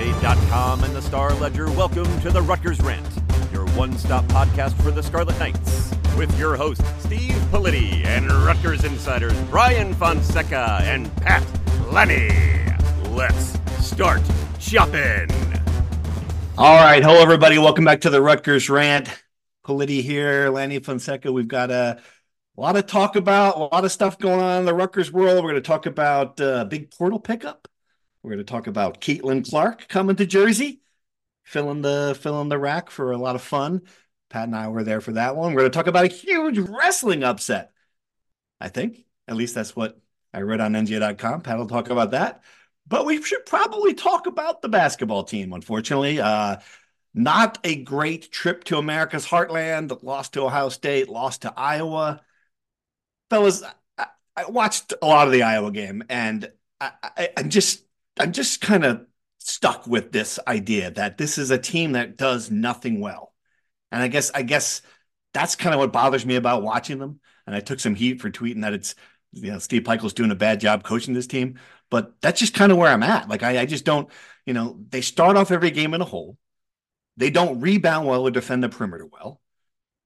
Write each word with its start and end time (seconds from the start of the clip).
From 0.00 0.82
and 0.82 0.96
the 0.96 1.02
Star 1.02 1.34
Ledger, 1.34 1.66
welcome 1.66 2.06
to 2.22 2.30
the 2.30 2.40
Rutgers 2.40 2.80
Rant, 2.80 3.06
your 3.52 3.66
one 3.72 3.98
stop 3.98 4.24
podcast 4.26 4.72
for 4.82 4.90
the 4.90 5.02
Scarlet 5.02 5.38
Knights, 5.38 5.94
with 6.16 6.36
your 6.38 6.56
hosts, 6.56 6.84
Steve 7.04 7.34
Politi 7.50 8.02
and 8.06 8.32
Rutgers 8.32 8.84
insiders 8.84 9.38
Brian 9.50 9.92
Fonseca 9.92 10.78
and 10.84 11.14
Pat 11.16 11.44
Lanni. 11.92 12.30
Let's 13.10 13.58
start 13.84 14.22
shopping. 14.58 15.28
All 16.56 16.76
right. 16.82 17.02
Hello, 17.02 17.20
everybody. 17.20 17.58
Welcome 17.58 17.84
back 17.84 18.00
to 18.00 18.10
the 18.10 18.22
Rutgers 18.22 18.70
Rant. 18.70 19.22
Politi 19.66 20.02
here, 20.02 20.48
Lanni 20.48 20.78
Fonseca. 20.78 21.30
We've 21.30 21.46
got 21.46 21.70
a, 21.70 22.00
a 22.56 22.60
lot 22.60 22.76
of 22.76 22.86
talk 22.86 23.16
about, 23.16 23.56
a 23.56 23.58
lot 23.58 23.84
of 23.84 23.92
stuff 23.92 24.18
going 24.18 24.40
on 24.40 24.60
in 24.60 24.64
the 24.64 24.74
Rutgers 24.74 25.12
world. 25.12 25.44
We're 25.44 25.50
going 25.50 25.62
to 25.62 25.68
talk 25.68 25.84
about 25.84 26.40
uh, 26.40 26.64
big 26.64 26.90
portal 26.90 27.20
pickup. 27.20 27.68
We're 28.22 28.30
going 28.30 28.44
to 28.44 28.44
talk 28.44 28.66
about 28.66 29.00
Caitlin 29.00 29.48
Clark 29.48 29.88
coming 29.88 30.16
to 30.16 30.26
Jersey, 30.26 30.80
filling 31.44 31.82
the 31.82 32.16
filling 32.20 32.48
the 32.48 32.58
RAC 32.58 32.90
for 32.90 33.12
a 33.12 33.18
lot 33.18 33.34
of 33.34 33.42
fun. 33.42 33.82
Pat 34.28 34.44
and 34.44 34.54
I 34.54 34.68
were 34.68 34.84
there 34.84 35.00
for 35.00 35.12
that 35.12 35.36
one. 35.36 35.52
We're 35.52 35.62
going 35.62 35.72
to 35.72 35.76
talk 35.76 35.86
about 35.86 36.04
a 36.04 36.08
huge 36.08 36.58
wrestling 36.58 37.24
upset. 37.24 37.72
I 38.60 38.68
think 38.68 39.04
at 39.26 39.36
least 39.36 39.54
that's 39.54 39.74
what 39.74 39.98
I 40.32 40.40
read 40.40 40.60
on 40.60 40.74
NJ.com. 40.74 41.40
Pat 41.40 41.58
will 41.58 41.66
talk 41.66 41.90
about 41.90 42.12
that. 42.12 42.42
But 42.86 43.06
we 43.06 43.22
should 43.22 43.46
probably 43.46 43.94
talk 43.94 44.26
about 44.26 44.62
the 44.62 44.68
basketball 44.68 45.24
team, 45.24 45.52
unfortunately. 45.52 46.20
Uh, 46.20 46.56
not 47.14 47.58
a 47.64 47.76
great 47.76 48.30
trip 48.30 48.64
to 48.64 48.78
America's 48.78 49.26
heartland. 49.26 50.02
Lost 50.02 50.34
to 50.34 50.42
Ohio 50.42 50.68
State, 50.68 51.08
lost 51.08 51.42
to 51.42 51.52
Iowa. 51.56 52.20
Fellas, 53.30 53.62
I, 53.98 54.06
I 54.36 54.50
watched 54.50 54.92
a 55.00 55.06
lot 55.06 55.26
of 55.26 55.32
the 55.32 55.42
Iowa 55.42 55.70
game, 55.70 56.04
and 56.08 56.50
I, 56.80 56.92
I, 57.02 57.28
I'm 57.36 57.50
just, 57.50 57.84
I'm 58.20 58.32
just 58.32 58.60
kind 58.60 58.84
of 58.84 59.06
stuck 59.38 59.86
with 59.86 60.12
this 60.12 60.38
idea 60.46 60.90
that 60.92 61.16
this 61.18 61.38
is 61.38 61.50
a 61.50 61.58
team 61.58 61.92
that 61.92 62.16
does 62.16 62.50
nothing 62.50 63.00
well. 63.00 63.32
And 63.90 64.02
I 64.02 64.08
guess, 64.08 64.30
I 64.34 64.42
guess 64.42 64.82
that's 65.32 65.56
kind 65.56 65.74
of 65.74 65.80
what 65.80 65.92
bothers 65.92 66.26
me 66.26 66.36
about 66.36 66.62
watching 66.62 66.98
them. 66.98 67.20
And 67.46 67.56
I 67.56 67.60
took 67.60 67.80
some 67.80 67.94
heat 67.94 68.20
for 68.20 68.30
tweeting 68.30 68.62
that 68.62 68.74
it's, 68.74 68.94
you 69.32 69.50
know, 69.50 69.58
Steve 69.58 69.82
Pikiell's 69.82 70.12
doing 70.12 70.30
a 70.30 70.36
bad 70.36 70.60
job 70.60 70.84
coaching 70.84 71.14
this 71.14 71.26
team. 71.26 71.58
But 71.90 72.20
that's 72.20 72.38
just 72.38 72.54
kind 72.54 72.70
of 72.70 72.78
where 72.78 72.92
I'm 72.92 73.02
at. 73.02 73.28
Like 73.28 73.42
I, 73.42 73.60
I 73.60 73.66
just 73.66 73.84
don't, 73.84 74.08
you 74.46 74.54
know, 74.54 74.78
they 74.90 75.00
start 75.00 75.36
off 75.36 75.50
every 75.50 75.70
game 75.70 75.94
in 75.94 76.00
a 76.00 76.04
hole. 76.04 76.36
They 77.16 77.30
don't 77.30 77.60
rebound 77.60 78.06
well 78.06 78.26
or 78.26 78.30
defend 78.30 78.62
the 78.62 78.68
perimeter 78.68 79.06
well. 79.06 79.40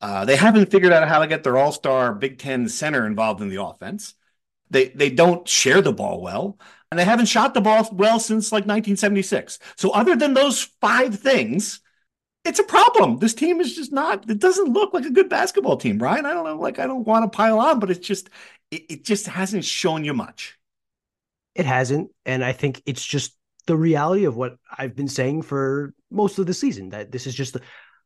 Uh, 0.01 0.25
they 0.25 0.37
haven't 0.37 0.71
figured 0.71 0.93
out 0.93 1.09
how 1.09 1.21
to 1.21 1.27
get 1.27 1.43
their 1.43 1.57
all-star 1.57 2.15
Big 2.15 2.39
Ten 2.39 2.69
center 2.69 3.07
involved 3.07 3.41
in 3.41 3.49
the 3.49 3.63
offense. 3.63 4.15
They 4.71 4.89
they 4.89 5.11
don't 5.11 5.47
share 5.47 5.83
the 5.83 5.93
ball 5.93 6.21
well, 6.21 6.59
and 6.91 6.99
they 6.99 7.05
haven't 7.05 7.27
shot 7.27 7.55
the 7.55 7.61
ball 7.61 7.89
well 7.93 8.21
since 8.21 8.53
like 8.53 8.63
1976. 8.63 9.59
So 9.77 9.91
other 9.91 10.17
than 10.17 10.35
those 10.35 10.63
five 10.81 11.19
things, 11.19 11.81
it's 12.45 12.59
a 12.59 12.65
problem. 12.65 13.19
This 13.19 13.35
team 13.35 13.61
is 13.61 13.75
just 13.75 13.93
not. 13.93 14.29
It 14.29 14.39
doesn't 14.39 14.73
look 14.73 14.93
like 14.93 15.07
a 15.07 15.11
good 15.11 15.29
basketball 15.29 15.77
team, 15.77 15.99
Brian. 15.99 16.27
I 16.27 16.35
don't 16.35 16.45
know. 16.45 16.59
Like 16.59 16.79
I 16.79 16.87
don't 16.87 17.07
want 17.07 17.31
to 17.31 17.35
pile 17.35 17.59
on, 17.59 17.81
but 17.81 17.91
it's 17.91 18.07
just 18.07 18.29
it, 18.71 18.83
it 18.91 19.05
just 19.05 19.27
hasn't 19.27 19.65
shown 19.65 20.05
you 20.05 20.13
much. 20.13 20.59
It 21.55 21.67
hasn't. 21.67 22.11
And 22.27 22.45
I 22.45 22.53
think 22.53 22.83
it's 22.85 23.05
just 23.05 23.35
the 23.67 23.77
reality 23.77 24.25
of 24.25 24.37
what 24.37 24.57
I've 24.77 24.95
been 24.95 25.09
saying 25.09 25.43
for 25.43 25.95
most 26.11 26.39
of 26.39 26.47
the 26.47 26.55
season 26.55 26.91
that 26.91 27.11
this 27.11 27.27
is 27.27 27.35
just 27.35 27.57
a, 27.57 27.61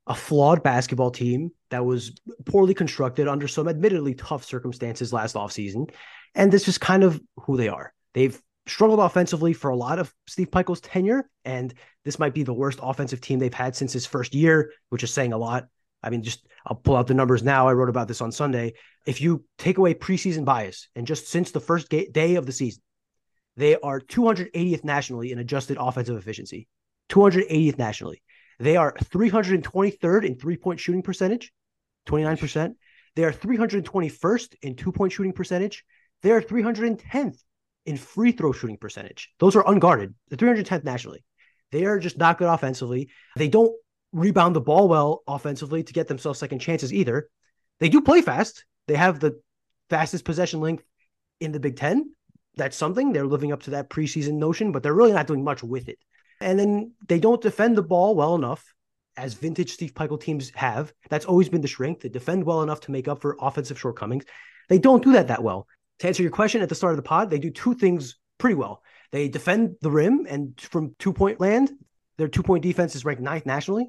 a 0.07 0.15
flawed 0.15 0.63
basketball 0.63 1.11
team 1.11 1.51
that 1.71 1.85
was 1.85 2.13
poorly 2.45 2.75
constructed 2.75 3.27
under 3.27 3.49
some 3.49 3.69
admittedly 3.69 4.15
tough 4.15 4.45
circumstances 4.45 5.13
last 5.13 5.35
offseason. 5.35 5.91
And 6.35 6.53
this 6.53 6.69
is 6.69 6.79
kind 6.79 7.03
of 7.03 7.21
who 7.41 7.57
they 7.57 7.69
are. 7.69 7.93
They've 8.15 8.41
struggled 8.69 9.01
offensively 9.01 9.53
for 9.53 9.71
a 9.71 9.77
lot 9.77 9.99
of 9.99 10.13
Steve 10.27 10.51
Pikiell's 10.51 10.81
tenure, 10.81 11.29
and 11.45 11.73
this 12.05 12.19
might 12.19 12.35
be 12.35 12.43
the 12.43 12.53
worst 12.53 12.79
offensive 12.83 13.21
team 13.21 13.39
they've 13.39 13.53
had 13.53 13.77
since 13.77 13.93
his 13.93 14.07
first 14.07 14.35
year, 14.35 14.73
which 14.89 15.03
is 15.03 15.13
saying 15.13 15.33
a 15.33 15.39
lot. 15.39 15.67
I 16.03 16.11
mean, 16.11 16.23
just 16.23 16.47
I'll 16.67 16.77
pull 16.77 16.97
out 16.97 17.07
the 17.07 17.15
numbers 17.15 17.43
now. 17.43 17.69
I 17.69 17.73
wrote 17.73 17.89
about 17.89 18.09
this 18.09 18.21
on 18.21 18.31
Sunday. 18.31 18.75
If 19.07 19.21
you 19.21 19.45
take 19.59 19.79
away 19.79 19.95
preseason 19.95 20.45
bias 20.45 20.89
and 20.95 21.07
just 21.07 21.29
since 21.29 21.51
the 21.51 21.61
first 21.61 21.89
day 21.91 22.35
of 22.37 22.47
the 22.47 22.53
season, 22.53 22.83
they 23.57 23.77
are 23.77 24.01
280th 24.01 24.85
nationally 24.85 25.33
in 25.33 25.39
adjusted 25.41 25.77
offensive 25.81 26.17
efficiency, 26.17 26.69
280th 27.09 27.79
nationally. 27.79 28.23
They 28.61 28.77
are 28.77 28.93
323rd 28.93 30.25
in 30.25 30.37
three 30.37 30.57
point 30.57 30.79
shooting 30.79 31.03
percentage, 31.03 31.53
29%. 32.07 32.75
They 33.17 33.25
are 33.25 33.33
321st 33.33 34.55
in 34.63 34.77
two 34.77 34.93
point 34.93 35.13
shooting 35.13 35.33
percentage. 35.33 35.85
They 36.23 36.31
are 36.31 36.41
310th 36.41 37.39
in 37.89 37.97
free 37.97 38.33
throw 38.33 38.53
shooting 38.53 38.77
percentage. 38.77 39.31
Those 39.39 39.57
are 39.57 39.69
unguarded. 39.69 40.15
The 40.29 40.37
310th 40.37 40.85
nationally. 40.85 41.25
They 41.73 41.85
are 41.85 41.99
just 41.99 42.19
not 42.19 42.39
good 42.39 42.49
offensively. 42.49 43.11
They 43.37 43.49
don't 43.49 43.73
rebound 44.13 44.55
the 44.57 44.61
ball 44.61 44.89
well 44.89 45.23
offensively 45.27 45.83
to 45.83 45.93
get 45.93 46.09
themselves 46.09 46.39
second 46.39 46.61
chances 46.61 46.93
either. 46.93 47.29
They 47.81 47.89
do 47.89 48.01
play 48.01 48.23
fast. 48.23 48.65
They 48.87 48.95
have 48.97 49.21
the 49.21 49.41
fastest 49.91 50.25
possession 50.25 50.61
length 50.61 50.85
in 51.41 51.53
the 51.53 51.61
Big 51.61 51.77
Ten 51.77 52.11
that's 52.59 52.77
something. 52.77 53.13
They're 53.13 53.27
living 53.27 53.53
up 53.53 53.63
to 53.63 53.71
that 53.71 53.89
preseason 53.89 54.35
notion, 54.35 54.73
but 54.73 54.83
they're 54.83 54.95
really 54.95 55.13
not 55.13 55.27
doing 55.27 55.45
much 55.45 55.63
with 55.63 55.89
it. 55.89 55.99
And 56.41 56.59
then 56.59 56.93
they 57.07 57.19
don't 57.19 57.41
defend 57.41 57.77
the 57.77 57.83
ball 57.83 58.15
well 58.15 58.35
enough, 58.35 58.75
as 59.17 59.35
vintage 59.35 59.73
Steve 59.73 59.95
Pikiell 59.95 60.21
teams 60.21 60.51
have. 60.55 60.93
That's 61.09 61.25
always 61.25 61.49
been 61.49 61.63
the 61.63 61.69
strength. 61.69 62.03
They 62.03 62.09
defend 62.09 62.45
well 62.45 62.63
enough 62.63 62.81
to 62.83 62.91
make 62.91 63.09
up 63.09 63.23
for 63.23 63.37
offensive 63.41 63.79
shortcomings. 63.79 64.25
They 64.69 64.79
don't 64.79 65.03
do 65.03 65.13
that 65.13 65.29
that 65.29 65.43
well. 65.43 65.67
To 66.01 66.07
answer 66.07 66.23
your 66.23 66.31
question 66.31 66.63
at 66.63 66.69
the 66.69 66.75
start 66.75 66.93
of 66.93 66.97
the 66.97 67.03
pod, 67.03 67.31
they 67.31 67.39
do 67.39 67.51
two 67.51 67.75
things 67.75 68.17
pretty 68.39 68.55
well. 68.55 68.83
They 69.11 69.29
defend 69.29 69.77
the 69.81 69.91
rim, 69.91 70.27
and 70.29 70.59
from 70.61 70.95
two 70.99 71.13
point 71.13 71.41
land, 71.41 71.71
their 72.19 72.29
two 72.29 72.43
point 72.43 72.63
defense 72.63 72.95
is 72.95 73.05
ranked 73.05 73.23
ninth 73.23 73.47
nationally, 73.47 73.89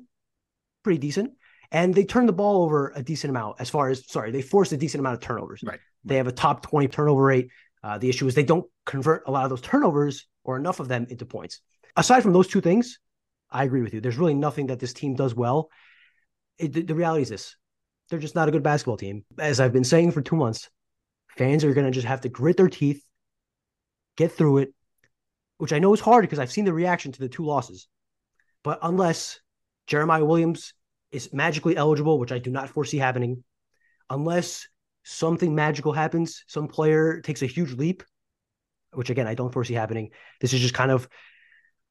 pretty 0.84 1.00
decent. 1.00 1.34
And 1.72 1.94
they 1.94 2.04
turn 2.04 2.26
the 2.26 2.34
ball 2.34 2.64
over 2.64 2.92
a 2.96 3.04
decent 3.04 3.30
amount 3.30 3.58
as 3.60 3.70
far 3.70 3.90
as, 3.90 4.10
sorry, 4.10 4.32
they 4.32 4.42
force 4.42 4.72
a 4.72 4.78
decent 4.78 5.02
amount 5.02 5.16
of 5.16 5.20
turnovers. 5.22 5.62
Right. 5.64 5.80
They 6.04 6.16
have 6.16 6.28
a 6.28 6.32
top 6.32 6.64
20 6.64 6.88
turnover 6.88 7.22
rate. 7.22 7.50
Uh, 7.84 7.98
the 8.00 8.10
issue 8.10 8.26
is 8.28 8.34
they 8.34 8.44
don't 8.44 8.66
convert 8.86 9.24
a 9.28 9.32
lot 9.32 9.44
of 9.44 9.52
those 9.52 9.62
turnovers 9.62 10.28
or 10.44 10.58
enough 10.58 10.80
of 10.80 10.88
them 10.88 11.06
into 11.10 11.26
points. 11.26 11.62
Aside 11.96 12.22
from 12.22 12.34
those 12.34 12.48
two 12.48 12.62
things, 12.62 13.00
I 13.52 13.66
agree 13.66 13.82
with 13.82 13.94
you. 13.94 14.02
There's 14.02 14.18
really 14.18 14.34
nothing 14.34 14.68
that 14.68 14.80
this 14.80 14.94
team 14.94 15.16
does 15.16 15.36
well. 15.36 15.70
It, 16.58 16.74
the, 16.74 16.82
the 16.82 16.96
reality 16.96 17.24
is 17.24 17.30
this 17.30 17.56
they're 18.10 18.20
just 18.20 18.36
not 18.36 18.48
a 18.50 18.52
good 18.52 18.64
basketball 18.64 18.98
team. 18.98 19.24
As 19.38 19.60
I've 19.60 19.74
been 19.74 19.84
saying 19.84 20.12
for 20.12 20.22
two 20.22 20.36
months, 20.36 20.70
fans 21.40 21.64
are 21.64 21.74
going 21.74 21.86
to 21.86 21.92
just 21.92 22.06
have 22.06 22.20
to 22.22 22.30
grit 22.30 22.58
their 22.58 22.68
teeth, 22.68 23.02
get 24.18 24.30
through 24.34 24.58
it, 24.58 24.74
which 25.58 25.72
I 25.72 25.80
know 25.80 25.94
is 25.94 26.02
hard 26.02 26.24
because 26.24 26.38
I've 26.38 26.52
seen 26.52 26.66
the 26.66 26.74
reaction 26.74 27.14
to 27.14 27.20
the 27.20 27.30
two 27.30 27.46
losses. 27.46 27.88
But 28.62 28.80
unless 28.82 29.40
Jeremiah 29.88 30.26
Williams 30.26 30.74
is 31.14 31.32
magically 31.32 31.78
eligible, 31.78 32.20
which 32.20 32.34
I 32.34 32.40
do 32.40 32.52
not 32.52 32.70
foresee 32.70 32.98
happening, 32.98 33.46
unless 34.10 34.68
something 35.04 35.56
magical 35.56 35.94
happens, 35.94 36.44
some 36.48 36.68
player 36.68 37.22
takes 37.22 37.42
a 37.42 37.46
huge 37.48 37.72
leap, 37.72 38.04
which 38.92 39.10
again 39.10 39.26
I 39.26 39.34
don't 39.34 39.54
foresee 39.54 39.76
happening. 39.76 40.10
This 40.42 40.54
is 40.54 40.60
just 40.60 40.74
kind 40.74 40.92
of 40.92 41.08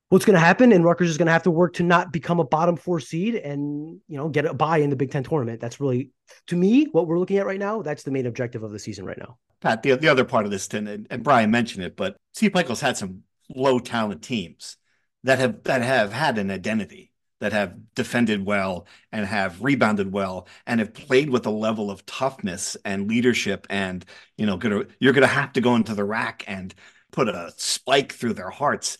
what's 0.08 0.24
going 0.24 0.34
to 0.34 0.40
happen, 0.40 0.72
and 0.72 0.84
Rutgers 0.84 1.10
is 1.10 1.18
going 1.18 1.26
to 1.26 1.32
have 1.32 1.42
to 1.44 1.50
work 1.50 1.74
to 1.74 1.82
not 1.82 2.12
become 2.12 2.40
a 2.40 2.44
bottom 2.44 2.76
four 2.76 3.00
seed 3.00 3.34
and 3.34 4.00
you 4.08 4.16
know 4.16 4.28
get 4.28 4.46
a 4.46 4.54
bye 4.54 4.78
in 4.78 4.90
the 4.90 4.96
Big 4.96 5.10
Ten 5.10 5.22
tournament. 5.24 5.60
That's 5.60 5.80
really, 5.80 6.10
to 6.48 6.56
me, 6.56 6.86
what 6.92 7.06
we're 7.06 7.18
looking 7.18 7.38
at 7.38 7.46
right 7.46 7.58
now. 7.58 7.82
That's 7.82 8.02
the 8.02 8.10
main 8.10 8.26
objective 8.26 8.62
of 8.62 8.70
the 8.72 8.78
season 8.78 9.04
right 9.04 9.18
now. 9.18 9.38
Pat, 9.60 9.82
the, 9.82 9.96
the 9.96 10.08
other 10.08 10.24
part 10.24 10.44
of 10.44 10.50
this, 10.50 10.68
and, 10.68 11.06
and 11.10 11.24
Brian 11.24 11.50
mentioned 11.50 11.84
it, 11.84 11.96
but 11.96 12.16
Steve 12.34 12.52
Pikiell 12.52 12.80
had 12.80 12.96
some 12.96 13.22
low 13.54 13.78
talent 13.78 14.22
teams 14.22 14.76
that 15.24 15.38
have 15.38 15.62
that 15.64 15.82
have 15.82 16.12
had 16.12 16.38
an 16.38 16.50
identity. 16.50 17.12
that 17.40 17.52
have 17.52 17.74
defended 17.94 18.44
well 18.44 18.86
and 19.12 19.24
have 19.26 19.62
rebounded 19.62 20.12
well 20.12 20.48
and 20.66 20.80
have 20.80 20.92
played 20.92 21.30
with 21.30 21.46
a 21.46 21.50
level 21.50 21.90
of 21.90 22.04
toughness 22.04 22.76
and 22.84 23.08
leadership 23.08 23.66
and 23.70 24.04
you 24.36 24.46
know 24.46 24.56
gonna 24.56 24.84
you're 25.00 25.12
gonna 25.12 25.26
have 25.26 25.52
to 25.52 25.60
go 25.60 25.76
into 25.76 25.94
the 25.94 26.04
RAC 26.04 26.42
and 26.48 26.74
put 27.12 27.28
a 27.28 27.52
spike 27.56 28.12
through 28.12 28.34
their 28.34 28.50
hearts 28.50 28.98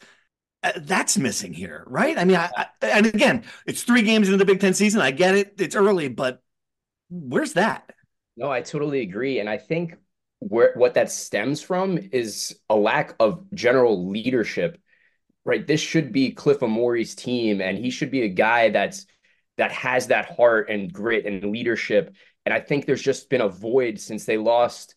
Uh, 0.62 0.72
that's 0.78 1.16
missing 1.16 1.52
here 1.52 1.84
right? 1.87 2.19
I 2.19 2.25
mean 2.25 2.37
I, 2.37 2.50
I, 2.56 2.66
and 2.82 3.06
again 3.06 3.44
it's 3.66 3.82
three 3.82 4.02
games 4.02 4.28
into 4.28 4.38
the 4.38 4.44
big 4.44 4.60
ten 4.60 4.75
season. 4.75 5.00
I 5.00 5.10
get 5.10 5.34
it. 5.34 5.55
It's 5.58 5.76
early 5.76 6.08
but 6.08 6.43
where's 7.10 7.55
that? 7.55 7.90
No 8.37 8.50
i 8.50 8.60
totally 8.60 9.00
agree. 9.00 9.40
And 9.40 9.49
i 9.49 9.58
think 9.58 9.94
where 10.40 10.72
what 10.75 10.94
that 10.94 11.10
stems 11.10 11.60
from 11.60 11.99
is 12.12 12.58
a 12.70 12.76
lack 12.76 13.14
of 13.20 13.44
general 13.55 14.08
leadership 14.08 14.78
right? 15.44 15.66
This 15.66 15.81
should 15.81 16.12
be 16.12 16.32
Cliff 16.32 16.61
Omoruyi's 16.61 17.14
team, 17.14 17.62
and 17.62 17.78
he 17.78 17.88
should 17.88 18.11
be 18.11 18.22
a 18.22 18.28
guy 18.28 18.69
that's 18.69 19.06
that 19.56 19.72
has 19.72 20.08
that 20.08 20.31
heart 20.37 20.69
and 20.69 20.93
grit 20.93 21.25
and 21.26 21.50
leadership. 21.50 22.14
And 22.44 22.52
I 22.54 22.61
think 22.61 22.84
there's 22.84 23.02
just 23.02 23.31
been 23.31 23.40
a 23.40 23.49
void 23.49 23.99
since 23.99 24.25
they 24.26 24.37
lost 24.37 24.94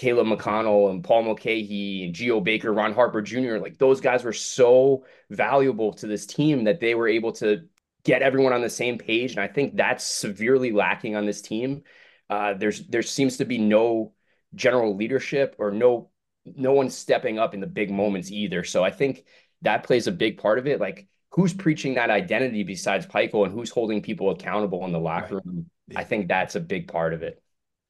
Caleb 0.00 0.28
McConnell 0.28 0.90
and 0.90 1.04
Paul 1.04 1.24
Mulcahy 1.24 2.04
and 2.04 2.14
Geo 2.14 2.40
Baker, 2.40 2.72
Ron 2.72 2.94
Harper 2.94 3.20
Jr. 3.20 3.58
Like 3.58 3.76
those 3.76 4.00
guys 4.00 4.24
were 4.24 4.32
so 4.32 5.04
valuable 5.28 5.92
to 5.92 6.06
this 6.06 6.24
team 6.24 6.64
that 6.64 6.80
they 6.80 6.94
were 6.94 7.06
able 7.06 7.32
to 7.32 7.68
get 8.02 8.22
everyone 8.22 8.54
on 8.54 8.62
the 8.62 8.70
same 8.70 8.96
page. 8.96 9.32
And 9.32 9.40
I 9.40 9.46
think 9.46 9.76
that's 9.76 10.02
severely 10.02 10.72
lacking 10.72 11.16
on 11.16 11.26
this 11.26 11.42
team. 11.42 11.82
Uh, 12.30 12.54
there's 12.54 12.86
there 12.86 13.02
seems 13.02 13.36
to 13.36 13.44
be 13.44 13.58
no 13.58 14.14
general 14.54 14.96
leadership 14.96 15.54
or 15.58 15.70
no 15.70 16.08
no 16.46 16.72
one 16.72 16.88
stepping 16.88 17.38
up 17.38 17.52
in 17.52 17.60
the 17.60 17.66
big 17.66 17.90
moments 17.90 18.30
either. 18.30 18.64
So 18.64 18.82
I 18.82 18.90
think 18.90 19.26
that 19.60 19.82
plays 19.82 20.06
a 20.06 20.12
big 20.12 20.38
part 20.38 20.58
of 20.58 20.66
it. 20.66 20.80
Like 20.80 21.08
who's 21.32 21.52
preaching 21.52 21.92
that 21.94 22.08
identity 22.08 22.62
besides 22.62 23.04
Pikiell 23.04 23.44
and 23.44 23.52
who's 23.52 23.68
holding 23.68 24.00
people 24.00 24.30
accountable 24.30 24.82
in 24.86 24.92
the 24.92 24.98
locker 24.98 25.34
right. 25.34 25.44
room? 25.44 25.68
Yeah. 25.88 25.98
I 25.98 26.04
think 26.04 26.26
that's 26.26 26.54
a 26.54 26.60
big 26.60 26.88
part 26.88 27.12
of 27.12 27.22
it. 27.22 27.42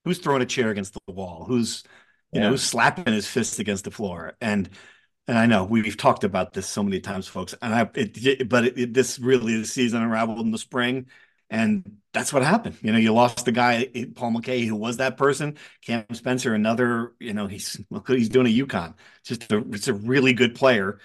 Who's 0.04 0.18
throwing 0.18 0.42
a 0.42 0.46
chair 0.46 0.70
against 0.70 0.94
the 0.94 1.12
wall? 1.12 1.44
Who's 1.46 1.84
you 2.32 2.41
yeah. 2.41 2.50
know 2.50 2.56
slapping 2.56 3.12
his 3.12 3.27
fist 3.27 3.59
against 3.59 3.85
the 3.85 3.91
floor? 3.91 4.37
And 4.41 4.69
and 5.27 5.38
I 5.38 5.47
know 5.47 5.65
we've 5.65 5.97
talked 5.97 6.25
about 6.25 6.53
this 6.53 6.67
so 6.67 6.82
many 6.82 7.00
times, 7.00 7.29
folks. 7.29 7.55
And 7.62 7.75
I, 7.75 7.88
it, 7.94 8.49
but 8.49 8.65
it, 8.65 8.79
it, 8.79 8.94
this 8.94 9.19
really 9.19 9.59
the 9.59 9.67
season 9.67 10.03
unraveled 10.03 10.41
in 10.41 10.50
the 10.50 10.59
spring, 10.59 11.06
and 11.49 11.99
that's 12.12 12.32
what 12.32 12.43
happened. 12.43 12.77
You 12.82 12.93
know, 12.93 12.99
you 12.99 13.12
lost 13.12 13.44
the 13.44 13.53
guy 13.53 13.88
Paul 14.15 14.32
Mulcahy 14.32 14.67
who 14.67 14.77
was 14.77 14.97
that 14.97 15.17
person. 15.17 15.56
Cam 15.87 16.05
Spencer, 16.12 16.55
another. 16.55 17.12
You 17.21 17.35
know, 17.35 17.47
he's 17.47 17.81
he's 18.06 18.29
doing 18.29 18.47
a 18.47 18.67
UConn. 18.67 18.94
Just 19.25 19.50
a, 19.53 19.59
it's 19.71 19.88
a 19.88 19.94
really 19.94 20.32
good 20.32 20.55
player 20.55 20.99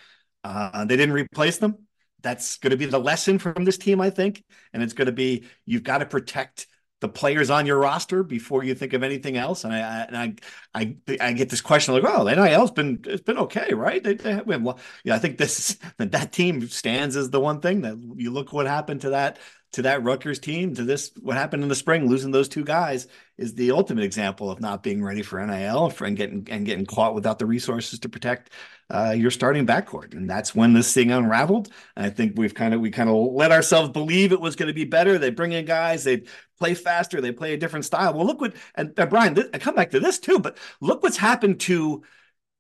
uh, 0.46 0.86
they 0.86 0.96
didn't 0.96 1.16
replace 1.16 1.58
them. 1.58 1.76
That's 2.22 2.58
going 2.58 2.72
to 2.72 2.78
be 2.78 2.86
the 2.86 3.00
lesson 3.00 3.40
from 3.40 3.66
this 3.66 3.78
team, 3.80 4.00
I 4.00 4.12
think. 4.12 4.44
And 4.74 4.84
it's 4.84 4.94
going 4.94 5.08
to 5.08 5.12
be 5.12 5.46
you've 5.66 5.84
got 5.84 6.00
to 6.00 6.06
protect 6.06 6.68
the 7.06 7.14
players 7.14 7.52
on 7.52 7.68
your 7.68 7.78
roster 7.78 8.24
before 8.24 8.64
you 8.64 8.74
think 8.74 8.94
of 8.94 9.04
anything 9.04 9.38
else. 9.38 9.64
And 9.64 9.74
I 9.74 9.80
and 9.80 10.18
I 10.18 10.34
I, 10.74 10.96
I 11.22 11.34
get 11.34 11.50
this 11.50 11.62
question 11.62 11.94
like, 11.94 12.04
oh, 12.04 12.24
NIL's 12.24 12.72
been 12.72 13.00
it's 13.06 13.22
been 13.22 13.38
okay, 13.38 13.74
right? 13.74 14.04
They, 14.04 14.16
they 14.16 14.34
have, 14.34 14.48
well, 14.48 14.80
yeah, 15.04 15.16
I 15.16 15.20
think 15.20 15.38
this 15.38 15.78
that 15.98 16.32
team 16.32 16.68
stands 16.68 17.16
as 17.16 17.30
the 17.30 17.40
one 17.40 17.62
thing 17.62 17.82
that 17.82 17.98
you 18.16 18.32
look 18.32 18.54
what 18.54 18.66
happened 18.66 19.02
to 19.02 19.12
that 19.12 19.38
to 19.76 19.82
that 19.82 20.04
Rutgers 20.04 20.40
team, 20.40 20.74
to 20.76 20.84
this, 20.84 21.12
what 21.22 21.36
happened 21.36 21.62
in 21.62 21.68
the 21.68 21.76
spring, 21.76 22.08
losing 22.08 22.32
those 22.32 22.48
two 22.48 22.64
guys 22.64 23.10
is 23.38 23.56
the 23.56 23.72
ultimate 23.72 24.06
example 24.06 24.50
of 24.50 24.62
not 24.62 24.84
being 24.84 25.04
ready 25.04 25.22
for 25.22 25.46
NIL 25.46 25.94
and 26.00 26.16
getting 26.16 26.48
and 26.50 26.66
getting 26.66 26.86
caught 26.86 27.14
without 27.14 27.40
the 27.40 27.46
resources 27.46 28.00
to 28.00 28.08
protect 28.08 28.52
uh, 28.90 29.14
your 29.16 29.32
starting 29.32 29.68
backcourt. 29.68 30.14
And 30.14 30.30
that's 30.30 30.56
when 30.56 30.72
this 30.72 30.94
thing 30.94 31.12
unraveled. 31.12 31.68
And 31.98 32.06
I 32.06 32.10
think 32.10 32.36
we've 32.38 32.54
kind 32.54 32.74
of 32.74 32.80
we 32.80 32.90
kind 32.90 33.10
of 33.10 33.34
let 33.34 33.52
ourselves 33.52 33.90
believe 33.90 34.32
it 34.32 34.40
was 34.40 34.56
going 34.56 34.68
to 34.68 34.74
be 34.74 34.86
better. 34.86 35.18
They 35.18 35.30
bring 35.30 35.52
in 35.52 35.66
guys, 35.66 36.06
they 36.06 36.24
play 36.58 36.74
faster, 36.74 37.20
they 37.20 37.34
play 37.34 37.54
a 37.54 37.58
different 37.58 37.84
style. 37.84 38.14
Well, 38.14 38.26
look 38.26 38.40
what 38.40 38.56
and 38.76 38.98
uh, 38.98 39.06
Brian, 39.08 39.36
th- 39.36 39.50
I 39.54 39.58
come 39.58 39.76
back 39.76 39.92
to 39.92 40.00
this 40.00 40.20
too, 40.20 40.40
but 40.40 40.58
look 40.80 41.04
what's 41.04 41.18
happened 41.18 41.60
to 41.62 42.02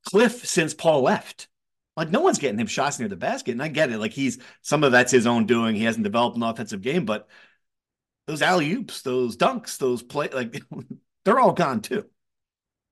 Cliff 0.04 0.46
since 0.46 0.74
Paul 0.74 1.04
left. 1.04 1.48
Like 1.96 2.10
no 2.10 2.22
one's 2.22 2.40
getting 2.40 2.60
him 2.60 2.68
shots 2.68 3.00
near 3.00 3.08
the 3.08 3.16
basket, 3.16 3.52
and 3.52 3.64
I 3.64 3.70
get 3.70 3.92
it. 3.92 4.00
Like 4.00 4.12
he's 4.12 4.40
some 4.62 4.84
of 4.84 4.92
that's 4.92 5.12
his 5.12 5.28
own 5.28 5.46
doing. 5.46 5.76
He 5.76 5.84
hasn't 5.84 6.04
developed 6.04 6.36
an 6.36 6.44
offensive 6.44 6.82
game, 6.82 7.06
but 7.06 7.28
those 8.28 8.42
alley 8.42 8.72
oops, 8.74 9.02
those 9.02 9.38
dunks, 9.38 9.78
those 9.78 10.04
play 10.04 10.30
like 10.30 10.62
they're 11.26 11.40
all 11.40 11.54
gone 11.54 11.82
too. 11.82 12.06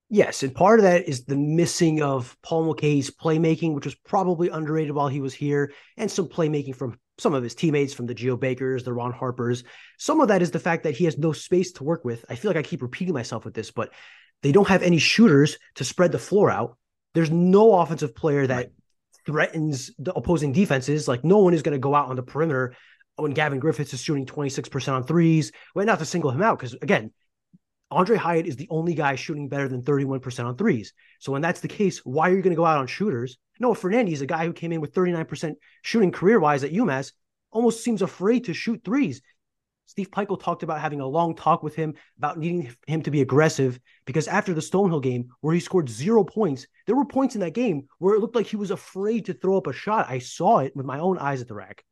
Yes, 0.09 0.43
and 0.43 0.53
part 0.53 0.79
of 0.79 0.83
that 0.83 1.07
is 1.07 1.25
the 1.25 1.35
missing 1.35 2.03
of 2.03 2.37
Paul 2.43 2.65
Mulcahy's 2.65 3.09
playmaking, 3.09 3.73
which 3.73 3.85
was 3.85 3.95
probably 3.95 4.49
underrated 4.49 4.93
while 4.93 5.07
he 5.07 5.21
was 5.21 5.33
here, 5.33 5.71
and 5.97 6.09
some 6.09 6.27
playmaking 6.27 6.75
from 6.75 6.99
some 7.17 7.33
of 7.33 7.43
his 7.43 7.55
teammates, 7.55 7.93
from 7.93 8.05
the 8.05 8.13
Geo 8.13 8.37
Bakers, 8.37 8.83
the 8.83 8.93
Ron 8.93 9.11
Harpers. 9.11 9.63
Some 9.97 10.19
of 10.19 10.27
that 10.27 10.41
is 10.41 10.51
the 10.51 10.59
fact 10.59 10.83
that 10.83 10.95
he 10.95 11.05
has 11.05 11.17
no 11.17 11.31
space 11.31 11.71
to 11.73 11.83
work 11.83 12.05
with. 12.05 12.25
I 12.29 12.35
feel 12.35 12.49
like 12.49 12.57
I 12.57 12.63
keep 12.63 12.81
repeating 12.81 13.13
myself 13.13 13.43
with 13.43 13.53
this, 13.53 13.71
but 13.71 13.91
they 14.43 14.51
don't 14.51 14.67
have 14.67 14.83
any 14.83 14.99
shooters 14.99 15.57
to 15.75 15.83
spread 15.83 16.11
the 16.11 16.19
floor 16.19 16.51
out. 16.51 16.77
There's 17.13 17.31
no 17.31 17.79
offensive 17.79 18.15
player 18.15 18.45
that 18.45 18.55
right 18.55 18.71
threatens 19.25 19.91
the 19.99 20.13
opposing 20.13 20.51
defenses. 20.51 21.07
Like 21.07 21.23
no 21.23 21.39
one 21.39 21.53
is 21.53 21.61
going 21.61 21.73
to 21.73 21.79
go 21.79 21.95
out 21.95 22.09
on 22.09 22.15
the 22.15 22.23
perimeter 22.23 22.75
when 23.15 23.31
Gavin 23.31 23.59
Griffiths 23.59 23.93
is 23.93 24.01
shooting 24.01 24.25
26% 24.25 24.93
on 24.93 25.03
threes. 25.03 25.51
Well, 25.75 25.85
not 25.85 25.99
to 25.99 26.05
single 26.05 26.31
him 26.31 26.41
out, 26.41 26.57
because 26.57 26.73
again, 26.73 27.11
Aundre 27.91 28.17
Hyatt 28.17 28.47
is 28.47 28.55
the 28.55 28.67
only 28.71 28.95
guy 28.95 29.15
shooting 29.15 29.49
better 29.49 29.67
than 29.67 29.83
31% 29.83 30.45
on 30.45 30.57
threes. 30.57 30.93
So 31.19 31.31
when 31.31 31.41
that's 31.41 31.59
the 31.59 31.67
case, 31.67 31.99
why 31.99 32.29
are 32.29 32.35
you 32.35 32.41
going 32.41 32.55
to 32.55 32.59
go 32.59 32.65
out 32.65 32.79
on 32.79 32.87
shooters? 32.87 33.37
Noah 33.59 33.75
Fernandes, 33.75 34.21
a 34.21 34.25
guy 34.25 34.45
who 34.45 34.53
came 34.53 34.71
in 34.71 34.81
with 34.81 34.93
39% 34.93 35.53
shooting 35.83 36.11
career 36.11 36.39
wise 36.39 36.63
at 36.63 36.71
UMass, 36.71 37.11
almost 37.51 37.83
seems 37.83 38.01
afraid 38.01 38.45
to 38.45 38.53
shoot 38.53 38.81
threes. 38.83 39.21
Steve 39.85 40.11
Pikiell 40.11 40.41
talked 40.41 40.63
about 40.63 40.79
having 40.81 41.01
a 41.01 41.07
long 41.07 41.35
talk 41.35 41.61
with 41.61 41.75
him 41.75 41.93
about 42.17 42.37
needing 42.37 42.73
him 42.87 43.01
to 43.03 43.11
be 43.11 43.21
aggressive 43.21 43.79
because 44.05 44.27
after 44.27 44.53
the 44.53 44.61
Stonehill 44.61 45.03
game, 45.03 45.29
where 45.41 45.53
he 45.53 45.59
scored 45.59 45.89
zero 45.89 46.23
points, 46.23 46.65
there 46.87 46.95
were 46.95 47.05
points 47.05 47.35
in 47.35 47.41
that 47.41 47.53
game 47.53 47.87
where 47.99 48.15
it 48.15 48.19
looked 48.19 48.35
like 48.35 48.47
he 48.47 48.55
was 48.55 48.71
afraid 48.71 49.25
to 49.25 49.33
throw 49.33 49.57
up 49.57 49.67
a 49.67 49.73
shot. 49.73 50.09
I 50.09 50.19
saw 50.19 50.59
it 50.59 50.75
with 50.75 50.85
my 50.85 50.99
own 50.99 51.17
eyes 51.17 51.41
at 51.41 51.47
the 51.47 51.53
RAC. 51.53 51.83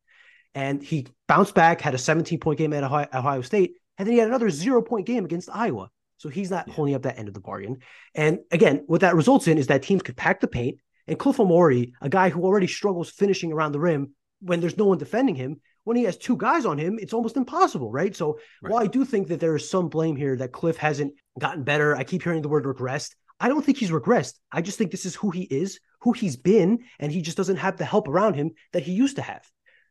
And 0.55 0.81
he 0.83 1.07
bounced 1.27 1.53
back, 1.53 1.79
had 1.79 1.93
a 1.93 1.99
17 1.99 2.39
point 2.39 2.57
game 2.57 2.73
at 2.73 2.83
Ohio 2.83 3.41
State, 3.41 3.75
and 3.97 4.07
then 4.07 4.13
he 4.13 4.19
had 4.19 4.27
another 4.27 4.49
zero 4.49 4.81
point 4.81 5.05
game 5.05 5.25
against 5.25 5.49
Iowa. 5.51 5.89
So 6.17 6.29
he's 6.29 6.51
not 6.51 6.67
yeah. 6.67 6.73
holding 6.73 6.95
up 6.95 7.03
that 7.03 7.17
end 7.17 7.27
of 7.27 7.33
the 7.33 7.39
bargain. 7.39 7.79
And 8.13 8.39
again, 8.51 8.83
what 8.87 9.01
that 9.01 9.15
results 9.15 9.47
in 9.47 9.57
is 9.57 9.67
that 9.67 9.83
teams 9.83 10.03
could 10.03 10.17
pack 10.17 10.39
the 10.39 10.47
paint. 10.47 10.77
And 11.07 11.17
Cliff 11.17 11.37
Omoruyi, 11.37 11.93
a 11.99 12.09
guy 12.09 12.29
who 12.29 12.43
already 12.43 12.67
struggles 12.67 13.09
finishing 13.09 13.51
around 13.51 13.71
the 13.71 13.79
rim 13.79 14.13
when 14.39 14.59
there's 14.59 14.77
no 14.77 14.85
one 14.85 14.97
defending 14.97 15.35
him, 15.35 15.61
when 15.83 15.97
he 15.97 16.03
has 16.03 16.17
two 16.17 16.37
guys 16.37 16.65
on 16.65 16.77
him, 16.77 16.99
it's 17.01 17.13
almost 17.13 17.37
impossible, 17.37 17.91
right? 17.91 18.15
So 18.15 18.39
right. 18.61 18.71
while 18.71 18.83
I 18.83 18.87
do 18.87 19.05
think 19.05 19.27
that 19.27 19.39
there 19.39 19.55
is 19.55 19.69
some 19.69 19.89
blame 19.89 20.15
here 20.15 20.35
that 20.37 20.51
Cliff 20.51 20.77
hasn't 20.77 21.13
gotten 21.39 21.63
better, 21.63 21.95
I 21.95 22.03
keep 22.03 22.23
hearing 22.23 22.41
the 22.41 22.49
word 22.49 22.65
regressed. 22.65 23.15
I 23.39 23.47
don't 23.47 23.65
think 23.65 23.77
he's 23.77 23.91
regressed. 23.91 24.35
I 24.51 24.61
just 24.61 24.77
think 24.77 24.91
this 24.91 25.05
is 25.05 25.15
who 25.15 25.31
he 25.31 25.43
is, 25.43 25.79
who 26.01 26.11
he's 26.13 26.37
been, 26.37 26.83
and 26.99 27.11
he 27.11 27.21
just 27.21 27.37
doesn't 27.37 27.57
have 27.57 27.77
the 27.77 27.85
help 27.85 28.07
around 28.07 28.35
him 28.35 28.51
that 28.73 28.83
he 28.83 28.91
used 28.91 29.15
to 29.15 29.21
have. 29.23 29.43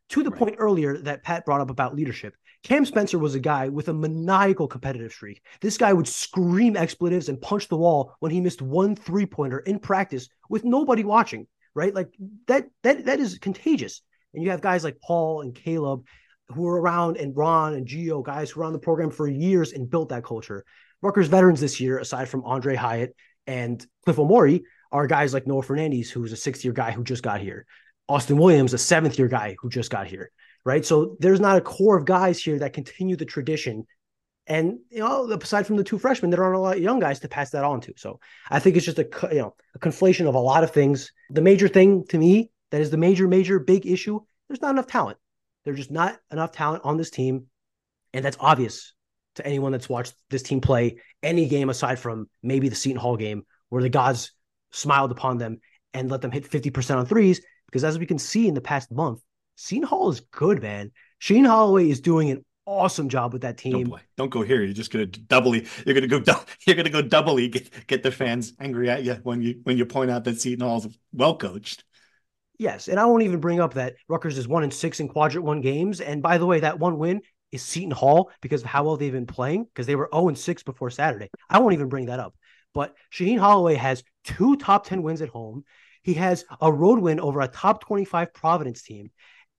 To 0.09 0.23
the 0.23 0.29
right. 0.29 0.39
point 0.39 0.55
earlier 0.57 0.97
that 0.99 1.23
Pat 1.23 1.45
brought 1.45 1.61
up 1.61 1.69
about 1.69 1.95
leadership, 1.95 2.35
Cam 2.63 2.85
Spencer 2.85 3.17
was 3.17 3.33
a 3.33 3.39
guy 3.39 3.69
with 3.69 3.87
a 3.87 3.93
maniacal 3.93 4.67
competitive 4.67 5.11
streak. 5.11 5.41
This 5.61 5.77
guy 5.77 5.93
would 5.93 6.07
scream 6.07 6.77
expletives 6.77 7.27
and 7.27 7.41
punch 7.41 7.67
the 7.67 7.77
wall 7.77 8.13
when 8.19 8.31
he 8.31 8.39
missed 8.39 8.61
one 8.61 8.95
three 8.95 9.25
pointer 9.25 9.59
in 9.59 9.79
practice 9.79 10.29
with 10.47 10.63
nobody 10.63 11.03
watching, 11.03 11.47
right? 11.73 11.93
Like 11.93 12.13
that, 12.47 12.67
that, 12.83 13.05
that 13.05 13.19
is 13.19 13.39
contagious. 13.39 14.01
And 14.33 14.43
you 14.43 14.51
have 14.51 14.61
guys 14.61 14.83
like 14.83 14.99
Paul 15.01 15.41
and 15.41 15.53
Caleb 15.53 16.05
who 16.53 16.67
are 16.67 16.79
around 16.79 17.17
and 17.17 17.35
Ron 17.35 17.73
and 17.73 17.85
Geo, 17.85 18.21
guys 18.21 18.51
who 18.51 18.61
are 18.61 18.65
on 18.65 18.73
the 18.73 18.79
program 18.79 19.09
for 19.09 19.27
years 19.27 19.73
and 19.73 19.89
built 19.89 20.09
that 20.09 20.23
culture. 20.23 20.65
Rutgers 21.01 21.27
veterans 21.27 21.59
this 21.59 21.79
year, 21.79 21.97
aside 21.97 22.29
from 22.29 22.43
Aundre 22.43 22.75
Hyatt 22.75 23.15
and 23.47 23.85
Cliff 24.05 24.17
Omoruyi, 24.17 24.61
are 24.91 25.07
guys 25.07 25.33
like 25.33 25.47
Noah 25.47 25.63
Fernandes, 25.63 26.09
who's 26.09 26.31
a 26.31 26.37
sixth 26.37 26.63
year 26.63 26.73
guy 26.73 26.91
who 26.91 27.03
just 27.03 27.23
got 27.23 27.41
here. 27.41 27.65
Austin 28.07 28.37
Williams, 28.37 28.73
a 28.73 28.77
seventh 28.77 29.17
year 29.17 29.27
guy 29.27 29.55
who 29.59 29.69
just 29.69 29.89
got 29.89 30.07
here. 30.07 30.31
Right. 30.63 30.85
So 30.85 31.15
there's 31.19 31.39
not 31.39 31.57
a 31.57 31.61
core 31.61 31.97
of 31.97 32.05
guys 32.05 32.39
here 32.39 32.59
that 32.59 32.73
continue 32.73 33.15
the 33.15 33.25
tradition. 33.25 33.87
And 34.45 34.79
you 34.89 34.99
know, 34.99 35.31
aside 35.31 35.65
from 35.65 35.77
the 35.77 35.83
two 35.83 35.97
freshmen, 35.97 36.29
there 36.29 36.43
aren't 36.43 36.57
a 36.57 36.59
lot 36.59 36.77
of 36.77 36.83
young 36.83 36.99
guys 36.99 37.19
to 37.21 37.27
pass 37.27 37.51
that 37.51 37.63
on 37.63 37.81
to. 37.81 37.93
So 37.97 38.19
I 38.49 38.59
think 38.59 38.75
it's 38.75 38.85
just 38.85 38.99
a 38.99 39.07
you 39.31 39.39
know 39.39 39.55
a 39.73 39.79
conflation 39.79 40.27
of 40.27 40.35
a 40.35 40.39
lot 40.39 40.63
of 40.63 40.71
things. 40.71 41.11
The 41.31 41.41
major 41.41 41.67
thing 41.67 42.05
to 42.09 42.17
me 42.17 42.51
that 42.71 42.81
is 42.81 42.89
the 42.89 42.97
major, 42.97 43.27
major 43.27 43.59
big 43.59 43.85
issue. 43.85 44.19
There's 44.47 44.61
not 44.61 44.71
enough 44.71 44.87
talent. 44.87 45.17
There's 45.63 45.77
just 45.77 45.91
not 45.91 46.17
enough 46.31 46.51
talent 46.51 46.83
on 46.83 46.97
this 46.97 47.09
team. 47.09 47.47
And 48.13 48.25
that's 48.25 48.37
obvious 48.39 48.93
to 49.35 49.45
anyone 49.45 49.71
that's 49.71 49.89
watched 49.89 50.13
this 50.29 50.43
team 50.43 50.59
play 50.59 50.97
any 51.23 51.47
game 51.47 51.69
aside 51.69 51.99
from 51.99 52.29
maybe 52.43 52.69
the 52.69 52.75
Seton 52.75 52.99
Hall 52.99 53.15
game 53.15 53.45
where 53.69 53.81
the 53.81 53.89
gods 53.89 54.31
smiled 54.71 55.11
upon 55.11 55.37
them 55.37 55.59
and 55.93 56.09
let 56.09 56.21
them 56.21 56.31
hit 56.31 56.49
50% 56.49 56.97
on 56.97 57.05
threes. 57.05 57.41
Because 57.67 57.83
as 57.83 57.99
we 57.99 58.05
can 58.05 58.19
see 58.19 58.47
in 58.47 58.53
the 58.53 58.61
past 58.61 58.91
month, 58.91 59.21
Seton 59.55 59.87
Hall 59.87 60.09
is 60.09 60.21
good, 60.31 60.61
man. 60.61 60.91
Shaheen 61.21 61.45
Holloway 61.45 61.89
is 61.89 62.01
doing 62.01 62.31
an 62.31 62.43
awesome 62.65 63.09
job 63.09 63.33
with 63.33 63.43
that 63.43 63.57
team. 63.57 63.89
Don't, 63.89 64.01
Don't 64.17 64.29
go 64.29 64.41
here. 64.41 64.63
You're 64.63 64.73
just 64.73 64.91
gonna 64.91 65.05
doubly. 65.05 65.67
You're 65.85 65.95
gonna 65.95 66.07
go. 66.07 66.21
You're 66.65 66.75
gonna 66.75 66.89
go 66.89 67.01
doubly 67.01 67.47
get, 67.47 67.87
get 67.87 68.03
the 68.03 68.11
fans 68.11 68.53
angry 68.59 68.89
at 68.89 69.03
you 69.03 69.15
when 69.23 69.41
you 69.41 69.59
when 69.63 69.77
you 69.77 69.85
point 69.85 70.11
out 70.11 70.23
that 70.25 70.41
Seton 70.41 70.65
Hall's 70.65 70.87
well 71.13 71.37
coached. 71.37 71.83
Yes, 72.61 72.89
and 72.89 72.99
I 72.99 73.05
won't 73.05 73.23
even 73.23 73.39
bring 73.39 73.59
up 73.59 73.73
that 73.73 73.95
Rutgers 74.07 74.37
is 74.37 74.47
one 74.47 74.61
and 74.61 74.71
six 74.71 74.99
in 74.99 75.07
quadrant 75.07 75.47
one 75.47 75.61
games. 75.61 75.99
And 75.99 76.21
by 76.21 76.37
the 76.37 76.45
way, 76.45 76.59
that 76.59 76.77
one 76.77 76.99
win 76.99 77.21
is 77.51 77.63
Seton 77.63 77.89
Hall 77.89 78.29
because 78.39 78.61
of 78.61 78.67
how 78.67 78.83
well 78.83 78.97
they've 78.97 79.11
been 79.11 79.25
playing, 79.25 79.63
because 79.63 79.87
they 79.87 79.95
were 79.95 80.07
0 80.13 80.27
and 80.27 80.37
6 80.37 80.61
before 80.61 80.91
Saturday. 80.91 81.31
I 81.49 81.57
won't 81.57 81.73
even 81.73 81.89
bring 81.89 82.05
that 82.05 82.19
up. 82.19 82.35
But 82.75 82.93
Shaheen 83.11 83.39
Holloway 83.39 83.73
has 83.73 84.03
two 84.25 84.57
top 84.57 84.85
10 84.85 85.01
wins 85.01 85.23
at 85.23 85.29
home. 85.29 85.63
He 86.03 86.13
has 86.13 86.45
a 86.61 86.71
road 86.71 86.99
win 86.99 87.19
over 87.19 87.41
a 87.41 87.47
top 87.47 87.83
25 87.83 88.31
Providence 88.31 88.83
team. 88.83 89.09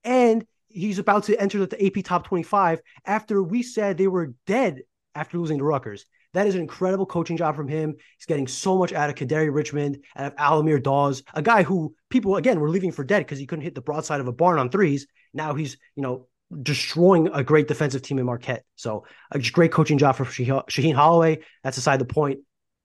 And 0.05 0.45
he's 0.69 0.97
about 0.97 1.25
to 1.25 1.37
enter 1.37 1.65
the 1.65 1.85
AP 1.85 2.05
top 2.05 2.25
25 2.25 2.79
after 3.05 3.43
we 3.43 3.63
said 3.63 3.97
they 3.97 4.07
were 4.07 4.33
dead 4.47 4.79
after 5.13 5.37
losing 5.37 5.57
to 5.57 5.65
Rutgers. 5.65 6.05
That 6.33 6.47
is 6.47 6.55
an 6.55 6.61
incredible 6.61 7.05
coaching 7.05 7.37
job 7.37 7.55
from 7.55 7.67
him. 7.67 7.95
He's 8.17 8.25
getting 8.25 8.47
so 8.47 8.77
much 8.77 8.91
out 8.91 9.09
of 9.09 9.15
Kadary 9.15 9.53
Richmond, 9.53 10.03
out 10.15 10.27
of 10.27 10.33
Al-Amir 10.37 10.79
Dawes, 10.79 11.23
a 11.33 11.41
guy 11.41 11.63
who 11.63 11.95
people 12.09 12.37
again 12.37 12.59
were 12.59 12.69
leaving 12.69 12.91
for 12.91 13.03
dead 13.03 13.19
because 13.19 13.39
he 13.39 13.45
couldn't 13.45 13.63
hit 13.63 13.75
the 13.75 13.81
broadside 13.81 14.19
of 14.19 14.27
a 14.27 14.33
barn 14.33 14.59
on 14.59 14.69
threes. 14.69 15.07
Now 15.33 15.53
he's, 15.53 15.77
you 15.95 16.03
know, 16.03 16.27
destroying 16.61 17.29
a 17.33 17.43
great 17.43 17.67
defensive 17.67 18.01
team 18.01 18.19
in 18.19 18.25
Marquette. 18.25 18.63
So 18.75 19.05
a 19.31 19.39
great 19.39 19.71
coaching 19.71 19.97
job 19.97 20.15
for 20.15 20.25
Shaheen 20.25 20.95
Holloway. 20.95 21.39
That's 21.63 21.77
aside 21.77 21.99
the 21.99 22.05
point. 22.05 22.39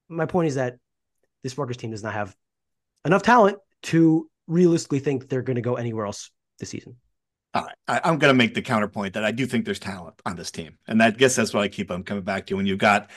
My 0.08 0.26
point 0.26 0.48
is 0.48 0.54
that 0.54 0.76
this 1.42 1.56
Rutgers 1.56 1.76
team 1.76 1.90
does 1.90 2.02
not 2.02 2.14
have 2.14 2.34
enough 3.04 3.22
talent 3.22 3.58
to 3.84 4.28
realistically 4.46 4.98
think 4.98 5.28
they're 5.28 5.42
going 5.42 5.56
to 5.56 5.62
go 5.62 5.74
anywhere 5.74 6.06
else 6.06 6.30
this 6.58 6.70
season. 6.70 6.96
I, 7.54 8.00
am 8.04 8.18
going 8.18 8.32
to 8.32 8.36
make 8.36 8.54
the 8.54 8.62
counterpoint 8.62 9.14
that 9.14 9.24
I 9.24 9.32
do 9.32 9.46
think 9.46 9.64
there's 9.64 9.78
talent 9.78 10.20
on 10.26 10.36
this 10.36 10.50
team. 10.50 10.78
And 10.86 11.02
I 11.02 11.10
guess 11.10 11.34
that's 11.34 11.54
what 11.54 11.62
I 11.62 11.68
keep 11.68 11.90
on 11.90 12.04
coming 12.04 12.22
back 12.22 12.46
to. 12.46 12.54
When 12.54 12.66
you've 12.66 12.78
got 12.78 13.10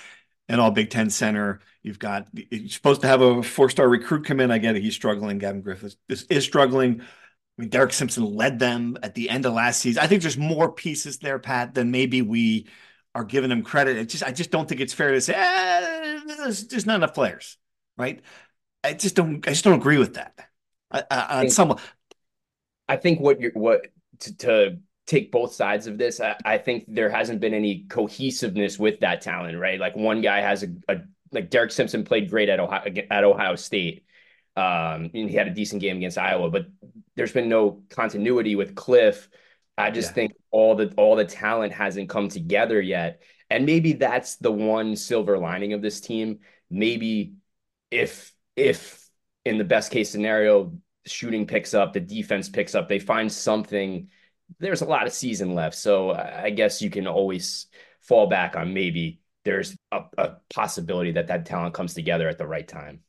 an 0.50 0.60
all 0.60 0.72
Big 0.72 0.90
Ten 0.90 1.10
center. 1.10 1.60
You've 1.84 2.00
got 2.00 2.28
you're 2.34 2.70
supposed 2.70 3.02
to 3.02 3.08
have 3.08 3.22
a 3.22 3.42
four 3.44 3.70
star 3.70 3.88
recruit 3.88 4.26
come 4.26 4.40
in. 4.40 4.52
I 4.52 4.58
get 4.58 4.76
it. 4.76 4.82
He's 4.82 4.96
struggling. 4.96 5.38
Gavin 5.38 5.62
Griffiths 5.62 5.98
is, 6.10 6.24
is 6.24 6.44
struggling. 6.44 7.02
I 7.02 7.62
mean, 7.62 7.70
Derek 7.70 7.94
Simpson 7.94 8.24
led 8.24 8.60
them 8.60 8.98
at 9.04 9.16
the 9.16 9.30
end 9.30 9.46
of 9.46 9.54
last 9.54 9.82
season. 9.82 10.04
I 10.04 10.08
think 10.08 10.22
there's 10.22 10.38
more 10.38 10.72
pieces 10.72 11.20
there, 11.20 11.40
Pat, 11.40 11.74
than 11.74 11.92
maybe 11.92 12.22
we 12.22 12.68
are 13.14 13.24
giving 13.24 13.52
him 13.52 13.64
credit. 13.64 13.98
It 13.98 14.10
just 14.10 14.24
I 14.24 14.32
just 14.32 14.52
don't 14.52 14.68
think 14.68 14.82
it's 14.82 14.94
fair 14.94 15.12
to 15.12 15.22
say 15.22 15.34
eh, 15.36 16.20
there's, 16.26 16.68
there's 16.68 16.86
not 16.86 16.96
enough 16.96 17.14
players, 17.14 17.58
right? 17.98 18.22
I 18.84 18.94
just 18.94 19.16
don't 19.16 19.46
I 19.48 19.52
just 19.52 19.64
don't 19.64 19.80
agree 19.80 19.98
with 19.98 20.16
that. 20.16 20.34
I, 20.92 21.04
I, 21.10 21.40
on 21.40 21.50
some, 21.50 21.78
I 22.88 22.98
think 22.98 23.20
what 23.20 23.40
you're 23.40 23.52
what 23.52 23.88
to, 24.20 24.38
to 24.38 24.80
take 25.12 25.32
both 25.32 25.53
sides 25.53 25.88
of 25.88 25.98
this. 25.98 26.22
I, 26.22 26.38
I, 26.46 26.58
think 26.58 26.86
there 26.88 27.10
hasn't 27.10 27.41
been 27.41 27.53
any 27.53 27.86
cohesiveness 27.89 28.80
with 28.80 29.01
that 29.01 29.22
talent, 29.22 29.58
right? 29.58 29.80
Like 29.80 29.96
one 29.96 30.22
guy 30.22 30.39
has 30.39 30.63
a, 30.63 30.68
a 30.88 30.98
like 31.32 31.50
Derek 31.50 31.72
Simpson 31.72 32.06
played 32.06 32.30
great 32.30 32.50
at 32.50 32.60
Ohio 32.60 32.94
at 33.10 33.24
Ohio 33.24 33.56
State. 33.56 34.06
Um, 34.56 35.12
and 35.13 35.30
he 35.30 35.36
had 35.36 35.48
a 35.48 35.53
decent 35.53 35.82
game 35.82 35.98
against 35.98 36.18
Iowa, 36.18 36.50
but 36.50 36.65
there's 37.15 37.32
been 37.32 37.50
no 37.50 37.84
continuity 37.89 38.56
with 38.56 38.75
Cliff. 38.75 39.30
I 39.77 39.91
just 39.91 40.10
yeah. 40.10 40.13
think 40.13 40.34
all 40.50 40.75
the 40.75 40.94
all 40.98 41.15
the 41.15 41.25
talent 41.25 41.74
hasn't 41.74 42.10
come 42.10 42.30
together 42.30 42.80
yet. 42.80 43.22
And 43.50 43.65
maybe 43.65 43.94
that's 43.94 44.38
the 44.38 44.51
one 44.51 44.96
silver 44.96 45.38
lining 45.38 45.74
of 45.74 45.82
this 45.82 46.00
team. 46.00 46.39
Maybe 46.70 47.34
if 47.89 48.34
if 48.56 49.10
in 49.44 49.58
the 49.58 49.65
best 49.65 49.91
case 49.91 50.10
scenario, 50.10 50.74
shooting 51.06 51.48
picks 51.48 51.74
up, 51.74 51.91
the 51.91 52.00
defense 52.00 52.48
picks 52.48 52.75
up, 52.75 52.88
they 52.88 53.00
find 53.00 53.32
something 53.32 54.08
there's 54.60 54.81
a 54.81 54.86
lot 54.86 55.08
of 55.08 55.13
season 55.13 55.55
left. 55.55 55.75
So 55.75 56.12
I 56.12 56.50
guess 56.50 56.81
you 56.81 56.89
can 56.89 57.08
always 57.08 57.67
fall 58.01 58.27
back 58.27 58.55
on 58.55 58.74
maybe 58.74 59.20
there's 59.43 59.75
a, 59.91 60.01
a, 60.17 60.31
possibility 60.53 61.12
that 61.13 61.27
that 61.27 61.46
talent 61.46 61.74
comes 61.74 61.93
together 61.93 62.27
at 62.29 62.38
the 62.38 62.46
right 62.46 62.67
time. 62.67 63.00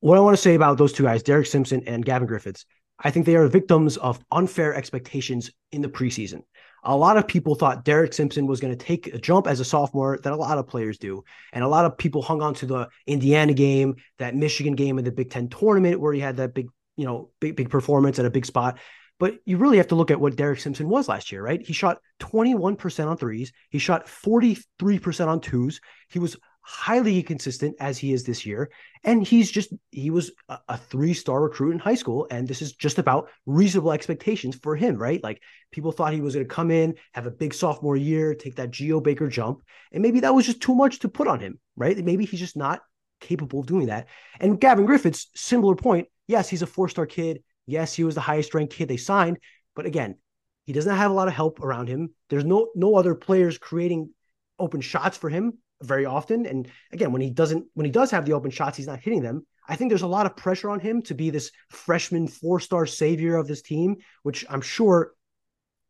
What 0.00 0.18
I 0.18 0.20
want 0.20 0.36
to 0.36 0.42
say 0.42 0.54
about 0.54 0.78
those 0.78 0.92
two 0.92 1.04
guys, 1.04 1.22
Derek 1.22 1.46
Simpson 1.46 1.82
and 1.86 2.04
Gavin 2.04 2.28
Griffiths, 2.28 2.66
I 2.98 3.10
think 3.10 3.26
they 3.26 3.36
are 3.36 3.48
victims 3.48 3.96
of 3.96 4.20
unfair 4.30 4.74
expectations 4.74 5.50
in 5.72 5.82
the 5.82 5.88
preseason. 5.88 6.42
A 6.84 6.94
lot 6.94 7.16
of 7.16 7.26
people 7.26 7.54
thought 7.54 7.84
Derek 7.84 8.12
Simpson 8.12 8.46
was 8.46 8.60
going 8.60 8.76
to 8.76 8.84
take 8.84 9.06
a 9.08 9.18
jump 9.18 9.46
as 9.46 9.58
a 9.58 9.64
sophomore 9.64 10.18
that 10.22 10.32
a 10.32 10.36
lot 10.36 10.58
of 10.58 10.66
players 10.66 10.98
do. 10.98 11.24
And 11.52 11.64
a 11.64 11.68
lot 11.68 11.86
of 11.86 11.96
people 11.96 12.20
hung 12.20 12.42
on 12.42 12.54
to 12.54 12.66
the 12.66 12.88
Indiana 13.06 13.54
game, 13.54 13.96
that 14.18 14.36
Michigan 14.36 14.74
game 14.74 14.98
in 14.98 15.04
the 15.04 15.10
Big 15.10 15.30
Ten 15.30 15.48
tournament 15.48 15.98
where 16.00 16.12
he 16.12 16.20
had 16.20 16.36
that 16.36 16.52
big, 16.52 16.68
you 16.96 17.06
know, 17.06 17.30
big, 17.40 17.56
big 17.56 17.70
performance 17.70 18.18
at 18.18 18.26
a 18.26 18.30
big 18.30 18.44
spot. 18.44 18.78
But 19.20 19.38
you 19.44 19.58
really 19.58 19.76
have 19.76 19.88
to 19.88 19.94
look 19.94 20.10
at 20.10 20.20
what 20.20 20.36
Derek 20.36 20.60
Simpson 20.60 20.88
was 20.88 21.08
last 21.08 21.30
year, 21.30 21.42
right? 21.42 21.64
He 21.64 21.72
shot 21.72 21.98
21% 22.20 23.06
on 23.06 23.16
threes. 23.16 23.52
He 23.70 23.78
shot 23.78 24.06
43% 24.06 25.28
on 25.28 25.40
twos. 25.40 25.80
He 26.08 26.18
was 26.18 26.36
highly 26.66 27.18
inconsistent 27.18 27.76
as 27.78 27.98
he 27.98 28.12
is 28.12 28.24
this 28.24 28.46
year. 28.46 28.70
And 29.04 29.24
he's 29.24 29.50
just, 29.50 29.72
he 29.90 30.10
was 30.10 30.32
a, 30.48 30.58
a 30.70 30.78
three 30.78 31.12
star 31.12 31.42
recruit 31.42 31.72
in 31.72 31.78
high 31.78 31.94
school. 31.94 32.26
And 32.30 32.48
this 32.48 32.62
is 32.62 32.72
just 32.72 32.98
about 32.98 33.28
reasonable 33.44 33.92
expectations 33.92 34.56
for 34.56 34.74
him, 34.74 34.96
right? 34.96 35.22
Like 35.22 35.42
people 35.70 35.92
thought 35.92 36.14
he 36.14 36.22
was 36.22 36.34
going 36.34 36.46
to 36.46 36.54
come 36.54 36.70
in, 36.70 36.94
have 37.12 37.26
a 37.26 37.30
big 37.30 37.52
sophomore 37.52 37.96
year, 37.96 38.34
take 38.34 38.56
that 38.56 38.70
Geo 38.70 39.00
Baker 39.00 39.28
jump. 39.28 39.62
And 39.92 40.02
maybe 40.02 40.20
that 40.20 40.34
was 40.34 40.46
just 40.46 40.62
too 40.62 40.74
much 40.74 41.00
to 41.00 41.08
put 41.08 41.28
on 41.28 41.38
him, 41.38 41.60
right? 41.76 41.96
Maybe 41.96 42.24
he's 42.24 42.40
just 42.40 42.56
not 42.56 42.80
capable 43.20 43.60
of 43.60 43.66
doing 43.66 43.86
that. 43.86 44.08
And 44.40 44.60
Gavin 44.60 44.86
Griffiths, 44.86 45.28
similar 45.34 45.76
point. 45.76 46.08
Yes, 46.26 46.48
he's 46.48 46.62
a 46.62 46.66
four 46.66 46.88
star 46.88 47.06
kid. 47.06 47.42
Yes, 47.66 47.94
he 47.94 48.04
was 48.04 48.14
the 48.14 48.20
highest 48.20 48.54
ranked 48.54 48.74
kid 48.74 48.88
they 48.88 48.96
signed, 48.96 49.38
but 49.74 49.86
again, 49.86 50.16
he 50.66 50.72
doesn't 50.72 50.96
have 50.96 51.10
a 51.10 51.14
lot 51.14 51.28
of 51.28 51.34
help 51.34 51.60
around 51.60 51.88
him. 51.88 52.10
There's 52.30 52.44
no 52.44 52.70
no 52.74 52.96
other 52.96 53.14
players 53.14 53.58
creating 53.58 54.10
open 54.58 54.80
shots 54.80 55.16
for 55.16 55.28
him 55.28 55.58
very 55.82 56.06
often. 56.06 56.46
And 56.46 56.68
again, 56.92 57.12
when 57.12 57.22
he 57.22 57.30
doesn't 57.30 57.66
when 57.74 57.84
he 57.84 57.92
does 57.92 58.10
have 58.10 58.24
the 58.24 58.32
open 58.32 58.50
shots, 58.50 58.76
he's 58.76 58.86
not 58.86 59.00
hitting 59.00 59.22
them. 59.22 59.46
I 59.68 59.76
think 59.76 59.90
there's 59.90 60.02
a 60.02 60.06
lot 60.06 60.26
of 60.26 60.36
pressure 60.36 60.70
on 60.70 60.80
him 60.80 61.02
to 61.02 61.14
be 61.14 61.30
this 61.30 61.50
freshman 61.70 62.28
four-star 62.28 62.86
savior 62.86 63.36
of 63.36 63.48
this 63.48 63.62
team, 63.62 63.96
which 64.22 64.44
I'm 64.48 64.60
sure 64.60 65.12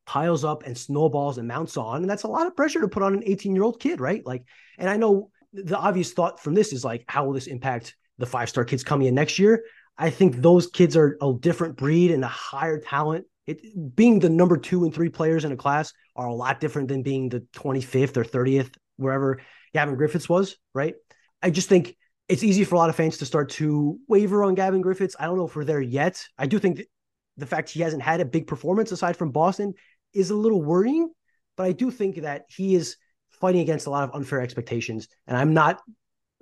piles 0.06 0.44
up 0.44 0.64
and 0.64 0.76
snowballs 0.76 1.38
and 1.38 1.48
mounts 1.48 1.76
on. 1.76 2.02
And 2.02 2.10
that's 2.10 2.22
a 2.22 2.28
lot 2.28 2.46
of 2.46 2.54
pressure 2.54 2.80
to 2.80 2.88
put 2.88 3.02
on 3.02 3.14
an 3.14 3.22
18-year-old 3.22 3.80
kid, 3.80 4.00
right? 4.00 4.24
Like, 4.24 4.44
and 4.78 4.88
I 4.88 4.96
know 4.96 5.30
the 5.52 5.76
obvious 5.76 6.12
thought 6.12 6.40
from 6.40 6.54
this 6.54 6.72
is 6.72 6.84
like, 6.84 7.04
how 7.08 7.24
will 7.24 7.32
this 7.32 7.46
impact 7.46 7.96
the 8.18 8.26
five-star 8.26 8.64
kids 8.64 8.84
coming 8.84 9.08
in 9.08 9.14
next 9.14 9.38
year? 9.38 9.64
I 9.96 10.10
think 10.10 10.36
those 10.36 10.66
kids 10.66 10.96
are 10.96 11.16
a 11.22 11.32
different 11.38 11.76
breed 11.76 12.10
and 12.10 12.24
a 12.24 12.28
higher 12.28 12.80
talent. 12.80 13.26
It, 13.46 13.94
being 13.94 14.18
the 14.18 14.30
number 14.30 14.56
two 14.56 14.84
and 14.84 14.94
three 14.94 15.10
players 15.10 15.44
in 15.44 15.52
a 15.52 15.56
class 15.56 15.92
are 16.16 16.26
a 16.26 16.34
lot 16.34 16.60
different 16.60 16.88
than 16.88 17.02
being 17.02 17.28
the 17.28 17.40
25th 17.54 18.16
or 18.16 18.24
30th, 18.24 18.74
wherever 18.96 19.40
Gavin 19.72 19.96
Griffiths 19.96 20.28
was, 20.28 20.56
right? 20.72 20.94
I 21.42 21.50
just 21.50 21.68
think 21.68 21.96
it's 22.28 22.42
easy 22.42 22.64
for 22.64 22.74
a 22.74 22.78
lot 22.78 22.88
of 22.88 22.96
fans 22.96 23.18
to 23.18 23.26
start 23.26 23.50
to 23.50 23.98
waver 24.08 24.42
on 24.42 24.54
Gavin 24.54 24.80
Griffiths. 24.80 25.14
I 25.18 25.26
don't 25.26 25.36
know 25.36 25.46
if 25.46 25.54
we're 25.54 25.64
there 25.64 25.80
yet. 25.80 26.24
I 26.38 26.46
do 26.46 26.58
think 26.58 26.82
the 27.36 27.46
fact 27.46 27.70
he 27.70 27.80
hasn't 27.80 28.02
had 28.02 28.20
a 28.20 28.24
big 28.24 28.46
performance 28.46 28.92
aside 28.92 29.16
from 29.16 29.30
Boston 29.30 29.74
is 30.14 30.30
a 30.30 30.36
little 30.36 30.62
worrying, 30.62 31.10
but 31.56 31.64
I 31.64 31.72
do 31.72 31.90
think 31.90 32.22
that 32.22 32.44
he 32.48 32.74
is 32.74 32.96
fighting 33.40 33.60
against 33.60 33.86
a 33.86 33.90
lot 33.90 34.08
of 34.08 34.14
unfair 34.14 34.40
expectations. 34.40 35.08
And 35.26 35.36
I'm 35.36 35.52
not 35.52 35.80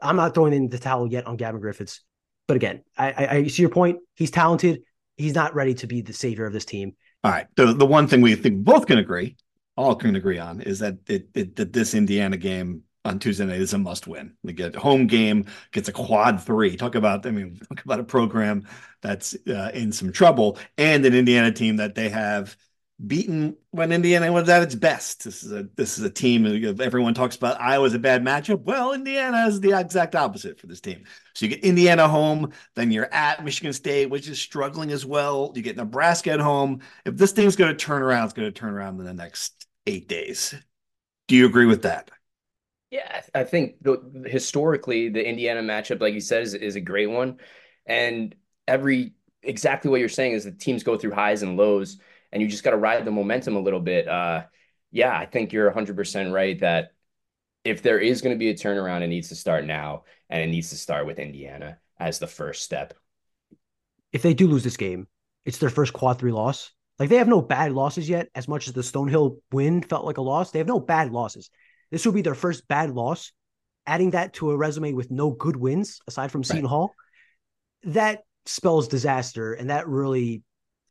I'm 0.00 0.16
not 0.16 0.34
throwing 0.34 0.52
in 0.52 0.68
the 0.68 0.78
towel 0.78 1.06
yet 1.06 1.26
on 1.26 1.36
Gavin 1.36 1.60
Griffiths. 1.60 2.02
But 2.48 2.56
again, 2.56 2.82
I, 2.96 3.12
I, 3.12 3.28
I 3.36 3.46
see 3.46 3.62
your 3.62 3.70
point. 3.70 3.98
He's 4.14 4.30
talented. 4.30 4.82
He's 5.16 5.34
not 5.34 5.54
ready 5.54 5.74
to 5.74 5.86
be 5.86 6.00
the 6.00 6.12
savior 6.12 6.46
of 6.46 6.52
this 6.52 6.64
team. 6.64 6.94
All 7.24 7.30
right. 7.30 7.46
The 7.56 7.72
the 7.72 7.86
one 7.86 8.08
thing 8.08 8.20
we 8.20 8.34
think 8.34 8.64
both 8.64 8.86
can 8.86 8.98
agree, 8.98 9.36
all 9.76 9.94
can 9.94 10.16
agree 10.16 10.38
on, 10.38 10.60
is 10.60 10.80
that 10.80 10.96
it, 11.06 11.28
it 11.34 11.56
that 11.56 11.72
this 11.72 11.94
Indiana 11.94 12.36
game 12.36 12.82
on 13.04 13.18
Tuesday 13.18 13.44
night 13.44 13.60
is 13.60 13.72
a 13.72 13.78
must 13.78 14.06
win. 14.06 14.34
They 14.44 14.52
get 14.52 14.74
home 14.74 15.06
game, 15.06 15.46
gets 15.72 15.88
a 15.88 15.92
quad 15.92 16.40
three. 16.42 16.76
Talk 16.76 16.94
about, 16.94 17.26
I 17.26 17.30
mean, 17.30 17.58
talk 17.68 17.84
about 17.84 18.00
a 18.00 18.04
program 18.04 18.66
that's 19.00 19.36
uh, 19.48 19.70
in 19.74 19.92
some 19.92 20.12
trouble 20.12 20.58
and 20.78 21.04
an 21.04 21.14
Indiana 21.14 21.52
team 21.52 21.76
that 21.76 21.94
they 21.94 22.08
have 22.10 22.56
beaten 23.06 23.56
when 23.70 23.92
Indiana 23.92 24.32
was 24.32 24.48
at 24.48 24.62
its 24.62 24.74
best. 24.74 25.24
This 25.24 25.42
is 25.42 25.52
a 25.52 25.68
this 25.76 25.98
is 25.98 26.04
a 26.04 26.10
team 26.10 26.46
everyone 26.80 27.14
talks 27.14 27.36
about 27.36 27.60
Iowa's 27.60 27.94
a 27.94 27.98
bad 27.98 28.22
matchup. 28.22 28.62
Well, 28.62 28.92
Indiana 28.92 29.46
is 29.46 29.60
the 29.60 29.78
exact 29.78 30.14
opposite 30.14 30.58
for 30.60 30.66
this 30.66 30.80
team. 30.80 31.04
So 31.34 31.46
you 31.46 31.54
get 31.54 31.64
Indiana 31.64 32.08
home, 32.08 32.52
then 32.74 32.90
you're 32.90 33.12
at 33.12 33.44
Michigan 33.44 33.72
State, 33.72 34.10
which 34.10 34.28
is 34.28 34.40
struggling 34.40 34.90
as 34.90 35.04
well. 35.04 35.52
You 35.54 35.62
get 35.62 35.76
Nebraska 35.76 36.32
at 36.32 36.40
home. 36.40 36.80
If 37.04 37.16
this 37.16 37.32
thing's 37.32 37.56
going 37.56 37.76
to 37.76 37.84
turn 37.84 38.02
around, 38.02 38.24
it's 38.24 38.34
going 38.34 38.52
to 38.52 38.58
turn 38.58 38.74
around 38.74 39.00
in 39.00 39.06
the 39.06 39.14
next 39.14 39.66
eight 39.86 40.08
days. 40.08 40.54
Do 41.28 41.36
you 41.36 41.46
agree 41.46 41.66
with 41.66 41.82
that? 41.82 42.10
Yeah, 42.90 43.22
I 43.34 43.44
think 43.44 43.82
the, 43.82 44.26
historically 44.26 45.08
the 45.08 45.26
Indiana 45.26 45.62
matchup, 45.62 46.00
like 46.00 46.14
you 46.14 46.20
said, 46.20 46.42
is, 46.42 46.52
is 46.52 46.76
a 46.76 46.80
great 46.80 47.06
one, 47.06 47.38
and 47.86 48.34
every 48.68 49.14
exactly 49.42 49.90
what 49.90 49.98
you're 49.98 50.08
saying 50.08 50.32
is 50.32 50.44
the 50.44 50.52
teams 50.52 50.84
go 50.84 50.96
through 50.96 51.12
highs 51.12 51.42
and 51.42 51.56
lows 51.56 51.98
and 52.32 52.40
you 52.40 52.48
just 52.48 52.64
got 52.64 52.70
to 52.70 52.76
ride 52.76 53.04
the 53.04 53.10
momentum 53.10 53.56
a 53.56 53.60
little 53.60 53.80
bit. 53.80 54.08
Uh, 54.08 54.44
yeah, 54.90 55.16
I 55.16 55.26
think 55.26 55.52
you're 55.52 55.70
100% 55.70 56.32
right 56.32 56.58
that 56.60 56.92
if 57.64 57.82
there 57.82 57.98
is 57.98 58.22
going 58.22 58.34
to 58.34 58.38
be 58.38 58.50
a 58.50 58.54
turnaround, 58.54 59.02
it 59.02 59.08
needs 59.08 59.28
to 59.28 59.36
start 59.36 59.64
now, 59.64 60.04
and 60.28 60.42
it 60.42 60.48
needs 60.48 60.70
to 60.70 60.76
start 60.76 61.06
with 61.06 61.18
Indiana 61.18 61.78
as 61.98 62.18
the 62.18 62.26
first 62.26 62.62
step. 62.62 62.94
If 64.12 64.22
they 64.22 64.34
do 64.34 64.48
lose 64.48 64.64
this 64.64 64.76
game, 64.76 65.06
it's 65.44 65.58
their 65.58 65.70
first 65.70 65.92
quad 65.92 66.18
three 66.18 66.32
loss. 66.32 66.72
Like 66.98 67.08
they 67.08 67.16
have 67.16 67.28
no 67.28 67.40
bad 67.40 67.72
losses 67.72 68.08
yet, 68.08 68.28
as 68.34 68.48
much 68.48 68.68
as 68.68 68.74
the 68.74 68.82
Stonehill 68.82 69.38
win 69.50 69.82
felt 69.82 70.04
like 70.04 70.18
a 70.18 70.22
loss. 70.22 70.50
They 70.50 70.58
have 70.58 70.68
no 70.68 70.80
bad 70.80 71.10
losses. 71.10 71.50
This 71.90 72.04
will 72.04 72.12
be 72.12 72.22
their 72.22 72.34
first 72.34 72.66
bad 72.68 72.90
loss. 72.90 73.32
Adding 73.86 74.10
that 74.10 74.34
to 74.34 74.50
a 74.50 74.56
resume 74.56 74.92
with 74.92 75.10
no 75.10 75.30
good 75.30 75.56
wins 75.56 76.00
aside 76.06 76.30
from 76.30 76.44
Seton 76.44 76.62
right. 76.62 76.68
Hall, 76.68 76.94
that 77.84 78.22
spells 78.46 78.86
disaster, 78.86 79.54
and 79.54 79.70
that 79.70 79.88
really 79.88 80.42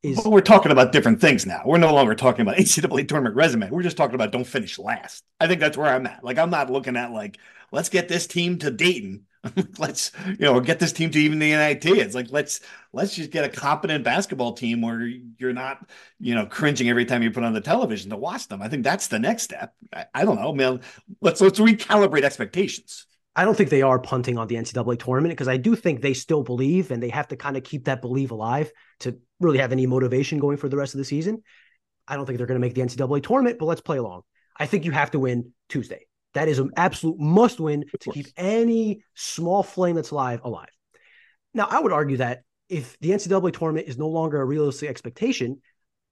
is 0.04 0.22
But 0.22 0.32
we're 0.32 0.42
talking 0.42 0.72
about 0.72 0.92
different 0.92 1.22
things 1.22 1.46
now. 1.46 1.62
We're 1.66 1.78
no 1.78 1.94
longer 1.94 2.16
talking 2.16 2.42
about 2.42 2.56
NCAA 2.58 3.08
tournament 3.08 3.36
resume. 3.36 3.70
We're 3.70 3.84
just 3.84 3.98
talking 3.98 4.16
about 4.16 4.32
don't 4.32 4.46
finish 4.46 4.80
last. 4.80 5.24
I 5.40 5.48
think 5.48 5.60
that's 5.60 5.78
where 5.78 5.94
I'm 5.94 6.08
at. 6.08 6.24
Like 6.24 6.38
I'm 6.38 6.50
not 6.50 6.70
looking 6.70 6.98
at 6.98 7.12
like 7.12 7.38
let's 7.72 7.90
get 7.90 8.08
this 8.08 8.28
team 8.28 8.58
to 8.60 8.72
Dayton. 8.72 9.26
let's 9.80 10.12
you 10.28 10.46
know 10.46 10.60
get 10.60 10.78
this 10.78 10.94
team 10.94 11.10
to 11.12 11.20
even 11.20 11.40
the 11.40 11.52
NIT. 11.52 11.86
It's 11.86 12.14
like 12.14 12.28
let's 12.30 12.62
let's 12.94 13.16
just 13.16 13.32
get 13.32 13.44
a 13.44 13.50
competent 13.50 14.04
basketball 14.04 14.54
team 14.54 14.82
where 14.82 15.02
you're 15.38 15.54
not 15.54 15.90
you 16.20 16.36
know 16.36 16.46
cringing 16.46 16.90
every 16.90 17.06
time 17.06 17.24
you 17.24 17.32
put 17.32 17.44
on 17.44 17.54
the 17.54 17.62
television 17.62 18.12
to 18.12 18.18
watch 18.18 18.48
them. 18.48 18.62
I 18.62 18.70
think 18.70 18.84
that's 18.84 19.08
the 19.08 19.20
next 19.20 19.44
step. 19.44 19.74
I, 19.94 20.06
I 20.14 20.26
don't 20.26 20.40
know, 20.40 20.54
man. 20.54 20.82
Let's 21.22 21.42
let's 21.42 21.60
recalibrate 21.60 22.24
expectations. 22.24 23.08
I 23.36 23.46
don't 23.46 23.56
think 23.56 23.70
they 23.70 23.82
are 23.82 23.98
punting 23.98 24.38
on 24.38 24.48
the 24.48 24.56
NCAA 24.56 25.00
tournament 25.00 25.32
because 25.32 25.48
I 25.48 25.58
do 25.58 25.76
think 25.76 26.02
they 26.02 26.14
still 26.14 26.44
believe 26.44 26.92
and 26.92 27.02
they 27.02 27.10
have 27.10 27.30
to 27.30 27.38
kind 27.38 27.56
of 27.56 27.64
keep 27.64 27.86
that 27.86 28.02
belief 28.02 28.32
alive 28.32 28.72
to 29.02 29.18
really 29.40 29.60
have 29.60 29.72
any 29.72 29.86
motivation 29.86 30.40
going 30.40 30.58
for 30.58 30.70
the 30.70 30.78
rest 30.78 30.94
of 30.94 30.98
the 30.98 31.06
season. 31.06 31.44
I 32.08 32.16
don't 32.16 32.26
think 32.26 32.38
they're 32.38 32.48
going 32.48 32.60
to 32.60 32.66
make 32.66 32.76
the 32.76 32.82
NCAA 32.82 33.24
tournament, 33.24 33.60
but 33.60 33.66
let's 33.66 33.82
play 33.82 33.98
along. 33.98 34.22
I 34.58 34.66
think 34.66 34.86
you 34.86 34.92
have 34.92 35.12
to 35.12 35.20
win 35.20 35.54
Tuesday. 35.70 36.08
That 36.34 36.48
is 36.48 36.60
an 36.60 36.72
absolute 36.78 37.20
must 37.20 37.60
win 37.60 37.86
to 38.00 38.12
keep 38.12 38.28
any 38.38 39.04
small 39.16 39.64
flame 39.64 39.96
that's 39.96 40.12
alive 40.12 40.42
alive. 40.44 40.70
Now, 41.54 41.68
I 41.70 41.80
would 41.80 41.92
argue 41.92 42.18
that 42.18 42.44
if 42.70 42.98
the 43.00 43.10
NCAA 43.10 43.58
tournament 43.58 43.88
is 43.88 43.98
no 43.98 44.08
longer 44.08 44.40
a 44.40 44.46
realistic 44.46 44.90
expectation, 44.90 45.62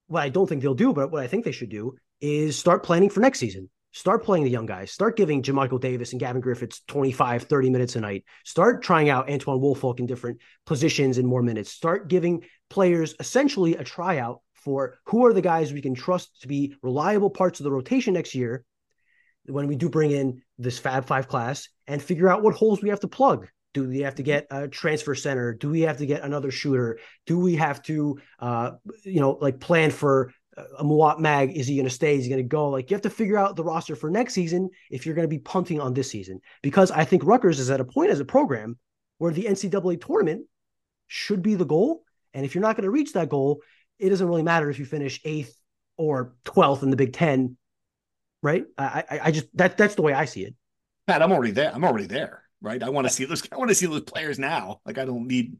what 0.08 0.22
I 0.22 0.28
don't 0.28 0.46
think 0.46 0.62
they'll 0.62 0.74
do, 0.74 0.92
but 0.92 1.10
what 1.10 1.22
I 1.22 1.26
think 1.26 1.44
they 1.44 1.52
should 1.52 1.70
do 1.70 1.96
is 2.20 2.58
start 2.58 2.82
planning 2.82 3.08
for 3.08 3.20
next 3.20 3.38
season. 3.38 3.70
Start 3.92 4.24
playing 4.24 4.44
the 4.44 4.50
young 4.50 4.66
guys. 4.66 4.92
Start 4.92 5.16
giving 5.16 5.42
Jamichael 5.42 5.80
Davis 5.80 6.12
and 6.12 6.20
Gavin 6.20 6.40
Griffiths 6.40 6.82
25, 6.86 7.44
30 7.44 7.70
minutes 7.70 7.96
a 7.96 8.00
night. 8.00 8.24
Start 8.44 8.82
trying 8.82 9.08
out 9.08 9.28
Antwone 9.28 9.60
Woolfolk 9.60 9.98
in 9.98 10.06
different 10.06 10.38
positions 10.64 11.18
and 11.18 11.26
more 11.26 11.42
minutes. 11.42 11.72
Start 11.72 12.08
giving 12.08 12.44
players 12.68 13.14
essentially 13.18 13.74
a 13.76 13.84
tryout 13.84 14.40
for 14.54 14.98
who 15.06 15.26
are 15.26 15.32
the 15.32 15.42
guys 15.42 15.72
we 15.72 15.82
can 15.82 15.94
trust 15.94 16.40
to 16.42 16.48
be 16.48 16.74
reliable 16.82 17.30
parts 17.30 17.58
of 17.58 17.64
the 17.64 17.72
rotation 17.72 18.14
next 18.14 18.34
year 18.34 18.64
when 19.46 19.66
we 19.66 19.74
do 19.74 19.88
bring 19.88 20.12
in 20.12 20.42
this 20.58 20.78
Fab 20.78 21.06
Five 21.06 21.26
class 21.26 21.68
and 21.86 22.00
figure 22.00 22.28
out 22.28 22.42
what 22.42 22.54
holes 22.54 22.82
we 22.82 22.90
have 22.90 23.00
to 23.00 23.08
plug. 23.08 23.48
Do 23.72 23.88
we 23.88 24.00
have 24.00 24.16
to 24.16 24.22
get 24.22 24.46
a 24.50 24.68
transfer 24.68 25.14
center? 25.14 25.54
Do 25.54 25.70
we 25.70 25.82
have 25.82 25.98
to 25.98 26.06
get 26.06 26.22
another 26.22 26.50
shooter? 26.50 26.98
Do 27.26 27.38
we 27.38 27.56
have 27.56 27.82
to, 27.84 28.18
uh, 28.40 28.72
you 29.04 29.20
know, 29.20 29.38
like 29.40 29.60
plan 29.60 29.90
for 29.90 30.32
a 30.78 30.84
Mawot 30.84 31.18
Mag? 31.18 31.56
Is 31.56 31.66
he 31.66 31.76
going 31.76 31.88
to 31.88 31.94
stay? 31.94 32.16
Is 32.16 32.24
he 32.24 32.30
going 32.30 32.42
to 32.42 32.48
go? 32.48 32.68
Like 32.70 32.90
you 32.90 32.94
have 32.94 33.02
to 33.02 33.10
figure 33.10 33.38
out 33.38 33.56
the 33.56 33.64
roster 33.64 33.96
for 33.96 34.10
next 34.10 34.34
season 34.34 34.70
if 34.90 35.04
you're 35.04 35.14
going 35.14 35.28
to 35.28 35.28
be 35.28 35.38
punting 35.38 35.80
on 35.80 35.94
this 35.94 36.10
season. 36.10 36.40
Because 36.62 36.90
I 36.90 37.04
think 37.04 37.24
Rutgers 37.24 37.58
is 37.58 37.70
at 37.70 37.80
a 37.80 37.84
point 37.84 38.10
as 38.10 38.20
a 38.20 38.24
program 38.24 38.78
where 39.18 39.32
the 39.32 39.44
NCAA 39.44 40.04
tournament 40.04 40.46
should 41.06 41.42
be 41.42 41.54
the 41.54 41.64
goal. 41.64 42.02
And 42.34 42.44
if 42.44 42.54
you're 42.54 42.62
not 42.62 42.76
going 42.76 42.84
to 42.84 42.90
reach 42.90 43.12
that 43.14 43.28
goal, 43.28 43.60
it 43.98 44.08
doesn't 44.08 44.26
really 44.26 44.42
matter 44.42 44.70
if 44.70 44.78
you 44.78 44.84
finish 44.84 45.20
eighth 45.24 45.54
or 45.96 46.34
12th 46.44 46.82
in 46.82 46.90
the 46.90 46.96
Big 46.96 47.12
Ten 47.12 47.56
right? 48.42 48.64
I, 48.78 49.04
I, 49.10 49.20
I 49.24 49.30
just 49.30 49.46
that 49.56 49.76
that's 49.76 49.94
the 49.94 50.02
way 50.02 50.12
I 50.12 50.24
see 50.24 50.44
it. 50.44 50.54
Pat, 51.06 51.22
I'm 51.22 51.32
already 51.32 51.52
there. 51.52 51.72
I'm 51.74 51.84
already 51.84 52.06
there, 52.06 52.44
right? 52.60 52.82
I 52.82 52.88
want 52.90 53.06
to 53.06 53.12
see 53.12 53.24
those. 53.24 53.46
I 53.50 53.56
want 53.56 53.70
to 53.70 53.74
see 53.74 53.86
those 53.86 54.02
players 54.02 54.38
now. 54.38 54.80
Like 54.84 54.98
I 54.98 55.04
don't 55.04 55.26
need. 55.26 55.56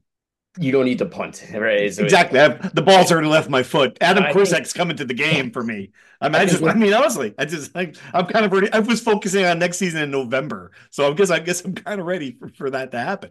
You 0.58 0.72
don't 0.72 0.84
need 0.84 0.98
to 0.98 1.06
punt, 1.06 1.44
right? 1.54 1.92
So 1.92 2.02
exactly. 2.02 2.38
The 2.38 2.82
ball's 2.82 3.12
already 3.12 3.28
left 3.28 3.48
my 3.48 3.62
foot. 3.62 3.98
Adam 4.00 4.24
Korsak's 4.24 4.72
coming 4.72 4.96
to 4.96 5.04
the 5.04 5.14
game 5.14 5.50
for 5.50 5.62
me. 5.62 5.92
I 6.20 6.28
mean, 6.28 6.34
I, 6.36 6.40
I 6.40 6.46
just, 6.46 6.62
I 6.62 6.74
mean, 6.74 6.92
honestly, 6.92 7.34
I 7.38 7.44
just, 7.44 7.76
I, 7.76 7.92
am 8.12 8.26
kind 8.26 8.44
of 8.44 8.52
ready. 8.52 8.72
I 8.72 8.80
was 8.80 9.00
focusing 9.00 9.44
on 9.44 9.58
next 9.58 9.78
season 9.78 10.02
in 10.02 10.10
November, 10.10 10.72
so 10.90 11.10
I 11.10 11.14
guess, 11.14 11.30
I 11.30 11.38
guess 11.38 11.64
I'm 11.64 11.74
kind 11.74 12.00
of 12.00 12.06
ready 12.06 12.32
for, 12.32 12.48
for 12.48 12.70
that 12.70 12.90
to 12.90 12.98
happen. 12.98 13.30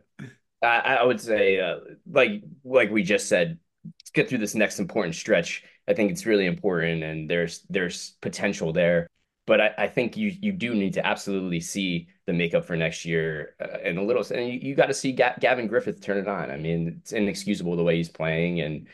I, 0.64 0.98
I 0.98 1.04
would 1.04 1.22
say, 1.22 1.60
uh, 1.60 1.80
like, 2.10 2.44
like 2.64 2.90
we 2.90 3.04
just 3.04 3.28
said, 3.28 3.60
let's 3.86 4.12
get 4.12 4.30
through 4.30 4.40
this 4.40 4.56
next 4.56 4.80
important 4.80 5.16
stretch. 5.16 5.64
I 5.88 5.94
think 5.94 6.12
it's 6.12 6.26
really 6.26 6.46
important, 6.46 7.04
and 7.04 7.30
there's 7.30 7.66
there's 7.70 8.16
potential 8.22 8.74
there 8.74 9.10
but 9.50 9.60
I, 9.60 9.74
I, 9.80 9.88
think 9.88 10.16
you 10.16 10.32
you 10.40 10.52
do 10.52 10.76
need 10.76 10.94
to 10.94 11.06
absolutely 11.06 11.60
see 11.60 12.08
the 12.30 12.34
makeup 12.34 12.64
for 12.64 12.78
next 12.78 13.06
year 13.06 13.56
uh, 13.60 13.80
and 13.84 13.98
a 13.98 14.04
little 14.04 14.24
and 14.32 14.48
you, 14.48 14.60
you 14.60 14.76
got 14.76 14.86
to 14.86 14.94
see 14.94 15.12
Ga- 15.12 15.34
Gavin 15.40 15.66
Griffith 15.66 16.00
turn 16.00 16.20
it 16.20 16.28
on. 16.28 16.52
I 16.52 16.58
mean, 16.58 17.00
it's 17.02 17.12
inexcusable 17.12 17.76
the 17.76 17.84
way 17.84 17.98
he's 17.98 18.08
playing, 18.08 18.62
and 18.62 18.88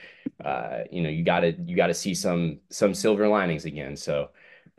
uh, 0.43 0.79
you 0.89 1.03
know 1.03 1.09
you 1.09 1.23
got 1.23 1.41
to 1.41 1.51
you 1.51 1.75
got 1.75 1.87
to 1.87 1.93
see 1.93 2.15
some 2.15 2.59
some 2.69 2.93
silver 2.93 3.27
linings 3.27 3.65
again. 3.65 3.97
So 3.97 4.29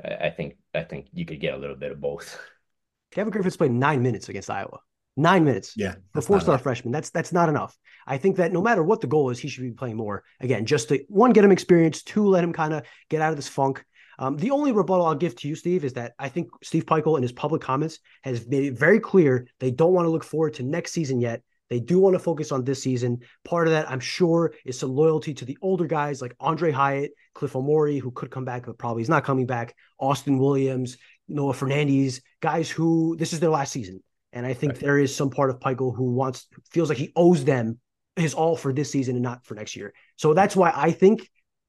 I 0.02 0.30
think 0.30 0.56
I 0.74 0.82
think 0.84 1.08
you 1.12 1.26
could 1.26 1.38
get 1.38 1.52
a 1.52 1.58
little 1.58 1.76
bit 1.76 1.92
of 1.92 2.00
both. 2.00 2.38
Gavin 3.12 3.30
Griffith's 3.30 3.56
played 3.56 3.72
nine 3.72 4.02
minutes 4.02 4.28
against 4.30 4.50
Iowa. 4.50 4.80
Nine 5.18 5.44
minutes. 5.44 5.74
Yeah. 5.76 5.94
For 6.12 6.20
four 6.20 6.40
star 6.40 6.58
freshman. 6.58 6.92
That's 6.92 7.10
that's 7.10 7.32
not 7.32 7.48
enough. 7.48 7.76
I 8.06 8.18
think 8.18 8.36
that 8.36 8.52
no 8.52 8.62
matter 8.62 8.82
what 8.82 9.00
the 9.00 9.06
goal 9.06 9.30
is, 9.30 9.38
he 9.38 9.48
should 9.48 9.64
be 9.64 9.70
playing 9.70 9.96
more. 9.96 10.24
Again, 10.40 10.64
just 10.64 10.88
to 10.88 11.04
one, 11.08 11.32
get 11.32 11.44
him 11.44 11.52
experience, 11.52 12.02
two, 12.02 12.26
let 12.26 12.44
him 12.44 12.52
kind 12.52 12.72
of 12.72 12.86
get 13.10 13.20
out 13.20 13.30
of 13.30 13.36
this 13.36 13.48
funk. 13.48 13.84
Um, 14.18 14.36
the 14.36 14.50
only 14.50 14.72
rebuttal 14.72 15.06
I'll 15.06 15.14
give 15.14 15.36
to 15.36 15.48
you, 15.48 15.54
Steve, 15.54 15.84
is 15.84 15.92
that 15.94 16.14
I 16.18 16.28
think 16.28 16.48
Steve 16.62 16.86
Pikiell 16.86 17.16
in 17.16 17.22
his 17.22 17.32
public 17.32 17.62
comments 17.62 17.98
has 18.22 18.46
made 18.46 18.64
it 18.64 18.78
very 18.78 19.00
clear 19.00 19.46
they 19.60 19.70
don't 19.70 19.92
want 19.92 20.06
to 20.06 20.10
look 20.10 20.24
forward 20.24 20.54
to 20.54 20.62
next 20.62 20.92
season 20.92 21.20
yet. 21.20 21.42
They 21.68 21.80
do 21.80 21.98
want 21.98 22.14
to 22.14 22.20
focus 22.20 22.52
on 22.52 22.64
this 22.64 22.82
season. 22.82 23.18
Part 23.44 23.66
of 23.66 23.72
that, 23.72 23.90
I'm 23.90 24.00
sure, 24.00 24.54
is 24.64 24.78
some 24.78 24.94
loyalty 24.94 25.34
to 25.34 25.44
the 25.44 25.58
older 25.60 25.86
guys 25.86 26.22
like 26.22 26.38
Aundre 26.38 26.72
Hyatt, 26.72 27.10
Cliff 27.34 27.54
Omoruyi, 27.54 28.00
who 28.00 28.12
could 28.12 28.30
come 28.30 28.44
back, 28.44 28.66
but 28.66 28.78
probably 28.78 29.02
is 29.02 29.08
not 29.08 29.24
coming 29.24 29.46
back, 29.46 29.74
Austin 29.98 30.38
Williams, 30.38 30.96
Noah 31.28 31.54
Fernandes, 31.54 32.20
guys 32.40 32.70
who 32.70 33.16
this 33.16 33.32
is 33.32 33.40
their 33.40 33.50
last 33.50 33.72
season. 33.72 34.02
And 34.32 34.46
I 34.46 34.54
think 34.54 34.74
right. 34.74 34.80
there 34.80 34.98
is 34.98 35.14
some 35.14 35.30
part 35.30 35.50
of 35.50 35.58
Pikiell 35.58 35.96
who 35.96 36.12
wants, 36.12 36.46
feels 36.70 36.88
like 36.88 36.98
he 36.98 37.12
owes 37.16 37.44
them 37.44 37.80
his 38.14 38.32
all 38.34 38.56
for 38.56 38.72
this 38.72 38.90
season 38.90 39.16
and 39.16 39.22
not 39.22 39.44
for 39.44 39.54
next 39.54 39.76
year. 39.76 39.92
So 40.16 40.34
that's 40.34 40.54
why 40.54 40.72
I 40.74 40.92
think, 40.92 41.28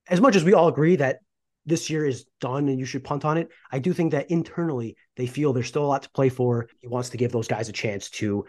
as 0.09 0.21
much 0.21 0.35
as 0.35 0.43
we 0.43 0.53
all 0.53 0.67
agree 0.67 0.95
that 0.97 1.19
this 1.67 1.89
year 1.89 2.05
is 2.05 2.25
done 2.39 2.69
and 2.69 2.79
you 2.79 2.85
should 2.85 3.03
punt 3.03 3.25
on 3.25 3.37
it. 3.37 3.49
I 3.71 3.79
do 3.79 3.93
think 3.93 4.13
that 4.13 4.31
internally 4.31 4.95
they 5.17 5.27
feel 5.27 5.51
there's 5.51 5.67
still 5.67 5.85
a 5.85 5.85
lot 5.85 6.03
to 6.03 6.09
play 6.09 6.29
for. 6.29 6.69
He 6.79 6.87
wants 6.87 7.09
to 7.09 7.17
give 7.17 7.31
those 7.31 7.47
guys 7.47 7.69
a 7.69 7.73
chance 7.73 8.09
to 8.11 8.45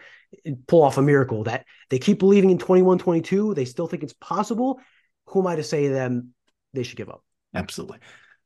pull 0.67 0.81
off 0.81 0.97
a 0.97 1.01
miracle 1.01 1.43
that 1.43 1.65
they 1.89 1.99
keep 1.99 2.19
believing 2.19 2.49
in 2.49 2.57
21 2.57 2.97
22. 2.97 3.53
They 3.53 3.65
still 3.65 3.87
think 3.87 4.03
it's 4.03 4.13
possible. 4.13 4.79
Who 5.27 5.41
am 5.41 5.47
I 5.47 5.57
to 5.57 5.63
say 5.63 5.87
to 5.87 5.93
them 5.93 6.33
they 6.73 6.83
should 6.83 6.97
give 6.97 7.09
up? 7.09 7.23
Absolutely. 7.53 7.99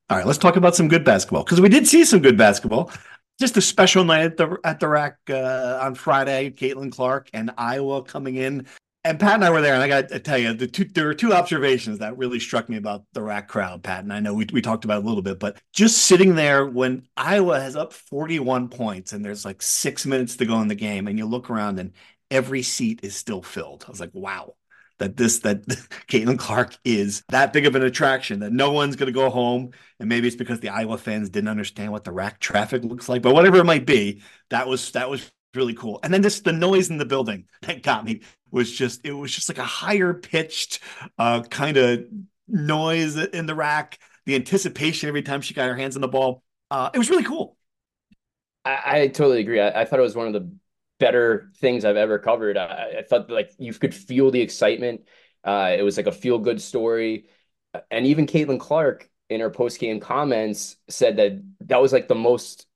All 0.10 0.18
right, 0.18 0.26
let's 0.26 0.40
talk 0.40 0.56
about 0.56 0.76
some 0.76 0.88
good 0.88 1.06
basketball 1.06 1.44
because 1.44 1.62
we 1.62 1.70
did 1.70 1.88
see 1.88 2.04
some 2.04 2.22
good 2.22 2.38
basketball. 2.38 2.92
Just 3.40 3.58
a 3.58 3.62
special 3.62 4.04
night 4.04 4.26
at 4.26 4.38
the 4.38 4.58
at 4.64 4.80
the 4.80 4.88
RAC 4.88 5.18
uh, 5.30 5.80
on 5.82 5.96
Friday. 5.96 6.52
Caitlin 6.52 6.92
Clark 6.92 7.30
and 7.34 7.52
Iowa 7.58 8.04
coming 8.04 8.36
in 8.36 8.68
and 9.06 9.20
Pat 9.20 9.36
and 9.36 9.44
I 9.44 9.50
were 9.50 9.62
there, 9.62 9.74
and 9.74 9.84
I 9.84 9.88
got 9.88 10.10
to 10.10 10.20
tell 10.20 10.38
you, 10.38 10.54
the 10.54 10.68
two 10.68 10.86
there 10.86 11.06
were 11.06 11.14
two 11.14 11.34
observations 11.34 12.00
that 12.00 12.18
really 12.18 12.40
struck 12.40 12.70
me 12.70 12.78
about 12.78 13.04
the 13.14 13.22
RAC 13.22 13.50
crowd, 13.50 13.84
Pat. 13.84 14.04
And 14.04 14.14
I 14.14 14.20
know 14.22 14.34
we 14.34 14.48
we 14.54 14.62
talked 14.62 14.86
about 14.86 15.04
a 15.04 15.06
little 15.06 15.22
bit, 15.22 15.40
but 15.40 15.62
just 15.74 16.06
sitting 16.06 16.36
there 16.36 16.66
when 16.66 17.08
Iowa 17.18 17.60
has 17.60 17.76
up 17.76 17.92
41 17.92 18.70
points 18.70 19.12
and 19.12 19.24
there's 19.24 19.44
like 19.44 19.62
six 19.62 20.06
minutes 20.06 20.38
to 20.38 20.46
go 20.46 20.62
in 20.62 20.70
the 20.70 20.76
game, 20.76 21.08
and 21.08 21.18
you 21.18 21.26
look 21.26 21.50
around 21.50 21.80
and 21.80 21.92
every 22.32 22.62
seat 22.64 23.02
is 23.04 23.16
still 23.16 23.42
filled. 23.42 23.84
I 23.86 23.92
was 23.92 24.00
like, 24.00 24.12
wow, 24.14 24.56
that 25.00 25.18
this 25.18 25.40
that 25.40 25.66
Caitlin 26.08 26.40
Clark 26.40 26.78
is 26.86 27.24
that 27.30 27.52
big 27.52 27.66
of 27.66 27.76
an 27.76 27.84
attraction 27.84 28.40
that 28.40 28.54
no 28.54 28.72
one's 28.72 28.96
going 28.96 29.08
to 29.08 29.14
go 29.14 29.30
home. 29.30 29.72
And 30.00 30.08
maybe 30.08 30.28
it's 30.28 30.38
because 30.38 30.62
the 30.62 30.70
Iowa 30.70 30.98
fans 30.98 31.30
didn't 31.30 31.50
understand 31.50 31.92
what 31.92 32.06
the 32.06 32.14
RAC 32.14 32.40
traffic 32.40 32.84
looks 32.86 33.10
like, 33.10 33.22
but 33.22 33.34
whatever 33.34 33.58
it 33.58 33.66
might 33.66 33.86
be, 33.86 34.22
that 34.50 34.68
was 34.68 34.92
that 34.92 35.10
was 35.10 35.30
really 35.56 35.74
cool. 35.74 36.00
And 36.04 36.14
then 36.14 36.24
just 36.24 36.44
the 36.44 36.54
noise 36.54 36.90
in 36.90 36.98
the 36.98 37.06
building 37.06 37.46
that 37.62 37.84
got 37.84 38.06
me 38.06 38.22
was 38.52 38.72
just 38.72 39.06
it 39.06 39.14
was 39.14 39.34
just 39.34 39.50
like 39.50 39.58
a 39.58 39.64
higher 39.64 40.14
pitched 40.14 40.80
uh, 41.18 41.42
kind 41.44 41.78
of 41.78 42.06
noise 42.48 43.18
in 43.18 43.46
the 43.46 43.56
RAC. 43.56 44.00
The 44.26 44.36
anticipation 44.36 45.10
every 45.10 45.22
time 45.22 45.42
she 45.42 45.54
got 45.54 45.68
her 45.68 45.76
hands 45.76 45.96
on 45.96 46.02
the 46.02 46.08
ball. 46.08 46.44
Uh, 46.72 46.90
it 46.94 46.98
was 46.98 47.10
really 47.10 47.26
cool. 47.26 47.58
I, 48.64 48.82
I 48.86 49.08
totally 49.08 49.42
agree. 49.42 49.60
I, 49.60 49.82
I, 49.82 49.86
thought 49.86 50.00
it 50.00 50.04
was 50.04 50.16
one 50.16 50.28
of 50.28 50.34
the 50.34 50.50
better 51.00 51.52
things 51.58 51.84
I've 51.84 51.98
ever 51.98 52.20
covered. 52.20 52.58
I, 52.58 53.00
I 53.00 53.02
thought 53.02 53.30
like 53.30 53.52
you 53.58 53.74
could 53.74 53.94
feel 53.94 54.32
the 54.32 54.40
excitement. 54.40 55.02
Uh, 55.44 55.76
it 55.78 55.82
was 55.82 55.98
like 55.98 56.08
a 56.08 56.12
feel 56.12 56.40
good 56.40 56.62
story. 56.62 57.26
And 57.92 58.08
even 58.08 58.28
Caitlin 58.28 58.60
Clark 58.60 59.10
in 59.30 59.42
her 59.42 59.50
post 59.50 59.80
game 59.80 60.00
comments 60.00 60.78
said 60.90 61.18
that 61.18 61.42
that 61.62 61.82
was 61.82 61.92
like 61.92 62.08
the 62.08 62.16
most 62.16 62.68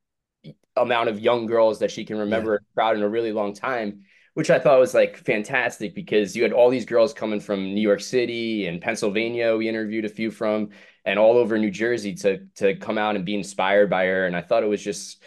amount 0.79 1.09
of 1.09 1.19
young 1.19 1.45
girls 1.45 1.79
that 1.79 1.91
she 1.91 2.05
can 2.05 2.17
remember 2.17 2.53
yeah. 2.53 2.73
crowd 2.75 2.97
in 2.97 3.03
a 3.03 3.09
really 3.09 3.31
long 3.31 3.53
time, 3.53 4.03
which 4.33 4.49
I 4.49 4.59
thought 4.59 4.79
was 4.79 4.93
like 4.93 5.17
fantastic 5.17 5.95
because 5.95 6.35
you 6.35 6.43
had 6.43 6.53
all 6.53 6.69
these 6.69 6.85
girls 6.85 7.13
coming 7.13 7.39
from 7.39 7.73
New 7.73 7.81
York 7.81 8.01
City 8.01 8.67
and 8.67 8.81
Pennsylvania. 8.81 9.55
We 9.55 9.67
interviewed 9.67 10.05
a 10.05 10.09
few 10.09 10.31
from 10.31 10.69
and 11.05 11.17
all 11.17 11.37
over 11.37 11.57
New 11.57 11.71
Jersey 11.71 12.13
to 12.15 12.45
to 12.55 12.75
come 12.75 12.97
out 12.97 13.15
and 13.15 13.25
be 13.25 13.35
inspired 13.35 13.89
by 13.89 14.05
her. 14.05 14.25
And 14.25 14.35
I 14.35 14.41
thought 14.41 14.63
it 14.63 14.69
was 14.69 14.83
just 14.83 15.23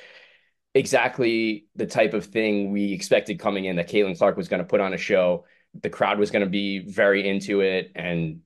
exactly 0.75 1.67
the 1.75 1.87
type 1.87 2.15
of 2.15 2.27
thing 2.27 2.71
we 2.71 2.93
expected 2.93 3.41
coming 3.41 3.65
in 3.65 3.77
that 3.77 3.89
Caitlin 3.89 4.17
Clark 4.17 4.37
was 4.37 4.49
going 4.49 4.63
to 4.63 4.69
put 4.69 4.81
on 4.81 4.95
a 4.95 4.99
show. 4.99 5.45
The 5.83 5.91
crowd 5.91 6.19
was 6.19 6.31
going 6.31 6.45
to 6.45 6.51
be 6.51 6.81
very 6.91 7.29
into 7.29 7.61
it 7.61 7.93
and 7.95 8.41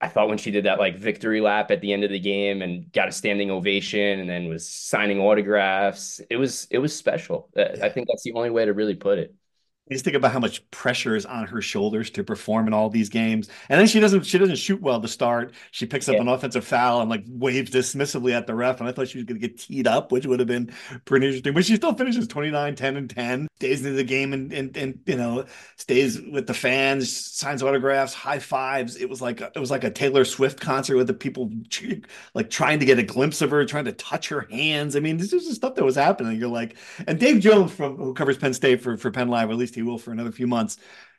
I 0.00 0.08
thought 0.08 0.28
when 0.28 0.38
she 0.38 0.50
did 0.50 0.64
that 0.64 0.78
like 0.78 0.96
victory 0.96 1.40
lap 1.40 1.70
at 1.70 1.80
the 1.82 1.92
end 1.92 2.04
of 2.04 2.10
the 2.10 2.18
game 2.18 2.62
and 2.62 2.90
got 2.92 3.08
a 3.08 3.12
standing 3.12 3.50
ovation 3.50 4.20
and 4.20 4.28
then 4.28 4.48
was 4.48 4.66
signing 4.66 5.20
autographs, 5.20 6.20
it 6.30 6.36
was 6.36 6.66
it 6.70 6.78
was 6.78 6.96
special. 6.96 7.50
Uh, 7.56 7.76
I 7.82 7.90
think 7.90 8.08
that's 8.08 8.22
the 8.22 8.32
only 8.32 8.50
way 8.50 8.64
to 8.64 8.72
really 8.72 8.94
put 8.94 9.18
it. 9.18 9.34
You 9.88 9.94
just 9.94 10.04
think 10.04 10.16
about 10.16 10.30
how 10.30 10.38
much 10.38 10.68
pressure 10.70 11.16
is 11.16 11.26
on 11.26 11.48
her 11.48 11.60
shoulders 11.60 12.10
to 12.10 12.22
perform 12.22 12.68
in 12.68 12.72
all 12.72 12.88
these 12.88 13.08
games, 13.08 13.48
and 13.68 13.78
then 13.78 13.88
she 13.88 13.98
doesn't 13.98 14.24
she 14.24 14.38
doesn't 14.38 14.56
shoot 14.56 14.80
well 14.80 15.00
to 15.00 15.08
start. 15.08 15.52
She 15.72 15.84
picks 15.84 16.08
up 16.08 16.14
yeah. 16.14 16.20
an 16.22 16.28
offensive 16.28 16.64
foul 16.64 17.00
and 17.00 17.10
like 17.10 17.24
waves 17.26 17.70
dismissively 17.70 18.32
at 18.32 18.46
the 18.46 18.54
ref, 18.54 18.80
and 18.80 18.88
I 18.88 18.92
thought 18.92 19.08
she 19.08 19.18
was 19.18 19.24
going 19.24 19.40
to 19.40 19.46
get 19.48 19.58
teed 19.58 19.86
up, 19.86 20.12
which 20.12 20.26
would 20.26 20.38
have 20.38 20.48
been 20.48 20.72
pretty 21.04 21.26
interesting. 21.26 21.52
But 21.52 21.64
she 21.64 21.76
still 21.76 21.92
finishes 21.92 22.28
29, 22.28 22.76
10, 22.76 22.96
and 22.96 23.10
10, 23.10 23.48
stays 23.60 23.84
into 23.84 23.94
the 23.94 24.04
game, 24.04 24.32
and 24.32 24.50
and 24.54 24.74
and 24.74 25.00
you 25.04 25.16
know 25.16 25.44
stays 25.76 26.18
with 26.18 26.46
the 26.46 26.54
fans, 26.54 27.14
signs 27.14 27.62
autographs, 27.62 28.14
high 28.14 28.38
fives. 28.38 28.96
It 28.96 29.08
was 29.08 29.20
like 29.20 29.42
a, 29.42 29.52
it 29.54 29.58
was 29.58 29.70
like 29.70 29.84
a 29.84 29.90
Taylor 29.90 30.24
Swift 30.24 30.60
concert 30.60 30.96
with 30.96 31.06
the 31.06 31.14
people 31.14 31.50
like 32.34 32.48
trying 32.48 32.78
to 32.80 32.86
get 32.86 32.98
a 32.98 33.02
glimpse 33.02 33.42
of 33.42 33.50
her, 33.50 33.66
trying 33.66 33.84
to 33.84 33.92
touch 33.92 34.28
her 34.30 34.46
hands. 34.50 34.96
I 34.96 35.00
mean, 35.00 35.18
this 35.18 35.34
is 35.34 35.46
the 35.46 35.54
stuff 35.54 35.74
that 35.74 35.84
was 35.84 35.96
happening. 35.96 36.40
You're 36.40 36.48
like, 36.48 36.76
and 37.06 37.20
Dave 37.20 37.40
Jones 37.40 37.70
from 37.72 37.96
who 37.96 38.14
covers 38.14 38.38
Penn 38.38 38.54
State 38.54 38.80
for 38.80 38.96
for 38.96 39.10
Penn 39.10 39.28
Live, 39.28 39.50
at 39.50 39.56
least 39.56 39.74
he 39.74 39.82
will 39.82 39.98
for 39.98 40.12
another 40.12 40.32
few 40.32 40.46
months, 40.46 40.78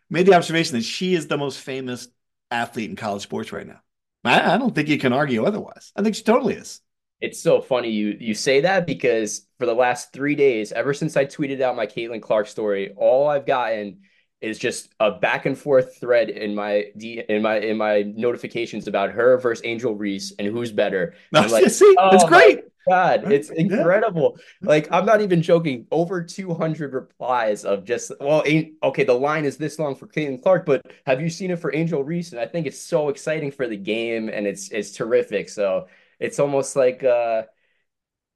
made 0.09 0.25
the 0.25 0.33
observation 0.33 0.75
that 0.77 0.83
she 0.83 1.13
is 1.13 1.27
the 1.27 1.37
most 1.37 1.59
famous 1.59 2.07
athlete 2.49 2.89
in 2.89 2.95
college 2.95 3.21
sports 3.21 3.51
right 3.51 3.67
now. 3.67 3.81
I, 4.23 4.55
I 4.55 4.57
don't 4.57 4.73
think 4.73 4.89
you 4.89 4.97
can 4.97 5.13
argue 5.13 5.45
otherwise. 5.45 5.91
I 5.95 6.01
think 6.01 6.15
she 6.15 6.23
totally 6.23 6.55
is. 6.55 6.81
It's 7.21 7.39
so 7.39 7.61
funny 7.61 7.89
you 7.89 8.17
you 8.19 8.33
say 8.33 8.61
that 8.61 8.87
because 8.87 9.47
for 9.59 9.65
the 9.65 9.75
last 9.75 10.11
three 10.11 10.35
days, 10.35 10.71
ever 10.71 10.93
since 10.93 11.15
I 11.15 11.25
tweeted 11.25 11.61
out 11.61 11.75
my 11.75 11.85
Caitlin 11.85 12.21
Clark 12.21 12.47
story, 12.47 12.93
all 12.97 13.29
I've 13.29 13.45
gotten 13.45 13.99
is 14.41 14.57
just 14.57 14.89
a 14.99 15.11
back 15.11 15.45
and 15.45 15.55
forth 15.55 15.97
thread 15.99 16.29
in 16.29 16.55
my 16.55 16.85
D, 16.97 17.23
in 17.29 17.43
my 17.43 17.59
in 17.59 17.77
my 17.77 18.01
notifications 18.01 18.87
about 18.87 19.11
her 19.11 19.37
versus 19.37 19.63
Angel 19.65 19.93
Reese 19.95 20.33
and 20.39 20.47
who's 20.47 20.71
better. 20.71 21.13
No, 21.31 21.41
like, 21.41 21.69
see, 21.69 21.95
oh, 21.99 22.09
it's 22.15 22.23
great. 22.23 22.65
God, 22.89 23.31
it's 23.31 23.51
incredible. 23.51 24.39
Like 24.61 24.91
I'm 24.91 25.05
not 25.05 25.21
even 25.21 25.43
joking. 25.43 25.85
Over 25.91 26.23
200 26.23 26.93
replies 26.93 27.63
of 27.63 27.85
just 27.85 28.11
well, 28.19 28.43
okay, 28.83 29.03
the 29.03 29.13
line 29.13 29.45
is 29.45 29.57
this 29.57 29.77
long 29.77 29.95
for 29.95 30.07
Caitlin 30.07 30.41
Clark, 30.41 30.65
but 30.65 30.91
have 31.05 31.21
you 31.21 31.29
seen 31.29 31.51
it 31.51 31.59
for 31.59 31.73
Angel 31.75 32.03
Reese? 32.03 32.31
And 32.31 32.41
I 32.41 32.47
think 32.47 32.65
it's 32.65 32.79
so 32.79 33.09
exciting 33.09 33.51
for 33.51 33.67
the 33.67 33.77
game, 33.77 34.29
and 34.29 34.47
it's 34.47 34.71
it's 34.71 34.91
terrific. 34.91 35.49
So 35.49 35.87
it's 36.21 36.39
almost 36.39 36.75
like 36.75 37.03
uh, 37.03 37.43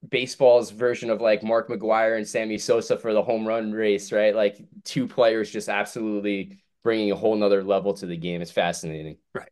baseball's 0.07 0.71
version 0.71 1.09
of 1.09 1.21
like 1.21 1.43
Mark 1.43 1.69
McGwire 1.69 2.17
and 2.17 2.27
Sammy 2.27 2.57
Sosa 2.57 2.97
for 2.97 3.13
the 3.13 3.23
home 3.23 3.47
run 3.47 3.71
race, 3.71 4.11
right? 4.11 4.35
Like 4.35 4.57
two 4.83 5.07
players 5.07 5.51
just 5.51 5.69
absolutely 5.69 6.59
bringing 6.83 7.11
a 7.11 7.15
whole 7.15 7.35
nother 7.35 7.63
level 7.63 7.93
to 7.95 8.05
the 8.05 8.17
game. 8.17 8.41
It's 8.41 8.51
fascinating, 8.51 9.17
right? 9.33 9.49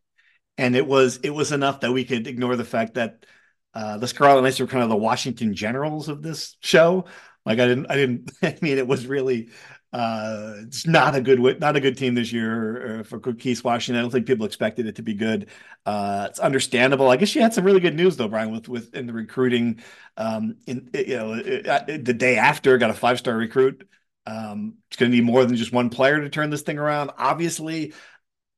And 0.58 0.76
it 0.76 0.86
was 0.86 1.18
it 1.18 1.30
was 1.30 1.52
enough 1.52 1.80
that 1.80 1.92
we 1.92 2.04
could 2.04 2.26
ignore 2.26 2.56
the 2.56 2.64
fact 2.64 2.94
that 2.94 3.24
uh, 3.72 3.98
the 3.98 4.08
Scarlet 4.08 4.42
Knights 4.42 4.60
were 4.60 4.66
kind 4.66 4.82
of 4.84 4.88
the 4.90 4.96
Washington 4.96 5.54
Generals 5.54 6.08
of 6.08 6.22
this 6.22 6.56
show. 6.60 7.06
Like 7.46 7.58
I 7.58 7.66
didn't, 7.66 7.86
I 7.90 7.96
didn't. 7.96 8.32
I 8.42 8.58
mean, 8.62 8.78
it 8.78 8.86
was 8.86 9.06
really, 9.06 9.50
uh, 9.94 10.54
it's 10.58 10.88
not 10.88 11.14
a 11.14 11.20
good, 11.20 11.60
not 11.60 11.76
a 11.76 11.80
good 11.80 11.96
team 11.96 12.16
this 12.16 12.32
year 12.32 13.00
uh, 13.00 13.02
for 13.04 13.20
Coquese 13.20 13.62
Washington. 13.62 14.00
I 14.00 14.02
don't 14.02 14.10
think 14.10 14.26
people 14.26 14.44
expected 14.44 14.88
it 14.88 14.96
to 14.96 15.02
be 15.02 15.14
good. 15.14 15.48
Uh, 15.86 16.26
it's 16.28 16.40
understandable. 16.40 17.08
I 17.08 17.16
guess 17.16 17.28
she 17.28 17.38
had 17.38 17.54
some 17.54 17.64
really 17.64 17.78
good 17.78 17.94
news 17.94 18.16
though, 18.16 18.26
Brian, 18.26 18.50
with 18.50 18.68
with 18.68 18.92
in 18.94 19.06
the 19.06 19.12
recruiting. 19.12 19.80
Um, 20.16 20.56
in 20.66 20.90
you 20.94 21.16
know, 21.16 21.34
uh, 21.34 21.84
the 21.86 22.12
day 22.12 22.36
after, 22.36 22.76
got 22.76 22.90
a 22.90 22.94
five 22.94 23.20
star 23.20 23.36
recruit. 23.36 23.88
Um, 24.26 24.78
it's 24.88 24.96
going 24.96 25.12
to 25.12 25.16
need 25.16 25.24
more 25.24 25.44
than 25.44 25.56
just 25.56 25.72
one 25.72 25.90
player 25.90 26.20
to 26.20 26.28
turn 26.28 26.50
this 26.50 26.62
thing 26.62 26.78
around. 26.78 27.12
Obviously, 27.16 27.92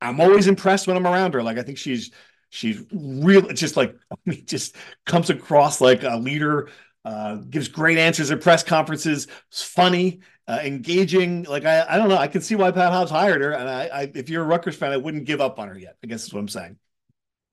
I'm 0.01 0.21
always 0.21 0.47
impressed 0.47 0.87
when 0.87 0.97
I'm 0.97 1.07
around 1.07 1.35
her. 1.35 1.43
Like 1.43 1.59
I 1.59 1.63
think 1.63 1.79
she's 1.79 2.11
She's 2.49 2.81
really 2.93 3.55
just 3.55 3.77
like 3.77 3.97
just 4.47 4.77
comes 5.05 5.31
across 5.31 5.81
like 5.81 6.03
a 6.03 6.17
leader. 6.17 6.71
Uh, 7.05 7.37
gives 7.37 7.69
great 7.69 7.99
answers 7.99 8.31
at 8.33 8.41
press 8.41 8.65
conferences. 8.65 9.29
It's 9.49 9.63
funny, 9.63 10.21
uh, 10.49 10.61
engaging. 10.63 11.45
Like 11.45 11.65
I, 11.65 11.85
I 11.89 11.97
don't 11.97 12.09
know. 12.09 12.17
I 12.17 12.29
can 12.29 12.43
see 12.43 12.55
why 12.55 12.71
Pat 12.71 12.93
Hobbs 12.93 13.11
hired 13.11 13.41
her, 13.41 13.53
and 13.53 13.69
I, 13.69 13.87
I, 13.87 14.11
if 14.15 14.29
you're 14.29 14.43
a 14.43 14.47
Rutgers 14.47 14.77
fan, 14.77 14.93
I 14.93 14.97
wouldn't 14.97 15.25
give 15.25 15.41
up 15.41 15.59
on 15.59 15.69
her 15.69 15.79
yet. 15.79 15.97
I 16.03 16.07
guess 16.07 16.25
is 16.25 16.35
what 16.35 16.41
I'm 16.41 16.49
saying. 16.49 16.79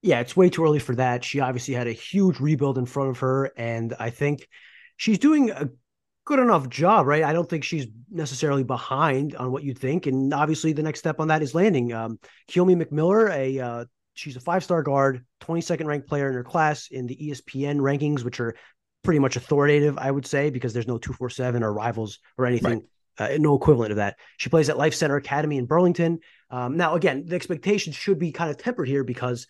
Yeah, 0.01 0.19
it's 0.19 0.35
way 0.35 0.49
too 0.49 0.63
early 0.63 0.79
for 0.79 0.95
that. 0.95 1.23
She 1.23 1.39
obviously 1.39 1.73
had 1.73 1.87
a 1.87 1.93
huge 1.93 2.39
rebuild 2.39 2.77
in 2.77 2.85
front 2.85 3.09
of 3.09 3.19
her, 3.19 3.51
and 3.55 3.95
I 3.99 4.09
think 4.09 4.47
she's 4.97 5.17
doing 5.17 5.49
a 5.49 5.69
good 6.25 6.39
enough 6.39 6.69
job, 6.69 7.05
right? 7.07 7.23
I 7.23 7.33
don't 7.33 7.49
think 7.49 7.63
she's 7.63 7.87
necessarily 8.09 8.63
behind 8.63 9.35
on 9.35 9.51
what 9.51 9.63
you 9.63 9.73
think, 9.73 10.05
and 10.05 10.33
obviously 10.33 10.73
the 10.73 10.83
next 10.83 10.99
step 10.99 11.19
on 11.19 11.29
that 11.29 11.41
is 11.41 11.55
landing. 11.55 11.93
Um, 11.93 12.19
Kiyomi 12.49 12.81
McMiller, 12.81 13.31
a 13.31 13.59
uh, 13.59 13.85
she's 14.13 14.35
a 14.35 14.39
five 14.39 14.63
star 14.63 14.83
guard, 14.83 15.25
22nd 15.41 15.85
ranked 15.85 16.07
player 16.07 16.27
in 16.27 16.33
her 16.33 16.43
class 16.43 16.87
in 16.91 17.07
the 17.07 17.15
ESPN 17.15 17.79
rankings, 17.79 18.23
which 18.23 18.39
are 18.39 18.55
pretty 19.03 19.19
much 19.19 19.35
authoritative, 19.35 19.97
I 19.97 20.09
would 20.09 20.25
say, 20.25 20.49
because 20.49 20.73
there's 20.73 20.87
no 20.87 20.97
247 20.97 21.63
or 21.63 21.73
rivals 21.73 22.19
or 22.37 22.45
anything, 22.45 22.83
right. 23.19 23.31
uh, 23.31 23.37
no 23.37 23.55
equivalent 23.55 23.91
of 23.91 23.97
that. 23.97 24.17
She 24.37 24.49
plays 24.49 24.69
at 24.69 24.77
Life 24.77 24.95
Center 24.95 25.17
Academy 25.17 25.57
in 25.57 25.65
Burlington. 25.65 26.19
Um, 26.49 26.77
now, 26.77 26.95
again, 26.95 27.25
the 27.25 27.35
expectations 27.35 27.95
should 27.95 28.19
be 28.19 28.31
kind 28.31 28.49
of 28.49 28.57
tempered 28.57 28.87
here 28.87 29.03
because 29.03 29.47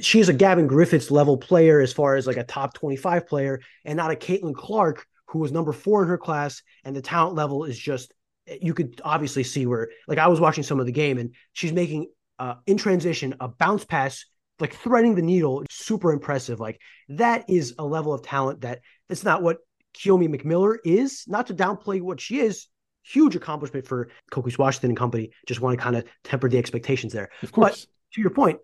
she 0.00 0.20
is 0.20 0.28
a 0.28 0.34
Gavin 0.34 0.66
Griffiths 0.66 1.10
level 1.10 1.36
player 1.36 1.80
as 1.80 1.92
far 1.92 2.16
as 2.16 2.26
like 2.26 2.36
a 2.36 2.44
top 2.44 2.74
25 2.74 3.26
player 3.26 3.60
and 3.84 3.96
not 3.96 4.10
a 4.10 4.16
Caitlin 4.16 4.54
Clark, 4.54 5.06
who 5.28 5.38
was 5.38 5.52
number 5.52 5.72
four 5.72 6.02
in 6.02 6.08
her 6.08 6.18
class. 6.18 6.62
And 6.84 6.94
the 6.94 7.02
talent 7.02 7.36
level 7.36 7.64
is 7.64 7.78
just, 7.78 8.12
you 8.46 8.74
could 8.74 9.00
obviously 9.04 9.44
see 9.44 9.66
where, 9.66 9.88
like, 10.06 10.18
I 10.18 10.28
was 10.28 10.40
watching 10.40 10.64
some 10.64 10.80
of 10.80 10.86
the 10.86 10.92
game 10.92 11.18
and 11.18 11.34
she's 11.52 11.72
making 11.72 12.08
uh, 12.38 12.54
in 12.66 12.76
transition, 12.76 13.34
a 13.40 13.48
bounce 13.48 13.84
pass, 13.84 14.24
like 14.60 14.74
threading 14.74 15.14
the 15.14 15.22
needle, 15.22 15.64
super 15.70 16.12
impressive. 16.12 16.60
Like 16.60 16.80
that 17.08 17.48
is 17.48 17.74
a 17.78 17.84
level 17.84 18.12
of 18.12 18.22
talent 18.22 18.62
that 18.62 18.80
that's 19.08 19.24
not 19.24 19.42
what 19.42 19.58
Kiyomi 19.94 20.28
McMiller 20.28 20.76
is. 20.84 21.24
Not 21.26 21.46
to 21.48 21.54
downplay 21.54 22.00
what 22.00 22.20
she 22.20 22.40
is, 22.40 22.68
huge 23.04 23.36
accomplishment 23.36 23.86
for 23.86 24.08
Coquese 24.30 24.58
Washington 24.58 24.90
and 24.90 24.98
company. 24.98 25.30
Just 25.46 25.60
want 25.60 25.78
to 25.78 25.82
kind 25.82 25.96
of 25.96 26.04
temper 26.24 26.48
the 26.48 26.58
expectations 26.58 27.12
there. 27.12 27.30
Of 27.42 27.52
course. 27.52 27.86
But 27.86 28.14
to 28.14 28.20
your 28.20 28.30
point, 28.30 28.58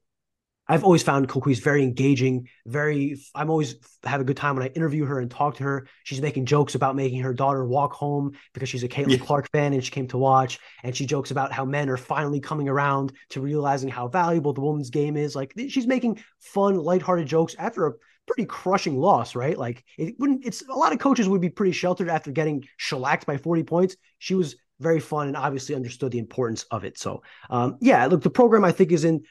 I've 0.67 0.85
always 0.85 1.03
found 1.03 1.29
Coquese 1.29 1.61
very 1.61 1.83
engaging. 1.83 2.49
Very, 2.67 3.21
I'm 3.35 3.51
always 3.51 3.77
have 4.05 4.21
a 4.21 4.25
good 4.25 4.37
time 4.37 4.57
when 4.57 4.65
I 4.65 4.71
interview 4.71 5.05
her 5.05 5.21
and 5.21 5.31
talk 5.31 5.57
to 5.57 5.65
her. 5.65 5.87
She's 6.05 6.23
making 6.23 6.47
jokes 6.47 6.75
about 6.75 6.97
making 6.97 7.21
her 7.21 7.35
daughter 7.35 7.65
walk 7.65 7.93
home 7.93 8.33
because 8.55 8.69
she's 8.69 8.83
a 8.83 8.89
Caitlin 8.89 9.19
yeah. 9.19 9.25
Clark 9.25 9.51
fan 9.53 9.75
and 9.75 9.85
she 9.85 9.91
came 9.91 10.09
to 10.09 10.19
watch. 10.19 10.59
And 10.83 10.97
she 10.97 11.05
jokes 11.05 11.31
about 11.31 11.53
how 11.53 11.65
men 11.65 11.91
are 11.91 11.97
finally 11.97 12.41
coming 12.41 12.69
around 12.69 13.13
to 13.31 13.41
realizing 13.41 13.91
how 13.91 14.09
valuable 14.09 14.55
the 14.55 14.63
women's 14.63 14.91
game 14.91 15.17
is. 15.17 15.37
Like 15.37 15.53
she's 15.69 15.87
making 15.87 16.21
fun, 16.41 16.77
lighthearted 16.77 17.27
jokes 17.27 17.55
after 17.59 17.87
a 17.87 17.93
pretty 18.27 18.47
crushing 18.47 18.99
loss, 18.99 19.35
right? 19.35 19.59
Like 19.59 19.85
it 19.99 20.15
wouldn't. 20.19 20.47
It's 20.47 20.67
a 20.67 20.73
lot 20.73 20.93
of 20.93 20.99
coaches 20.99 21.29
would 21.29 21.43
be 21.43 21.51
pretty 21.51 21.73
sheltered 21.73 22.09
after 22.09 22.31
getting 22.31 22.65
shellacked 22.79 23.27
by 23.27 23.37
40 23.37 23.65
points. 23.65 23.97
She 24.19 24.35
was 24.35 24.57
very 24.81 25.01
fun 25.01 25.29
and 25.29 25.37
obviously 25.37 25.75
understood 25.75 26.13
the 26.13 26.19
importance 26.19 26.65
of 26.71 26.85
it. 26.85 26.99
So, 26.99 27.23
um, 27.49 27.79
yeah, 27.81 28.07
look, 28.07 28.23
the 28.23 28.31
program 28.31 28.65
I 28.65 28.73
think 28.73 28.93
is 28.93 29.05
in 29.05 29.23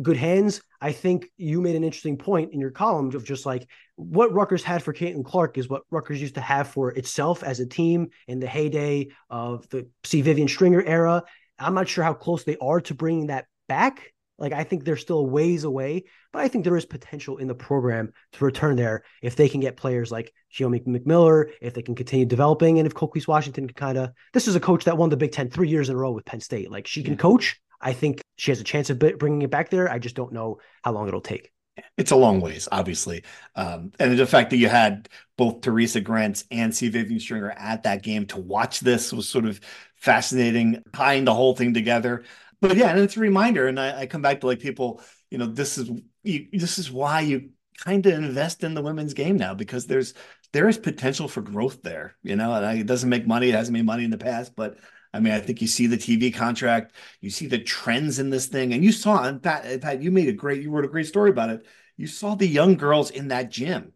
good 0.00 0.16
hands. 0.16 0.62
I 0.80 0.92
think 0.92 1.28
you 1.36 1.60
made 1.60 1.76
an 1.76 1.84
interesting 1.84 2.16
point 2.16 2.52
in 2.52 2.60
your 2.60 2.70
column 2.70 3.14
of 3.14 3.24
just 3.24 3.44
like 3.44 3.68
what 3.96 4.32
Rutgers 4.32 4.62
had 4.62 4.82
for 4.82 4.92
Caitlin 4.92 5.24
Clark 5.24 5.58
is 5.58 5.68
what 5.68 5.82
Rutgers 5.90 6.20
used 6.20 6.36
to 6.36 6.40
have 6.40 6.68
for 6.68 6.90
itself 6.92 7.42
as 7.42 7.60
a 7.60 7.66
team 7.66 8.08
in 8.26 8.40
the 8.40 8.46
heyday 8.46 9.08
of 9.28 9.68
the 9.68 9.88
C. 10.04 10.22
Vivian 10.22 10.48
Stringer 10.48 10.82
era. 10.82 11.22
I'm 11.58 11.74
not 11.74 11.88
sure 11.88 12.04
how 12.04 12.14
close 12.14 12.44
they 12.44 12.56
are 12.56 12.80
to 12.82 12.94
bringing 12.94 13.26
that 13.26 13.46
back. 13.68 14.12
Like 14.38 14.52
I 14.52 14.64
think 14.64 14.84
they're 14.84 14.96
still 14.96 15.18
a 15.18 15.24
ways 15.24 15.62
away, 15.64 16.04
but 16.32 16.40
I 16.40 16.48
think 16.48 16.64
there 16.64 16.76
is 16.76 16.86
potential 16.86 17.36
in 17.36 17.46
the 17.46 17.54
program 17.54 18.12
to 18.32 18.44
return 18.44 18.74
there 18.74 19.04
if 19.22 19.36
they 19.36 19.48
can 19.48 19.60
get 19.60 19.76
players 19.76 20.10
like 20.10 20.32
Kiyomi 20.52 20.84
McMiller, 20.84 21.52
if 21.60 21.74
they 21.74 21.82
can 21.82 21.94
continue 21.94 22.26
developing, 22.26 22.78
and 22.78 22.86
if 22.86 22.94
Coquese 22.94 23.28
Washington 23.28 23.68
can 23.68 23.74
kind 23.74 23.98
of. 23.98 24.10
This 24.32 24.48
is 24.48 24.56
a 24.56 24.60
coach 24.60 24.84
that 24.84 24.96
won 24.96 25.10
the 25.10 25.16
Big 25.16 25.32
Ten 25.32 25.48
three 25.48 25.68
years 25.68 25.90
in 25.90 25.94
a 25.94 25.98
row 25.98 26.10
with 26.10 26.24
Penn 26.24 26.40
State. 26.40 26.70
Like 26.70 26.88
she 26.88 27.04
can 27.04 27.16
coach. 27.16 27.60
I 27.82 27.92
think 27.92 28.22
she 28.36 28.50
has 28.50 28.60
a 28.60 28.64
chance 28.64 28.90
of 28.90 28.98
bringing 28.98 29.42
it 29.42 29.50
back 29.50 29.70
there. 29.70 29.90
I 29.90 29.98
just 29.98 30.14
don't 30.14 30.32
know 30.32 30.58
how 30.82 30.92
long 30.92 31.08
it'll 31.08 31.20
take. 31.20 31.50
It's 31.96 32.10
a 32.10 32.16
long 32.16 32.40
ways, 32.40 32.68
obviously. 32.70 33.24
Um, 33.56 33.92
and 33.98 34.18
the 34.18 34.26
fact 34.26 34.50
that 34.50 34.58
you 34.58 34.68
had 34.68 35.08
both 35.38 35.62
Teresa 35.62 36.00
Grant 36.00 36.44
and 36.50 36.74
C. 36.74 36.88
Vivian 36.88 37.18
Stringer 37.18 37.50
at 37.50 37.82
that 37.84 38.02
game 38.02 38.26
to 38.26 38.38
watch 38.38 38.80
this 38.80 39.12
was 39.12 39.28
sort 39.28 39.46
of 39.46 39.60
fascinating, 39.96 40.82
tying 40.92 41.24
the 41.24 41.34
whole 41.34 41.56
thing 41.56 41.72
together. 41.72 42.24
But 42.60 42.76
yeah, 42.76 42.90
and 42.90 43.00
it's 43.00 43.16
a 43.16 43.20
reminder. 43.20 43.66
And 43.68 43.80
I, 43.80 44.00
I 44.00 44.06
come 44.06 44.22
back 44.22 44.40
to 44.40 44.46
like 44.46 44.60
people, 44.60 45.00
you 45.30 45.38
know, 45.38 45.46
this 45.46 45.78
is 45.78 45.90
you, 46.22 46.46
this 46.52 46.78
is 46.78 46.90
why 46.90 47.20
you 47.20 47.50
kind 47.78 48.04
of 48.04 48.12
invest 48.12 48.62
in 48.64 48.74
the 48.74 48.82
women's 48.82 49.14
game 49.14 49.36
now 49.36 49.54
because 49.54 49.86
there's 49.86 50.14
there 50.52 50.68
is 50.68 50.78
potential 50.78 51.26
for 51.26 51.40
growth 51.40 51.82
there. 51.82 52.16
You 52.22 52.36
know, 52.36 52.52
and 52.52 52.78
it 52.78 52.86
doesn't 52.86 53.08
make 53.08 53.26
money; 53.26 53.48
it 53.48 53.54
hasn't 53.54 53.72
made 53.72 53.86
money 53.86 54.04
in 54.04 54.10
the 54.10 54.18
past, 54.18 54.54
but 54.54 54.76
I 55.12 55.20
mean, 55.20 55.32
I 55.32 55.40
think 55.40 55.60
you 55.60 55.66
see 55.66 55.86
the 55.86 55.98
TV 55.98 56.34
contract, 56.34 56.94
you 57.20 57.30
see 57.30 57.46
the 57.46 57.58
trends 57.58 58.18
in 58.18 58.30
this 58.30 58.46
thing, 58.46 58.72
and 58.72 58.82
you 58.82 58.92
saw, 58.92 59.24
and 59.24 59.42
Pat, 59.42 59.80
Pat, 59.82 60.02
you 60.02 60.10
made 60.10 60.28
a 60.28 60.32
great, 60.32 60.62
you 60.62 60.70
wrote 60.70 60.84
a 60.84 60.88
great 60.88 61.06
story 61.06 61.30
about 61.30 61.50
it. 61.50 61.66
You 61.96 62.06
saw 62.06 62.34
the 62.34 62.46
young 62.46 62.76
girls 62.76 63.10
in 63.10 63.28
that 63.28 63.50
gym. 63.50 63.92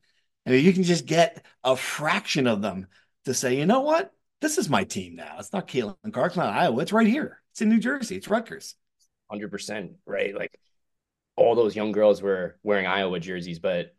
I 0.46 0.50
mean, 0.50 0.64
you 0.64 0.72
can 0.72 0.82
just 0.82 1.06
get 1.06 1.44
a 1.64 1.74
fraction 1.76 2.46
of 2.46 2.60
them 2.60 2.86
to 3.24 3.34
say, 3.34 3.56
you 3.56 3.66
know 3.66 3.80
what, 3.80 4.12
this 4.40 4.58
is 4.58 4.68
my 4.68 4.84
team 4.84 5.16
now. 5.16 5.36
It's 5.38 5.52
not 5.52 5.66
Caitlin 5.66 5.96
Clark, 6.12 6.32
it's 6.32 6.36
not 6.36 6.54
Iowa. 6.54 6.82
It's 6.82 6.92
right 6.92 7.06
here. 7.06 7.40
It's 7.52 7.62
in 7.62 7.70
New 7.70 7.80
Jersey. 7.80 8.16
It's 8.16 8.28
Rutgers. 8.28 8.74
Hundred 9.30 9.50
percent, 9.50 9.92
right? 10.04 10.36
Like 10.36 10.58
all 11.36 11.54
those 11.54 11.74
young 11.74 11.92
girls 11.92 12.22
were 12.22 12.58
wearing 12.62 12.86
Iowa 12.86 13.18
jerseys, 13.18 13.58
but 13.58 13.94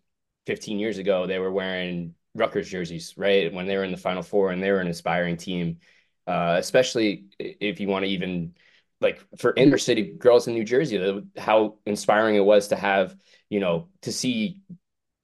15 0.45 0.79
years 0.79 0.99
ago 0.99 1.27
they 1.27 1.39
were 1.39 1.51
wearing 1.51 2.13
Rutgers 2.33 2.69
jerseys, 2.69 3.15
right? 3.17 3.51
When 3.51 3.65
they 3.65 3.75
were 3.75 3.83
in 3.83 3.91
the 3.91 3.97
Final 3.97 4.23
Four 4.23 4.51
and 4.51 4.61
they 4.61 4.71
were 4.71 4.79
an 4.79 4.87
aspiring 4.87 5.37
team 5.37 5.79
uh, 6.27 6.55
especially 6.59 7.25
if 7.39 7.79
you 7.79 7.87
want 7.87 8.05
to 8.05 8.11
even 8.11 8.53
like 9.01 9.23
for 9.37 9.53
inner 9.55 9.77
city 9.77 10.13
girls 10.17 10.47
in 10.47 10.53
New 10.53 10.63
Jersey, 10.63 11.23
how 11.37 11.77
inspiring 11.85 12.35
it 12.35 12.45
was 12.45 12.69
to 12.69 12.75
have, 12.75 13.15
you 13.49 13.59
know, 13.59 13.89
to 14.01 14.11
see 14.11 14.59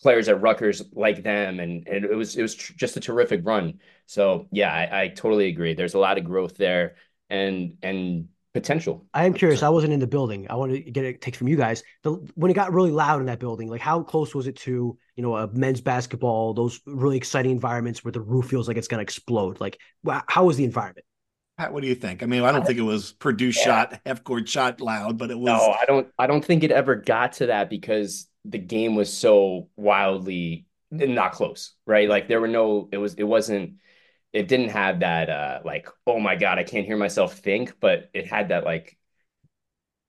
players 0.01 0.27
at 0.29 0.41
Rutgers 0.41 0.83
like 0.93 1.23
them, 1.23 1.59
and, 1.59 1.87
and 1.87 2.05
it 2.05 2.15
was 2.15 2.35
it 2.35 2.41
was 2.41 2.55
tr- 2.55 2.73
just 2.75 2.97
a 2.97 2.99
terrific 2.99 3.41
run. 3.45 3.79
So 4.05 4.47
yeah, 4.51 4.71
I, 4.73 5.03
I 5.03 5.07
totally 5.09 5.47
agree. 5.47 5.73
There's 5.73 5.93
a 5.95 5.99
lot 5.99 6.17
of 6.17 6.25
growth 6.25 6.57
there, 6.57 6.95
and 7.29 7.77
and 7.81 8.29
potential. 8.53 9.05
I 9.13 9.25
am 9.25 9.33
curious. 9.33 9.63
I 9.63 9.69
wasn't 9.69 9.93
in 9.93 9.99
the 9.99 10.07
building. 10.07 10.47
I 10.49 10.55
want 10.55 10.71
to 10.71 10.79
get 10.79 11.05
a 11.05 11.13
take 11.13 11.35
from 11.35 11.47
you 11.47 11.55
guys. 11.55 11.83
The, 12.03 12.11
when 12.35 12.51
it 12.51 12.53
got 12.53 12.71
really 12.71 12.91
loud 12.91 13.19
in 13.19 13.25
that 13.27 13.39
building, 13.39 13.69
like 13.69 13.81
how 13.81 14.03
close 14.03 14.35
was 14.35 14.47
it 14.47 14.55
to 14.57 14.97
you 15.15 15.23
know 15.23 15.35
a 15.35 15.47
men's 15.47 15.81
basketball, 15.81 16.53
those 16.53 16.79
really 16.85 17.17
exciting 17.17 17.51
environments 17.51 18.03
where 18.03 18.11
the 18.11 18.21
roof 18.21 18.45
feels 18.45 18.67
like 18.67 18.77
it's 18.77 18.87
going 18.87 18.99
to 18.99 19.03
explode? 19.03 19.59
Like 19.59 19.79
how 20.27 20.45
was 20.45 20.57
the 20.57 20.63
environment? 20.63 21.05
Pat, 21.57 21.71
what 21.71 21.83
do 21.83 21.87
you 21.87 21.95
think? 21.95 22.23
I 22.23 22.25
mean, 22.25 22.43
I 22.43 22.51
don't 22.51 22.65
think 22.65 22.79
it 22.79 22.83
was 22.83 23.13
Purdue 23.13 23.47
yeah. 23.47 23.51
shot, 23.51 24.01
half 24.05 24.23
court 24.23 24.49
shot 24.49 24.81
loud, 24.81 25.17
but 25.17 25.29
it 25.29 25.37
was. 25.37 25.47
No, 25.47 25.75
I 25.79 25.85
don't. 25.85 26.07
I 26.17 26.27
don't 26.27 26.43
think 26.43 26.63
it 26.63 26.71
ever 26.71 26.95
got 26.95 27.33
to 27.33 27.47
that 27.47 27.69
because 27.69 28.27
the 28.45 28.57
game 28.57 28.95
was 28.95 29.15
so 29.15 29.69
wildly 29.75 30.65
mm-hmm. 30.91 31.13
not 31.13 31.33
close, 31.33 31.73
right? 31.85 32.09
Like 32.09 32.27
there 32.27 32.41
were 32.41 32.47
no. 32.47 32.89
It 32.91 32.97
was. 32.97 33.13
It 33.15 33.23
wasn't. 33.23 33.75
It 34.33 34.47
didn't 34.47 34.69
have 34.69 34.99
that. 35.01 35.29
uh 35.29 35.61
Like, 35.63 35.87
oh 36.07 36.19
my 36.19 36.35
god, 36.35 36.59
I 36.59 36.63
can't 36.63 36.85
hear 36.85 36.97
myself 36.97 37.37
think, 37.37 37.79
but 37.79 38.09
it 38.13 38.27
had 38.27 38.49
that 38.49 38.65
like 38.65 38.97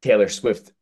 Taylor 0.02 0.28
Swift 0.28 0.72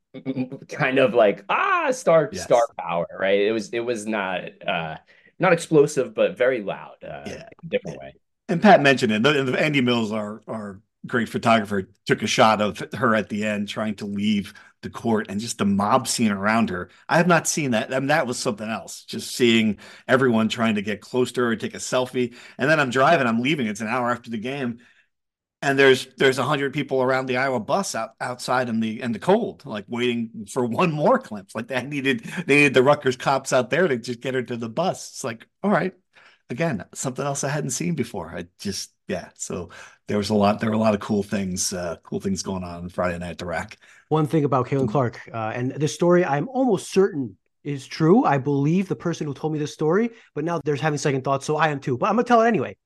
kind 0.68 0.98
of 0.98 1.14
like 1.14 1.44
ah 1.48 1.90
star 1.90 2.30
yes. 2.32 2.44
star 2.44 2.62
power, 2.78 3.06
right? 3.18 3.40
It 3.40 3.52
was. 3.52 3.70
It 3.70 3.80
was 3.80 4.06
not. 4.06 4.42
uh 4.66 4.96
not 5.38 5.52
explosive, 5.52 6.14
but 6.14 6.36
very 6.38 6.62
loud. 6.62 7.02
Uh, 7.02 7.24
yeah, 7.26 7.48
different 7.68 7.98
way 7.98 8.14
and 8.52 8.62
Pat 8.62 8.82
mentioned 8.82 9.12
it. 9.12 9.56
Andy 9.56 9.80
Mills, 9.80 10.12
our 10.12 10.42
our 10.46 10.80
great 11.06 11.28
photographer, 11.28 11.88
took 12.06 12.22
a 12.22 12.26
shot 12.26 12.60
of 12.60 12.82
her 12.94 13.14
at 13.14 13.28
the 13.28 13.44
end 13.44 13.68
trying 13.68 13.94
to 13.96 14.06
leave 14.06 14.54
the 14.82 14.90
court 14.90 15.26
and 15.28 15.40
just 15.40 15.58
the 15.58 15.64
mob 15.64 16.08
scene 16.08 16.32
around 16.32 16.70
her. 16.70 16.90
I 17.08 17.16
have 17.16 17.26
not 17.26 17.48
seen 17.48 17.72
that. 17.72 17.92
I 17.94 17.98
mean, 17.98 18.08
that 18.08 18.26
was 18.26 18.38
something 18.38 18.68
else. 18.68 19.04
Just 19.04 19.34
seeing 19.34 19.78
everyone 20.08 20.48
trying 20.48 20.74
to 20.76 20.82
get 20.82 21.00
close 21.00 21.32
to 21.32 21.42
her, 21.42 21.56
take 21.56 21.74
a 21.74 21.78
selfie, 21.78 22.34
and 22.58 22.68
then 22.68 22.80
I'm 22.80 22.90
driving. 22.90 23.26
I'm 23.26 23.40
leaving. 23.40 23.66
It's 23.66 23.80
an 23.80 23.88
hour 23.88 24.10
after 24.10 24.30
the 24.30 24.38
game, 24.38 24.78
and 25.60 25.78
there's 25.78 26.08
there's 26.16 26.38
a 26.38 26.42
hundred 26.42 26.72
people 26.72 27.02
around 27.02 27.26
the 27.26 27.36
Iowa 27.36 27.60
bus 27.60 27.94
out, 27.94 28.10
outside 28.20 28.68
in 28.68 28.80
the 28.80 29.00
in 29.00 29.12
the 29.12 29.18
cold, 29.18 29.64
like 29.64 29.84
waiting 29.88 30.46
for 30.50 30.64
one 30.64 30.92
more 30.92 31.18
glimpse. 31.18 31.54
Like 31.54 31.68
they 31.68 31.82
needed 31.84 32.20
they 32.46 32.56
needed 32.56 32.74
the 32.74 32.82
Rutgers 32.82 33.16
cops 33.16 33.52
out 33.52 33.70
there 33.70 33.86
to 33.88 33.96
just 33.98 34.20
get 34.20 34.34
her 34.34 34.42
to 34.42 34.56
the 34.56 34.68
bus. 34.68 35.10
It's 35.10 35.24
like, 35.24 35.46
all 35.62 35.70
right, 35.70 35.94
again 36.50 36.84
something 36.94 37.24
else 37.24 37.44
I 37.44 37.48
hadn't 37.48 37.70
seen 37.70 37.94
before. 37.94 38.30
I 38.36 38.46
just 38.58 38.92
yeah. 39.08 39.30
So 39.36 39.70
there 40.12 40.18
was 40.18 40.28
a 40.28 40.34
lot. 40.34 40.60
There 40.60 40.68
were 40.68 40.76
a 40.76 40.78
lot 40.78 40.92
of 40.92 41.00
cool 41.00 41.22
things, 41.22 41.72
uh, 41.72 41.96
cool 42.02 42.20
things 42.20 42.42
going 42.42 42.62
on 42.62 42.90
Friday 42.90 43.16
night 43.16 43.30
at 43.30 43.38
the 43.38 43.46
RAC. 43.46 43.78
One 44.10 44.26
thing 44.26 44.44
about 44.44 44.68
Caitlin 44.68 44.86
Clark 44.86 45.18
uh, 45.32 45.52
and 45.54 45.70
this 45.70 45.94
story, 45.94 46.22
I'm 46.22 46.50
almost 46.50 46.92
certain 46.92 47.38
is 47.64 47.86
true. 47.86 48.22
I 48.26 48.36
believe 48.36 48.88
the 48.88 48.94
person 48.94 49.26
who 49.26 49.32
told 49.32 49.54
me 49.54 49.58
this 49.58 49.72
story, 49.72 50.10
but 50.34 50.44
now 50.44 50.60
there's 50.66 50.82
having 50.82 50.98
second 50.98 51.24
thoughts, 51.24 51.46
so 51.46 51.56
I 51.56 51.68
am 51.68 51.80
too. 51.80 51.96
But 51.96 52.10
I'm 52.10 52.16
gonna 52.16 52.24
tell 52.24 52.42
it 52.42 52.46
anyway. 52.46 52.76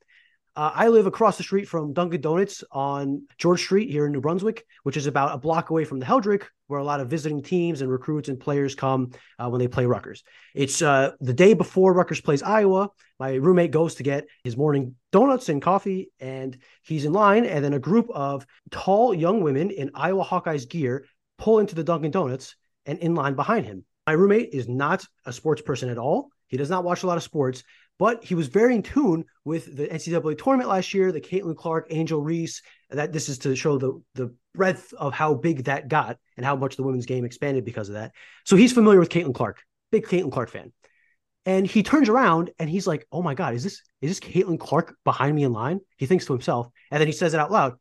Uh, 0.57 0.73
I 0.75 0.89
live 0.89 1.07
across 1.07 1.37
the 1.37 1.43
street 1.43 1.69
from 1.69 1.93
Dunkin' 1.93 2.23
Donuts 2.23 2.65
on 2.73 3.27
George 3.37 3.61
Street 3.61 3.91
here 3.91 4.07
in 4.07 4.13
New 4.13 4.23
Brunswick, 4.23 4.65
which 4.85 4.97
is 4.97 5.07
about 5.07 5.35
a 5.35 5.39
block 5.39 5.69
away 5.69 5.85
from 5.85 5.99
the 5.99 6.07
Heldrich, 6.07 6.45
where 6.67 6.81
a 6.81 6.85
lot 6.85 7.01
of 7.01 7.11
visiting 7.11 7.43
teams 7.43 7.83
and 7.83 7.91
recruits 7.91 8.31
and 8.31 8.41
players 8.41 8.75
come 8.75 9.11
uh, 9.39 9.51
when 9.51 9.59
they 9.59 9.69
play 9.69 9.85
Rutgers. 9.85 10.25
It's 10.55 10.81
uh, 10.81 11.13
the 11.21 11.35
day 11.35 11.53
before 11.53 11.93
Rutgers 11.93 12.23
plays 12.23 12.43
Iowa. 12.43 12.89
My 13.21 13.35
roommate 13.35 13.71
goes 13.71 13.97
to 13.97 14.03
get 14.03 14.29
his 14.45 14.57
morning 14.57 14.95
donuts 15.13 15.51
and 15.51 15.61
coffee, 15.61 16.11
and 16.21 16.57
he's 16.83 17.05
in 17.05 17.13
line. 17.13 17.45
And 17.45 17.63
then 17.63 17.75
a 17.75 17.79
group 17.79 18.09
of 18.09 18.47
tall 18.71 19.13
young 19.13 19.43
women 19.43 19.71
in 19.71 19.91
Iowa 19.95 20.25
Hawkeyes 20.25 20.67
gear 20.67 21.05
pull 21.37 21.59
into 21.59 21.75
the 21.75 21.85
Dunkin' 21.85 22.13
Donuts 22.13 22.57
and 22.87 22.99
in 23.01 23.15
line 23.15 23.35
behind 23.35 23.67
him. 23.67 23.85
My 24.07 24.15
roommate 24.15 24.55
is 24.55 24.69
not 24.69 25.05
a 25.27 25.35
sports 25.35 25.61
person 25.61 25.91
at 25.91 25.99
all. 25.99 26.31
He 26.49 26.57
does 26.57 26.71
not 26.71 26.85
watch 26.85 27.03
a 27.03 27.07
lot 27.07 27.17
of 27.17 27.25
sports, 27.25 27.65
but 27.99 28.23
he 28.25 28.35
was 28.35 28.49
very 28.49 28.75
in 28.75 28.83
tune 28.83 29.25
with 29.45 29.77
the 29.77 29.87
NCAA 29.89 30.37
tournament 30.37 30.69
last 30.69 30.93
year, 30.93 31.13
the 31.13 31.21
Caitlin 31.21 31.57
Clark, 31.57 31.87
Angel 31.91 32.21
Reese. 32.21 32.63
That 32.91 33.13
this 33.13 33.29
is 33.29 33.39
to 33.39 33.57
show 33.57 33.79
the 33.79 34.03
the 34.15 34.35
breadth 34.55 34.93
of 34.95 35.13
how 35.13 35.35
big 35.35 35.65
that 35.65 35.89
got 35.89 36.19
and 36.37 36.45
how 36.45 36.57
much 36.57 36.77
the 36.77 36.83
women's 36.83 37.07
game 37.07 37.25
expanded 37.25 37.65
because 37.65 37.89
of 37.89 37.95
that. 37.95 38.13
So 38.45 38.57
he's 38.57 38.73
familiar 38.73 39.01
with 39.01 39.09
Caitlin 39.09 39.35
Clark, 39.35 39.63
big 39.91 40.07
Caitlin 40.07 40.33
Clark 40.33 40.51
fan. 40.51 40.73
And 41.45 41.67
he 41.67 41.83
turns 41.83 42.09
around 42.09 42.51
and 42.59 42.69
he's 42.69 42.87
like, 42.87 43.07
"Oh 43.11 43.23
my 43.23 43.35
God, 43.35 43.55
is 43.55 43.65
this 43.65 43.83
is 44.01 44.11
this 44.11 44.21
Caitlin 44.21 44.59
Clark 44.59 44.97
behind 45.05 45.35
me 45.35 45.45
in 45.45 45.53
line?" 45.53 45.81
He 45.97 46.07
thinks 46.07 46.27
to 46.27 46.33
himself, 46.33 46.69
and 46.91 47.01
then 47.01 47.09
he 47.09 47.13
says 47.13 47.35
it 47.35 47.41
out 47.41 47.53
loud, 47.53 47.75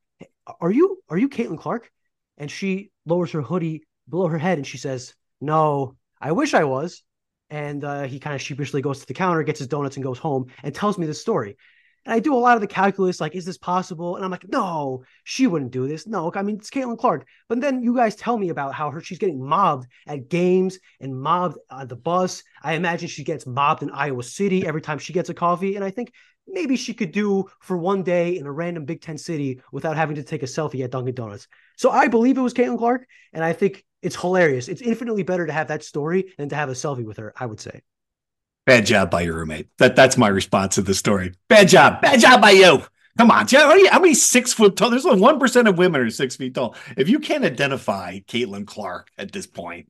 "Are 0.62 0.72
you 0.72 1.02
are 1.10 1.18
you 1.18 1.30
Caitlin 1.30 1.60
Clark?" 1.60 1.92
And 2.38 2.50
she 2.50 2.92
lowers 3.06 3.32
her 3.32 3.42
hoodie 3.42 3.84
below 4.10 4.28
her 4.28 4.38
head 4.38 4.58
and 4.58 4.68
she 4.68 4.78
says, 4.78 5.14
"No, 5.42 5.96
I 6.22 6.32
wish 6.32 6.54
I 6.54 6.64
was." 6.64 7.04
And 7.50 7.84
uh, 7.84 8.04
he 8.04 8.20
kind 8.20 8.36
of 8.36 8.42
sheepishly 8.42 8.82
goes 8.82 9.00
to 9.00 9.06
the 9.06 9.14
counter, 9.14 9.44
gets 9.44 9.60
his 9.60 9.68
donuts, 9.68 9.98
and 9.98 10.04
goes 10.04 10.18
home 10.18 10.48
and 10.64 10.74
tells 10.74 10.98
me 10.98 11.06
this 11.06 11.22
story. 11.22 11.58
And 12.06 12.14
I 12.14 12.20
do 12.20 12.36
a 12.36 12.38
lot 12.38 12.56
of 12.56 12.62
the 12.62 12.68
calculus, 12.68 13.20
like, 13.20 13.36
is 13.36 13.46
this 13.46 13.58
possible? 13.58 14.16
And 14.16 14.24
I'm 14.24 14.30
like, 14.30 14.48
no, 14.48 15.04
she 15.24 15.48
wouldn't 15.48 15.72
do 15.72 15.88
this. 15.88 16.06
No, 16.06 16.32
I 16.36 16.44
mean, 16.44 16.58
it's 16.58 16.70
Caitlin 16.70 17.00
Clark. 17.00 17.28
But 17.50 17.62
then 17.62 17.82
you 17.82 17.96
guys 17.96 18.16
tell 18.16 18.38
me 18.38 18.50
about 18.50 18.76
how 18.76 18.92
her 18.92 19.02
she's 19.02 19.18
getting 19.18 19.44
mobbed 19.44 19.88
at 20.06 20.30
games 20.30 20.78
and 21.00 21.20
mobbed 21.20 21.58
on 21.70 21.88
the 21.88 21.96
bus. 21.96 22.44
I 22.62 22.74
imagine 22.74 23.08
she 23.08 23.24
gets 23.24 23.48
mobbed 23.48 23.82
in 23.82 23.90
Iowa 23.90 24.22
City 24.22 24.68
every 24.68 24.82
time 24.82 25.00
she 25.00 25.14
gets 25.14 25.30
a 25.30 25.34
coffee. 25.34 25.76
And 25.76 25.84
I 25.84 25.90
think 25.90 26.12
maybe 26.48 26.76
she 26.76 26.94
could 26.94 27.12
do 27.12 27.46
for 27.60 27.78
one 27.78 28.04
day 28.04 28.38
in 28.38 28.46
a 28.46 28.52
random 28.52 28.86
Big 28.86 29.02
Ten 29.02 29.18
city 29.18 29.62
without 29.72 29.98
having 29.98 30.16
to 30.16 30.24
take 30.24 30.44
a 30.44 30.48
selfie 30.48 30.84
at 30.84 30.92
Dunkin' 30.92 31.16
Donuts. 31.16 31.48
So 31.78 31.90
I 31.90 32.08
believe 32.08 32.38
it 32.38 32.42
was 32.42 32.54
Caitlin 32.54 32.78
Clark. 32.78 33.08
And 33.34 33.44
I 33.44 33.54
think 33.54 33.84
it's 34.02 34.16
hilarious. 34.16 34.68
It's 34.68 34.82
infinitely 34.82 35.24
better 35.24 35.46
to 35.46 35.54
have 35.54 35.68
that 35.70 35.84
story 35.84 36.34
than 36.38 36.50
to 36.50 36.56
have 36.56 36.70
a 36.70 36.74
selfie 36.74 37.06
with 37.06 37.18
her, 37.18 37.34
I 37.36 37.46
would 37.46 37.60
say. 37.60 37.82
Bad 38.66 38.86
job 38.86 39.12
by 39.12 39.22
your 39.22 39.36
roommate. 39.36 39.70
That 39.78 39.96
that's 39.96 40.18
my 40.18 40.28
response 40.28 40.76
to 40.76 40.82
the 40.82 40.96
story. 40.96 41.34
Bad 41.50 41.70
job. 41.70 42.02
Bad 42.02 42.20
job 42.20 42.42
by 42.42 42.52
you. 42.52 42.84
Come 43.18 43.32
on, 43.32 43.46
many, 43.50 43.88
how 43.88 44.00
many 44.00 44.14
six 44.14 44.52
foot 44.52 44.76
tall? 44.76 44.90
There's 44.90 45.06
only 45.06 45.22
one 45.22 45.40
percent 45.40 45.68
of 45.70 45.78
women 45.78 46.02
are 46.02 46.10
six 46.10 46.36
feet 46.36 46.54
tall. 46.54 46.76
If 46.98 47.08
you 47.08 47.20
can't 47.20 47.46
identify 47.46 48.20
Caitlin 48.20 48.68
Clark 48.68 49.10
at 49.18 49.32
this 49.32 49.48
point, 49.48 49.88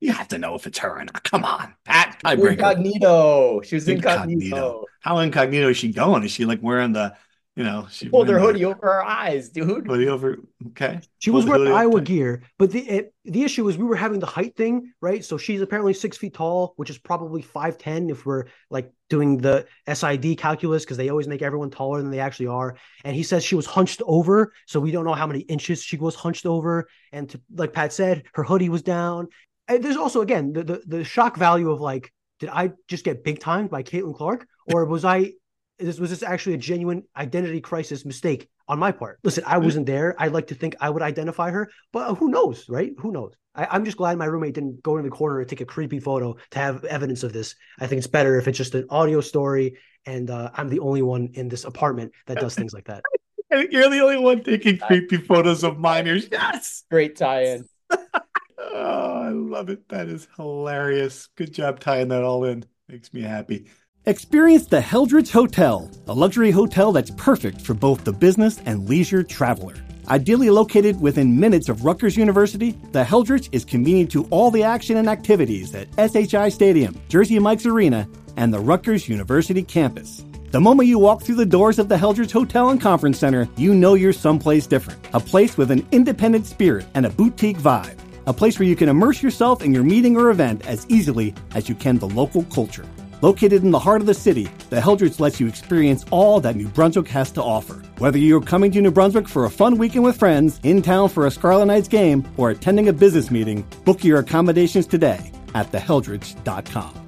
you 0.00 0.12
have 0.12 0.28
to 0.28 0.38
know 0.38 0.54
if 0.54 0.66
it's 0.66 0.78
her 0.78 0.98
or 0.98 1.04
not. 1.04 1.22
Come 1.24 1.44
on, 1.44 1.74
Pat. 1.84 2.20
Incognito. 2.24 3.60
She 3.62 3.76
was 3.76 3.88
incognito. 3.88 4.32
incognito. 4.32 4.84
How 5.00 5.18
incognito 5.18 5.70
is 5.70 5.76
she 5.76 5.92
going? 5.92 6.22
Is 6.24 6.30
she 6.30 6.44
like 6.44 6.62
wearing 6.62 6.92
the 6.92 7.16
you 7.56 7.64
know, 7.64 7.86
she 7.90 8.10
pulled 8.10 8.28
her 8.28 8.38
hoodie 8.38 8.66
over 8.66 8.82
her 8.82 9.02
eyes, 9.02 9.48
dude. 9.48 9.86
Hoodie 9.86 10.08
over. 10.08 10.40
Okay. 10.68 11.00
She 11.20 11.30
was 11.30 11.46
wearing 11.46 11.72
Iowa 11.72 12.02
gear, 12.02 12.42
but 12.58 12.70
the 12.70 12.80
it, 12.80 13.14
the 13.24 13.44
issue 13.44 13.64
was 13.64 13.78
we 13.78 13.86
were 13.86 13.96
having 13.96 14.20
the 14.20 14.26
height 14.26 14.54
thing, 14.56 14.92
right? 15.00 15.24
So 15.24 15.38
she's 15.38 15.62
apparently 15.62 15.94
six 15.94 16.18
feet 16.18 16.34
tall, 16.34 16.74
which 16.76 16.90
is 16.90 16.98
probably 16.98 17.40
five 17.40 17.78
ten 17.78 18.10
if 18.10 18.26
we're 18.26 18.44
like 18.68 18.92
doing 19.08 19.38
the 19.38 19.66
SID 19.90 20.36
calculus 20.36 20.84
because 20.84 20.98
they 20.98 21.08
always 21.08 21.28
make 21.28 21.40
everyone 21.40 21.70
taller 21.70 22.02
than 22.02 22.10
they 22.10 22.20
actually 22.20 22.48
are. 22.48 22.76
And 23.04 23.16
he 23.16 23.22
says 23.22 23.42
she 23.42 23.54
was 23.54 23.64
hunched 23.64 24.02
over, 24.04 24.52
so 24.66 24.78
we 24.78 24.90
don't 24.90 25.06
know 25.06 25.14
how 25.14 25.26
many 25.26 25.40
inches 25.40 25.82
she 25.82 25.96
was 25.96 26.14
hunched 26.14 26.44
over. 26.44 26.86
And 27.10 27.30
to, 27.30 27.40
like 27.54 27.72
Pat 27.72 27.90
said, 27.90 28.24
her 28.34 28.42
hoodie 28.42 28.68
was 28.68 28.82
down. 28.82 29.28
And 29.68 29.82
there's 29.82 29.96
also 29.96 30.20
again 30.20 30.52
the, 30.52 30.64
the 30.64 30.82
the 30.86 31.04
shock 31.04 31.36
value 31.36 31.70
of 31.70 31.80
like, 31.80 32.12
did 32.40 32.50
I 32.50 32.72
just 32.88 33.04
get 33.04 33.24
big 33.24 33.40
timed 33.40 33.70
by 33.70 33.82
Caitlin 33.82 34.16
Clark, 34.16 34.46
or 34.72 34.84
was 34.84 35.04
I 35.04 35.32
this 35.78 35.98
was 35.98 36.10
this 36.10 36.22
actually 36.22 36.54
a 36.54 36.58
genuine 36.58 37.02
identity 37.16 37.60
crisis 37.60 38.04
mistake 38.04 38.48
on 38.68 38.78
my 38.78 38.92
part. 38.92 39.18
Listen, 39.22 39.44
I 39.46 39.58
wasn't 39.58 39.86
there. 39.86 40.14
I'd 40.18 40.32
like 40.32 40.48
to 40.48 40.54
think 40.54 40.74
I 40.80 40.90
would 40.90 41.02
identify 41.02 41.50
her, 41.50 41.70
but 41.92 42.14
who 42.14 42.30
knows, 42.30 42.68
right? 42.68 42.92
Who 42.98 43.12
knows? 43.12 43.32
I, 43.54 43.76
am 43.76 43.84
just 43.84 43.96
glad 43.96 44.18
my 44.18 44.26
roommate 44.26 44.54
didn't 44.54 44.82
go 44.82 44.98
in 44.98 45.04
the 45.04 45.10
corner 45.10 45.40
and 45.40 45.48
take 45.48 45.60
a 45.60 45.66
creepy 45.66 46.00
photo 46.00 46.36
to 46.50 46.58
have 46.58 46.84
evidence 46.84 47.22
of 47.22 47.32
this. 47.32 47.54
I 47.78 47.86
think 47.86 47.98
it's 47.98 48.06
better 48.06 48.38
if 48.38 48.48
it's 48.48 48.58
just 48.58 48.74
an 48.74 48.86
audio 48.90 49.20
story 49.20 49.78
and 50.04 50.30
uh, 50.30 50.50
I'm 50.54 50.68
the 50.68 50.80
only 50.80 51.02
one 51.02 51.30
in 51.34 51.48
this 51.48 51.64
apartment 51.64 52.12
that 52.26 52.38
does 52.38 52.54
things 52.54 52.72
like 52.72 52.86
that. 52.86 53.02
You're 53.70 53.88
the 53.88 54.00
only 54.00 54.18
one 54.18 54.42
taking 54.42 54.78
creepy 54.78 55.16
photos 55.18 55.64
of 55.64 55.78
minors. 55.78 56.28
Yes. 56.30 56.84
Great 56.90 57.16
tie-in. 57.16 57.64
oh, 58.58 59.22
I 59.22 59.30
love 59.30 59.68
it. 59.70 59.88
That 59.88 60.08
is 60.08 60.28
hilarious. 60.36 61.28
Good 61.36 61.52
job 61.52 61.80
tying 61.80 62.08
that 62.08 62.22
all 62.22 62.44
in. 62.44 62.64
Makes 62.88 63.12
me 63.12 63.22
happy. 63.22 63.66
Experience 64.04 64.66
the 64.66 64.80
Heldrich 64.80 65.30
Hotel, 65.30 65.90
a 66.06 66.14
luxury 66.14 66.52
hotel 66.52 66.92
that's 66.92 67.10
perfect 67.16 67.60
for 67.60 67.74
both 67.74 68.04
the 68.04 68.12
business 68.12 68.60
and 68.64 68.88
leisure 68.88 69.24
traveler. 69.24 69.74
Ideally 70.08 70.50
located 70.50 71.00
within 71.00 71.40
minutes 71.40 71.68
of 71.68 71.84
Rutgers 71.84 72.16
University, 72.16 72.78
the 72.92 73.02
Heldrich 73.02 73.48
is 73.50 73.64
convenient 73.64 74.12
to 74.12 74.24
all 74.30 74.52
the 74.52 74.62
action 74.62 74.98
and 74.98 75.08
activities 75.08 75.74
at 75.74 75.88
SHI 75.98 76.50
Stadium, 76.50 76.96
Jersey 77.08 77.40
Mike's 77.40 77.66
Arena, 77.66 78.08
and 78.36 78.54
the 78.54 78.60
Rutgers 78.60 79.08
University 79.08 79.64
campus. 79.64 80.24
The 80.52 80.60
moment 80.60 80.88
you 80.88 81.00
walk 81.00 81.22
through 81.22 81.34
the 81.34 81.44
doors 81.44 81.80
of 81.80 81.88
the 81.88 81.98
Heldrich 81.98 82.30
Hotel 82.30 82.68
and 82.68 82.80
Conference 82.80 83.18
Center, 83.18 83.48
you 83.56 83.74
know 83.74 83.94
you're 83.94 84.12
someplace 84.12 84.68
different. 84.68 85.04
A 85.12 85.18
place 85.18 85.58
with 85.58 85.72
an 85.72 85.84
independent 85.90 86.46
spirit 86.46 86.86
and 86.94 87.04
a 87.04 87.10
boutique 87.10 87.58
vibe. 87.58 87.98
A 88.26 88.32
place 88.32 88.58
where 88.58 88.68
you 88.68 88.74
can 88.74 88.88
immerse 88.88 89.22
yourself 89.22 89.62
in 89.62 89.72
your 89.72 89.84
meeting 89.84 90.16
or 90.16 90.30
event 90.30 90.66
as 90.66 90.84
easily 90.88 91.32
as 91.54 91.68
you 91.68 91.74
can 91.74 91.98
the 91.98 92.08
local 92.08 92.42
culture. 92.44 92.84
Located 93.22 93.62
in 93.62 93.70
the 93.70 93.78
heart 93.78 94.00
of 94.00 94.06
the 94.06 94.14
city, 94.14 94.48
the 94.68 94.80
Heldrich 94.80 95.20
lets 95.20 95.40
you 95.40 95.46
experience 95.46 96.04
all 96.10 96.40
that 96.40 96.56
New 96.56 96.68
Brunswick 96.68 97.08
has 97.08 97.30
to 97.32 97.42
offer. 97.42 97.82
Whether 97.98 98.18
you're 98.18 98.40
coming 98.40 98.70
to 98.72 98.82
New 98.82 98.90
Brunswick 98.90 99.28
for 99.28 99.44
a 99.44 99.50
fun 99.50 99.78
weekend 99.78 100.04
with 100.04 100.18
friends, 100.18 100.60
in 100.64 100.82
town 100.82 101.08
for 101.08 101.26
a 101.26 101.30
Scarlet 101.30 101.66
Knights 101.66 101.88
game, 101.88 102.26
or 102.36 102.50
attending 102.50 102.88
a 102.88 102.92
business 102.92 103.30
meeting, 103.30 103.64
book 103.84 104.02
your 104.04 104.18
accommodations 104.18 104.86
today 104.86 105.32
at 105.54 105.70
theheldrich.com. 105.72 107.06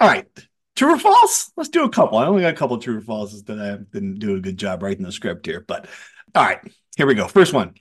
All 0.00 0.08
right. 0.08 0.26
True 0.74 0.94
or 0.94 0.98
false? 0.98 1.52
Let's 1.56 1.70
do 1.70 1.84
a 1.84 1.88
couple. 1.88 2.18
I 2.18 2.26
only 2.26 2.42
got 2.42 2.52
a 2.52 2.56
couple 2.56 2.76
true 2.78 2.98
or 2.98 3.00
falses 3.00 3.46
that 3.46 3.58
I 3.58 3.82
didn't 3.92 4.18
do 4.18 4.34
a 4.34 4.40
good 4.40 4.58
job 4.58 4.82
writing 4.82 5.04
the 5.04 5.12
script 5.12 5.46
here. 5.46 5.64
But 5.66 5.86
all 6.34 6.44
right, 6.44 6.60
here 6.96 7.06
we 7.06 7.14
go. 7.14 7.28
First 7.28 7.54
one. 7.54 7.74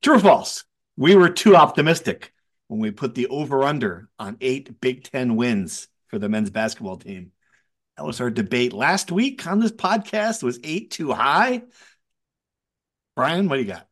True 0.00 0.14
or 0.14 0.20
false? 0.20 0.64
We 0.98 1.14
were 1.14 1.28
too 1.28 1.54
optimistic 1.54 2.32
when 2.66 2.80
we 2.80 2.90
put 2.90 3.14
the 3.14 3.28
over 3.28 3.62
under 3.62 4.08
on 4.18 4.36
eight 4.40 4.80
Big 4.80 5.04
Ten 5.04 5.36
wins 5.36 5.86
for 6.08 6.18
the 6.18 6.28
men's 6.28 6.50
basketball 6.50 6.96
team. 6.96 7.30
That 7.96 8.04
was 8.04 8.20
our 8.20 8.30
debate 8.30 8.72
last 8.72 9.12
week 9.12 9.46
on 9.46 9.60
this 9.60 9.70
podcast. 9.70 10.42
Was 10.42 10.58
eight 10.64 10.90
too 10.90 11.12
high? 11.12 11.62
Brian, 13.14 13.48
what 13.48 13.56
do 13.56 13.62
you 13.62 13.68
got? 13.68 13.86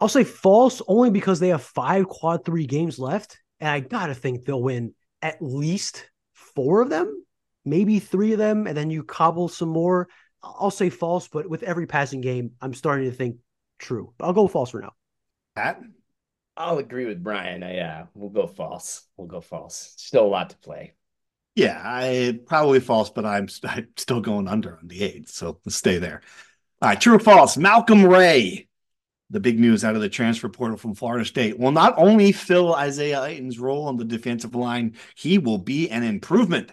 I'll 0.00 0.08
say 0.08 0.24
false 0.24 0.82
only 0.88 1.10
because 1.10 1.38
they 1.38 1.50
have 1.50 1.62
five 1.62 2.08
quad 2.08 2.44
three 2.44 2.66
games 2.66 2.98
left. 2.98 3.38
And 3.60 3.70
I 3.70 3.78
got 3.78 4.06
to 4.06 4.14
think 4.14 4.44
they'll 4.44 4.60
win 4.60 4.94
at 5.22 5.40
least 5.40 6.10
four 6.32 6.82
of 6.82 6.90
them, 6.90 7.24
maybe 7.64 8.00
three 8.00 8.32
of 8.32 8.38
them. 8.40 8.66
And 8.66 8.76
then 8.76 8.90
you 8.90 9.04
cobble 9.04 9.48
some 9.48 9.68
more. 9.68 10.08
I'll 10.42 10.72
say 10.72 10.90
false, 10.90 11.28
but 11.28 11.48
with 11.48 11.62
every 11.62 11.86
passing 11.86 12.20
game, 12.20 12.54
I'm 12.60 12.74
starting 12.74 13.08
to 13.08 13.16
think 13.16 13.36
true. 13.78 14.12
But 14.18 14.26
I'll 14.26 14.32
go 14.32 14.48
false 14.48 14.70
for 14.70 14.80
now. 14.80 14.94
Pat? 15.54 15.80
I'll 16.56 16.78
agree 16.78 17.06
with 17.06 17.22
Brian. 17.22 17.62
Yeah, 17.62 18.02
uh, 18.02 18.06
we'll 18.14 18.30
go 18.30 18.46
false. 18.46 19.06
We'll 19.16 19.26
go 19.26 19.40
false. 19.40 19.94
Still 19.96 20.26
a 20.26 20.28
lot 20.28 20.50
to 20.50 20.56
play. 20.58 20.94
Yeah, 21.54 21.80
I 21.82 22.40
probably 22.46 22.80
false, 22.80 23.10
but 23.10 23.26
I'm, 23.26 23.48
I'm 23.64 23.88
still 23.96 24.20
going 24.20 24.48
under 24.48 24.78
on 24.78 24.88
the 24.88 25.02
eight. 25.02 25.28
So 25.28 25.60
let's 25.64 25.76
stay 25.76 25.98
there. 25.98 26.22
All 26.80 26.88
right, 26.88 27.00
true 27.00 27.16
or 27.16 27.18
false? 27.18 27.56
Malcolm 27.56 28.04
Ray, 28.04 28.68
the 29.30 29.40
big 29.40 29.58
news 29.58 29.84
out 29.84 29.94
of 29.94 30.00
the 30.00 30.08
transfer 30.08 30.48
portal 30.48 30.76
from 30.76 30.94
Florida 30.94 31.24
State, 31.24 31.58
will 31.58 31.72
not 31.72 31.94
only 31.96 32.32
fill 32.32 32.74
Isaiah 32.74 33.20
Iton's 33.20 33.58
role 33.58 33.86
on 33.86 33.96
the 33.96 34.04
defensive 34.04 34.54
line, 34.54 34.96
he 35.14 35.38
will 35.38 35.58
be 35.58 35.90
an 35.90 36.02
improvement. 36.02 36.72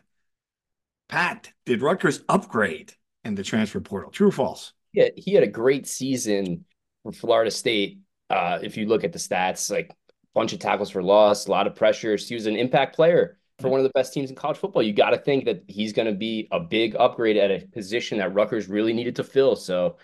Pat, 1.08 1.52
did 1.65 1.82
Rutgers 1.82 2.22
upgrade 2.30 2.94
in 3.24 3.36
the 3.36 3.44
transfer 3.44 3.80
portal? 3.80 4.12
True 4.12 4.30
or 4.30 4.32
false? 4.32 4.74
Yeah, 4.94 5.10
he 5.15 5.34
had 5.34 5.44
a 5.44 5.48
great 5.48 5.88
season 5.88 6.65
for 7.04 7.12
Florida 7.12 7.52
State. 7.52 8.00
Uh, 8.30 8.60
if 8.62 8.78
you 8.78 8.86
look 8.86 9.04
at 9.04 9.13
the 9.13 9.20
stats, 9.20 9.72
like 9.72 9.89
a 9.89 9.96
bunch 10.34 10.54
of 10.54 10.60
tackles 10.60 10.89
for 10.89 11.02
loss, 11.02 11.48
a 11.48 11.52
lot 11.52 11.68
of 11.68 11.76
pressures. 11.76 12.28
He 12.28 12.36
was 12.36 12.46
an 12.46 12.56
impact 12.56 12.96
player 12.96 13.38
for 13.60 13.70
one 13.70 13.80
of 13.80 13.84
the 13.84 13.92
best 13.92 14.13
teams 14.13 14.30
in 14.30 14.36
college 14.36 14.58
football. 14.58 14.82
You 14.82 14.94
got 14.94 15.10
to 15.10 15.18
think 15.18 15.46
that 15.46 15.63
he's 15.68 15.94
going 15.94 16.08
to 16.08 16.13
be 16.13 16.48
a 16.52 16.60
big 16.60 16.96
upgrade 16.98 17.38
at 17.38 17.52
a 17.52 17.65
position 17.68 18.20
that 18.20 18.34
Rutgers 18.34 18.70
really 18.70 18.94
needed 18.94 19.18
to 19.18 19.24
fill. 19.24 19.56
So, 19.56 19.98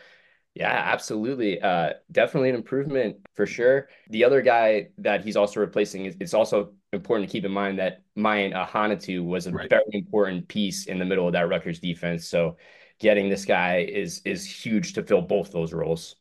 yeah, 0.55 0.71
absolutely. 0.71 1.61
Uh, 1.61 1.93
definitely 2.11 2.49
an 2.49 2.55
improvement 2.55 3.17
for 3.33 3.45
sure. 3.45 3.89
The 4.09 4.23
other 4.23 4.41
guy 4.41 4.89
that 4.97 5.23
he's 5.23 5.35
also 5.35 5.59
replacing 5.59 6.05
is 6.05 6.17
it's 6.19 6.33
also 6.33 6.73
important 6.91 7.29
to 7.29 7.31
keep 7.31 7.45
in 7.45 7.51
mind 7.51 7.79
that 7.79 8.03
Mayan 8.15 8.53
Ahanotu 8.53 9.23
was 9.23 9.47
a 9.47 9.51
right. 9.51 9.69
very 9.69 9.83
important 9.91 10.47
piece 10.47 10.85
in 10.85 10.97
the 10.97 11.05
middle 11.05 11.27
of 11.27 11.33
that 11.33 11.49
Rutgers 11.49 11.79
defense. 11.79 12.27
So 12.27 12.57
getting 12.99 13.29
this 13.29 13.45
guy 13.45 13.79
is 13.79 14.21
is 14.25 14.45
huge 14.45 14.93
to 14.93 15.03
fill 15.03 15.21
both 15.21 15.51
those 15.51 15.73
roles. 15.73 16.15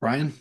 Ryan? 0.00 0.32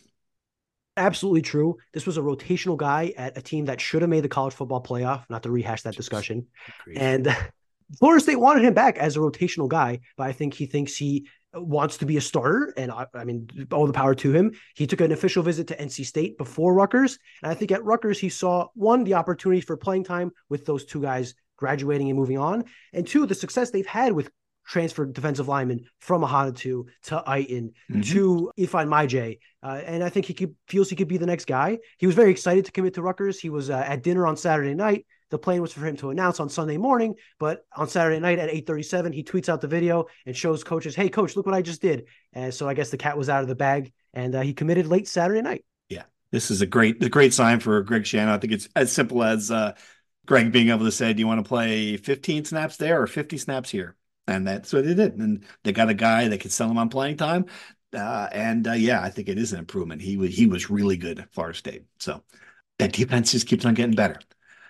Absolutely 0.99 1.41
true. 1.41 1.77
This 1.93 2.05
was 2.05 2.17
a 2.17 2.21
rotational 2.21 2.75
guy 2.75 3.13
at 3.15 3.38
a 3.38 3.41
team 3.41 3.65
that 3.65 3.79
should 3.79 4.01
have 4.01 4.09
made 4.09 4.23
the 4.25 4.29
college 4.29 4.53
football 4.53 4.83
playoff, 4.83 5.23
not 5.29 5.43
to 5.43 5.49
rehash 5.49 5.83
that 5.83 5.95
discussion. 5.95 6.47
And 6.93 7.35
Florida 7.99 8.21
State 8.21 8.35
wanted 8.35 8.65
him 8.65 8.73
back 8.73 8.97
as 8.97 9.15
a 9.15 9.19
rotational 9.19 9.69
guy, 9.69 10.01
but 10.17 10.27
I 10.27 10.33
think 10.33 10.53
he 10.53 10.65
thinks 10.65 10.97
he 10.97 11.27
wants 11.53 11.97
to 11.97 12.05
be 12.05 12.17
a 12.17 12.21
starter. 12.21 12.73
And 12.75 12.91
I, 12.91 13.05
I, 13.13 13.23
mean, 13.23 13.47
all 13.71 13.88
the 13.88 13.93
power 13.93 14.13
to 14.13 14.33
him. 14.33 14.51
He 14.75 14.85
took 14.85 14.99
an 14.99 15.13
official 15.13 15.41
visit 15.41 15.67
to 15.67 15.77
NC 15.77 16.05
State 16.05 16.38
before 16.38 16.73
Rutgers. 16.73 17.17
And 17.41 17.49
I 17.49 17.55
think 17.55 17.71
at 17.71 17.83
Rutgers, 17.83 18.19
he 18.19 18.27
saw 18.27 18.67
one, 18.75 19.05
the 19.05 19.13
opportunity 19.13 19.62
for 19.62 19.77
playing 19.77 20.03
time 20.03 20.31
with 20.49 20.65
those 20.65 20.83
two 20.83 21.01
guys 21.01 21.33
graduating 21.55 22.09
and 22.09 22.19
moving 22.19 22.38
on. 22.38 22.65
And 22.93 23.07
two, 23.07 23.25
the 23.25 23.35
success 23.35 23.71
they've 23.71 23.85
had 23.88 24.12
with 24.12 24.29
transferred 24.69 25.13
defensive 25.13 25.47
lineman 25.47 25.84
from 25.97 26.21
Ahanotu 26.21 26.86
to 27.03 27.23
Iton 27.25 27.73
mm-hmm. 27.91 28.01
to 28.01 28.51
Ifan 28.58 28.88
Maijeh. 28.88 29.39
Uh, 29.63 29.82
and 29.84 30.03
I 30.03 30.10
think 30.10 30.27
he 30.27 30.36
could, 30.36 30.55
feels 30.67 30.89
he 30.89 30.95
could 30.95 31.08
be 31.08 31.17
the 31.17 31.25
next 31.25 31.45
guy. 31.45 31.79
He 31.97 32.05
was 32.05 32.15
very 32.15 32.29
excited 32.29 32.65
to 32.65 32.71
commit 32.71 32.93
to 32.93 33.01
Rutgers. 33.01 33.39
He 33.39 33.49
was 33.49 33.71
uh, 33.71 33.84
at 33.86 34.03
dinner 34.03 34.27
on 34.27 34.38
Saturday 34.38 34.75
night. 34.75 35.08
The 35.32 35.39
plan 35.39 35.62
was 35.62 35.73
for 35.73 35.86
him 35.86 35.97
to 35.97 36.12
announce 36.12 36.39
on 36.39 36.49
Sunday 36.49 36.77
morning, 36.77 37.15
but 37.39 37.65
on 37.75 37.88
Saturday 37.88 38.19
night 38.19 38.39
at 38.39 38.49
8:37, 38.49 39.13
he 39.13 39.23
tweets 39.23 39.49
out 39.49 39.62
the 39.62 39.67
video 39.67 40.05
and 40.25 40.36
shows 40.36 40.63
coaches, 40.63 40.95
"Hey, 40.95 41.10
coach, 41.10 41.36
look 41.36 41.45
what 41.45 41.53
I 41.53 41.62
just 41.62 41.84
did." 41.84 42.05
And 42.34 42.51
so 42.51 42.67
I 42.67 42.73
guess 42.73 42.89
the 42.89 42.97
cat 42.97 43.15
was 43.15 43.29
out 43.29 43.43
of 43.43 43.47
the 43.47 43.55
bag, 43.55 43.91
and 44.13 44.34
uh, 44.34 44.41
he 44.41 44.53
committed 44.53 44.88
late 44.88 45.08
Saturday 45.08 45.43
night. 45.43 45.65
Yeah, 45.88 46.05
this 46.32 46.49
is 46.49 46.62
a 46.62 46.65
great, 46.65 47.03
a 47.03 47.10
great 47.10 47.36
sign 47.36 47.60
for 47.60 47.84
Greg 47.84 48.03
Schiano. 48.03 48.29
I 48.29 48.39
think 48.39 48.53
it's 48.53 48.69
as 48.75 48.91
simple 48.91 49.23
as 49.23 49.51
uh, 49.51 49.73
Greg 50.25 50.51
being 50.51 50.69
able 50.69 50.86
to 50.86 50.91
say, 50.91 51.13
"Do 51.13 51.19
you 51.19 51.27
want 51.27 51.43
to 51.43 51.47
play 51.47 51.97
15 51.97 52.45
snaps 52.45 52.77
there 52.77 52.99
or 52.99 53.05
50 53.05 53.38
snaps 53.38 53.69
here?" 53.69 53.95
And 54.29 54.47
that's 54.47 54.71
what 54.71 54.85
they 54.85 54.93
did. 54.93 55.17
And 55.17 55.43
they 55.63 55.71
got 55.71 55.89
a 55.89 55.93
guy 55.93 56.27
that 56.27 56.39
could 56.39 56.51
sell 56.51 56.69
him 56.69 56.77
on 56.77 56.89
playing 56.89 57.17
time. 57.17 57.45
Uh, 57.93 58.27
and 58.31 58.67
uh, 58.67 58.73
yeah, 58.73 59.01
I 59.01 59.09
think 59.09 59.29
it 59.29 59.37
is 59.37 59.51
an 59.53 59.59
improvement. 59.59 60.01
He 60.01 60.15
was 60.17 60.35
he 60.35 60.45
was 60.45 60.69
really 60.69 60.97
good 60.97 61.19
at 61.19 61.33
Florida 61.33 61.57
State. 61.57 61.85
So 61.97 62.23
that 62.77 62.93
defense 62.93 63.31
just 63.31 63.47
keeps 63.47 63.65
on 63.65 63.73
getting 63.73 63.95
better. 63.95 64.19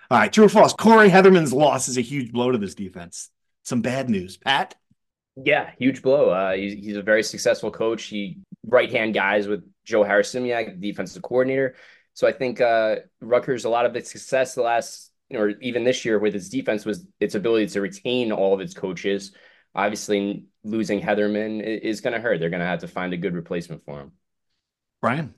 All 0.10 0.18
right, 0.18 0.32
true 0.32 0.46
or 0.46 0.50
false? 0.50 0.74
Corey 0.74 1.10
Hetherman's 1.10 1.54
loss 1.54 1.88
is 1.88 1.98
a 1.98 2.02
huge 2.02 2.32
blow 2.32 2.52
to 2.52 2.58
this 2.58 2.76
defense. 2.76 3.30
Some 3.64 3.82
bad 3.82 4.10
news, 4.10 4.38
Pat. 4.38 4.76
Yeah, 5.36 5.72
huge 5.78 6.02
blow. 6.02 6.30
Uh, 6.30 6.54
he's, 6.54 6.74
he's 6.74 6.96
a 6.96 7.02
very 7.02 7.22
successful 7.22 7.72
coach. 7.72 8.04
He 8.06 8.40
right 8.66 8.92
hand 8.92 9.14
guys 9.14 9.48
with 9.48 9.64
Joe 9.86 10.04
Harasymiak, 10.04 10.82
defensive 10.82 11.22
coordinator. 11.22 11.76
So 12.14 12.28
I 12.28 12.32
think 12.32 12.60
uh, 12.60 12.98
Rutgers, 13.22 13.66
a 13.66 13.70
lot 13.70 13.86
of 13.86 13.96
its 13.96 14.12
success 14.12 14.56
the 14.56 14.62
last, 14.62 15.12
or 15.32 15.50
even 15.62 15.84
this 15.84 16.04
year 16.04 16.18
with 16.20 16.36
its 16.36 16.50
defense 16.50 16.86
was 16.86 17.06
its 17.20 17.36
ability 17.36 17.68
to 17.68 17.82
retain 17.82 18.32
all 18.32 18.54
of 18.54 18.62
its 18.62 18.74
coaches 18.74 19.32
obviously 19.76 20.46
losing 20.64 21.02
Hetherman 21.02 21.62
is 21.62 22.02
going 22.02 22.14
to 22.14 22.20
hurt. 22.20 22.40
They're 22.40 22.50
going 22.50 22.62
to 22.62 22.66
have 22.66 22.80
to 22.80 22.88
find 22.88 23.14
a 23.14 23.18
good 23.18 23.34
replacement 23.34 23.84
for 23.86 24.00
him. 24.00 24.12
Brian. 25.02 25.34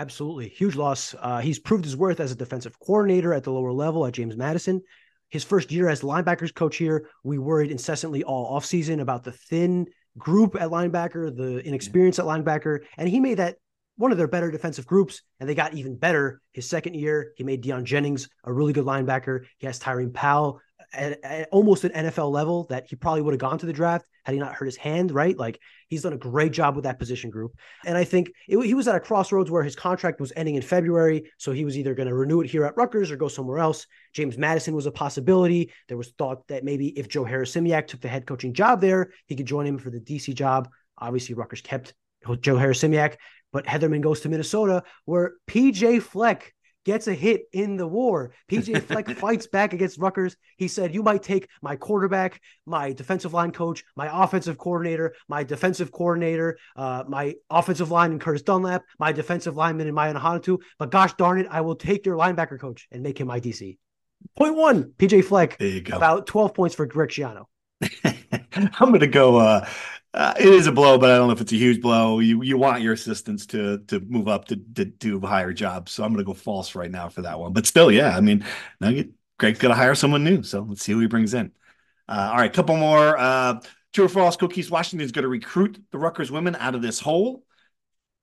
Absolutely. 0.00 0.48
Huge 0.48 0.74
loss. 0.74 1.14
Uh, 1.20 1.40
he's 1.40 1.58
proved 1.58 1.84
his 1.84 1.96
worth 1.96 2.20
as 2.20 2.32
a 2.32 2.36
defensive 2.36 2.78
coordinator 2.80 3.32
at 3.32 3.44
the 3.44 3.52
lower 3.52 3.72
level 3.72 4.06
at 4.06 4.14
James 4.14 4.36
Madison. 4.36 4.82
His 5.30 5.44
first 5.44 5.70
year 5.70 5.88
as 5.88 6.02
linebackers 6.02 6.54
coach 6.54 6.76
here, 6.76 7.08
we 7.22 7.38
worried 7.38 7.70
incessantly 7.70 8.24
all 8.24 8.58
offseason 8.58 9.00
about 9.00 9.24
the 9.24 9.32
thin 9.32 9.86
group 10.18 10.56
at 10.56 10.70
linebacker, 10.70 11.34
the 11.34 11.64
inexperience 11.64 12.18
at 12.18 12.24
linebacker. 12.24 12.80
And 12.98 13.08
he 13.08 13.20
made 13.20 13.38
that 13.38 13.56
one 13.96 14.10
of 14.10 14.18
their 14.18 14.28
better 14.28 14.50
defensive 14.50 14.86
groups, 14.86 15.22
and 15.38 15.48
they 15.48 15.54
got 15.54 15.74
even 15.74 15.96
better 15.96 16.40
his 16.52 16.68
second 16.68 16.94
year. 16.94 17.32
He 17.36 17.44
made 17.44 17.62
Deion 17.62 17.84
Jennings 17.84 18.28
a 18.44 18.52
really 18.52 18.72
good 18.72 18.84
linebacker. 18.84 19.44
He 19.58 19.66
has 19.66 19.78
Tyreem 19.78 20.12
Powell, 20.12 20.60
at, 20.94 21.24
at 21.24 21.48
almost 21.50 21.84
an 21.84 21.92
NFL 21.92 22.30
level 22.30 22.64
that 22.64 22.86
he 22.88 22.96
probably 22.96 23.22
would 23.22 23.34
have 23.34 23.40
gone 23.40 23.58
to 23.58 23.66
the 23.66 23.72
draft 23.72 24.06
had 24.24 24.32
he 24.32 24.38
not 24.38 24.54
hurt 24.54 24.66
his 24.66 24.76
hand, 24.76 25.10
right? 25.10 25.36
Like 25.36 25.60
he's 25.88 26.02
done 26.02 26.12
a 26.12 26.18
great 26.18 26.52
job 26.52 26.74
with 26.74 26.84
that 26.84 26.98
position 26.98 27.30
group. 27.30 27.52
And 27.84 27.96
I 27.96 28.04
think 28.04 28.30
it, 28.48 28.58
he 28.64 28.74
was 28.74 28.88
at 28.88 28.94
a 28.94 29.00
crossroads 29.00 29.50
where 29.50 29.62
his 29.62 29.76
contract 29.76 30.20
was 30.20 30.32
ending 30.34 30.54
in 30.54 30.62
February. 30.62 31.30
So 31.38 31.52
he 31.52 31.64
was 31.64 31.76
either 31.76 31.94
going 31.94 32.08
to 32.08 32.14
renew 32.14 32.40
it 32.40 32.50
here 32.50 32.64
at 32.64 32.76
Rutgers 32.76 33.10
or 33.10 33.16
go 33.16 33.28
somewhere 33.28 33.58
else. 33.58 33.86
James 34.12 34.38
Madison 34.38 34.74
was 34.74 34.86
a 34.86 34.92
possibility. 34.92 35.72
There 35.88 35.98
was 35.98 36.12
thought 36.16 36.46
that 36.48 36.64
maybe 36.64 36.88
if 36.98 37.08
Joe 37.08 37.24
Harasymiak 37.24 37.86
took 37.86 38.00
the 38.00 38.08
head 38.08 38.26
coaching 38.26 38.54
job 38.54 38.80
there, 38.80 39.12
he 39.26 39.36
could 39.36 39.46
join 39.46 39.66
him 39.66 39.78
for 39.78 39.90
the 39.90 40.00
DC 40.00 40.34
job. 40.34 40.68
Obviously, 40.96 41.34
Rutgers 41.34 41.60
kept 41.60 41.92
Joe 42.40 42.54
Harasymiak, 42.54 43.16
but 43.52 43.66
Hetherman 43.66 44.00
goes 44.00 44.20
to 44.20 44.28
Minnesota 44.28 44.82
where 45.04 45.34
PJ 45.46 46.02
Fleck 46.02 46.53
gets 46.84 47.08
a 47.08 47.14
hit 47.14 47.42
in 47.52 47.76
the 47.76 47.86
war. 47.86 48.32
PJ 48.50 48.82
Fleck 48.86 49.08
fights 49.10 49.46
back 49.46 49.72
against 49.72 49.98
Rutgers. 49.98 50.36
He 50.56 50.68
said, 50.68 50.94
You 50.94 51.02
might 51.02 51.22
take 51.22 51.48
my 51.62 51.76
quarterback, 51.76 52.40
my 52.66 52.92
defensive 52.92 53.32
line 53.32 53.52
coach, 53.52 53.84
my 53.96 54.24
offensive 54.24 54.58
coordinator, 54.58 55.14
my 55.28 55.44
defensive 55.44 55.90
coordinator, 55.90 56.58
uh, 56.76 57.04
my 57.08 57.34
offensive 57.50 57.90
line 57.90 58.12
and 58.12 58.20
Curtis 58.20 58.42
Dunlap, 58.42 58.82
my 58.98 59.12
defensive 59.12 59.56
lineman 59.56 59.88
in 59.88 59.94
Mayan 59.94 60.16
Ahanotu, 60.16 60.58
but 60.78 60.90
gosh 60.90 61.14
darn 61.14 61.40
it, 61.40 61.46
I 61.50 61.62
will 61.62 61.76
take 61.76 62.06
your 62.06 62.16
linebacker 62.16 62.60
coach 62.60 62.86
and 62.90 63.02
make 63.02 63.18
him 63.18 63.28
my 63.28 63.40
DC. 63.40 63.78
Point 64.36 64.56
one, 64.56 64.92
PJ 64.96 65.24
Fleck. 65.24 65.58
There 65.58 65.68
you 65.68 65.80
go. 65.80 65.96
About 65.96 66.26
12 66.26 66.54
points 66.54 66.74
for 66.74 66.86
Greg 66.86 67.10
Schiano. 67.10 67.46
I'm 68.54 68.88
going 68.88 69.00
to 69.00 69.06
go 69.06 69.36
uh, 69.36 69.68
uh, 70.14 70.32
it 70.38 70.46
is 70.46 70.68
a 70.68 70.72
blow, 70.72 70.96
but 70.96 71.10
I 71.10 71.16
don't 71.16 71.26
know 71.26 71.32
if 71.32 71.40
it's 71.40 71.52
a 71.52 71.56
huge 71.56 71.80
blow. 71.82 72.20
You 72.20 72.42
you 72.42 72.56
want 72.56 72.82
your 72.82 72.92
assistants 72.92 73.46
to 73.46 73.78
to 73.88 74.00
move 74.00 74.28
up 74.28 74.44
to, 74.46 74.56
to 74.56 74.84
do 74.84 75.20
higher 75.20 75.52
jobs, 75.52 75.92
so 75.92 76.04
I'm 76.04 76.12
going 76.12 76.24
to 76.24 76.26
go 76.26 76.34
false 76.34 76.74
right 76.76 76.90
now 76.90 77.08
for 77.08 77.22
that 77.22 77.38
one. 77.38 77.52
But 77.52 77.66
still, 77.66 77.90
yeah, 77.90 78.16
I 78.16 78.20
mean, 78.20 78.44
now 78.80 78.92
get, 78.92 79.10
Greg's 79.38 79.58
got 79.58 79.68
to 79.68 79.74
hire 79.74 79.96
someone 79.96 80.22
new, 80.22 80.42
so 80.44 80.62
let's 80.68 80.82
see 80.82 80.92
who 80.92 81.00
he 81.00 81.08
brings 81.08 81.34
in. 81.34 81.50
Uh, 82.08 82.30
all 82.30 82.38
right, 82.38 82.52
couple 82.52 82.76
more. 82.76 83.18
Uh, 83.18 83.60
true 83.92 84.04
or 84.04 84.08
false? 84.08 84.36
Coquese 84.36 84.70
Washington 84.70 85.04
is 85.04 85.10
going 85.10 85.24
to 85.24 85.28
recruit 85.28 85.82
the 85.90 85.98
Rutgers 85.98 86.30
women 86.30 86.54
out 86.56 86.76
of 86.76 86.82
this 86.82 87.00
hole. 87.00 87.44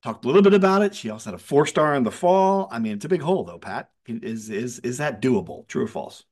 Talked 0.02 0.24
a 0.24 0.28
little 0.28 0.42
bit 0.42 0.54
about 0.54 0.82
it. 0.82 0.94
She 0.94 1.10
also 1.10 1.30
had 1.30 1.38
a 1.38 1.42
four 1.42 1.66
star 1.66 1.94
in 1.94 2.04
the 2.04 2.10
fall. 2.10 2.68
I 2.72 2.78
mean, 2.78 2.94
it's 2.94 3.04
a 3.04 3.08
big 3.08 3.22
hole, 3.22 3.44
though. 3.44 3.58
Pat, 3.58 3.90
is 4.06 4.48
is 4.48 4.78
is 4.78 4.98
that 4.98 5.20
doable? 5.20 5.68
True 5.68 5.84
or 5.84 5.88
false? 5.88 6.24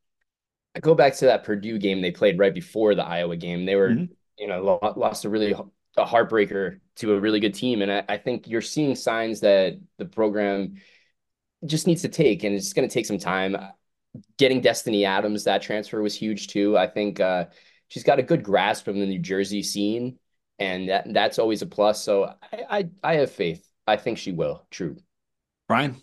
I 0.74 0.80
go 0.80 0.94
back 0.94 1.16
to 1.16 1.26
that 1.26 1.44
Purdue 1.44 1.78
game 1.78 2.00
they 2.00 2.12
played 2.12 2.38
right 2.38 2.54
before 2.54 2.94
the 2.94 3.04
Iowa 3.04 3.36
game. 3.36 3.66
They 3.66 3.74
were, 3.74 3.90
mm-hmm. 3.90 4.12
You 4.40 4.48
know, 4.48 4.80
lost 4.96 5.24
a 5.26 5.28
really 5.28 5.52
a 5.52 6.04
heartbreaker 6.04 6.80
to 6.96 7.14
a 7.14 7.20
really 7.20 7.40
good 7.40 7.54
team, 7.54 7.82
and 7.82 7.92
I, 7.92 8.04
I 8.08 8.16
think 8.16 8.48
you're 8.48 8.62
seeing 8.62 8.94
signs 8.96 9.40
that 9.40 9.78
the 9.98 10.06
program 10.06 10.76
just 11.66 11.86
needs 11.86 12.02
to 12.02 12.08
take, 12.08 12.42
and 12.42 12.54
it's 12.54 12.72
going 12.72 12.88
to 12.88 12.92
take 12.92 13.06
some 13.06 13.18
time. 13.18 13.56
Getting 14.38 14.60
Destiny 14.60 15.04
Adams, 15.04 15.44
that 15.44 15.62
transfer 15.62 16.02
was 16.02 16.16
huge 16.16 16.48
too. 16.48 16.76
I 16.76 16.88
think 16.88 17.20
uh, 17.20 17.46
she's 17.88 18.02
got 18.02 18.18
a 18.18 18.24
good 18.24 18.42
grasp 18.42 18.88
of 18.88 18.96
the 18.96 19.06
New 19.06 19.20
Jersey 19.20 19.62
scene, 19.62 20.18
and 20.58 20.88
that 20.88 21.12
that's 21.12 21.38
always 21.38 21.62
a 21.62 21.66
plus. 21.66 22.02
So 22.02 22.34
I, 22.52 22.64
I, 22.70 22.88
I 23.04 23.14
have 23.16 23.30
faith. 23.30 23.64
I 23.86 23.96
think 23.96 24.18
she 24.18 24.32
will. 24.32 24.64
True. 24.70 24.96
Brian. 25.68 25.96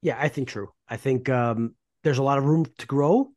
Yeah, 0.00 0.16
I 0.18 0.28
think 0.28 0.48
true. 0.48 0.70
I 0.88 0.96
think 0.96 1.28
um, 1.28 1.74
there's 2.02 2.18
a 2.18 2.22
lot 2.22 2.38
of 2.38 2.44
room 2.44 2.66
to 2.78 2.86
grow. 2.86 3.30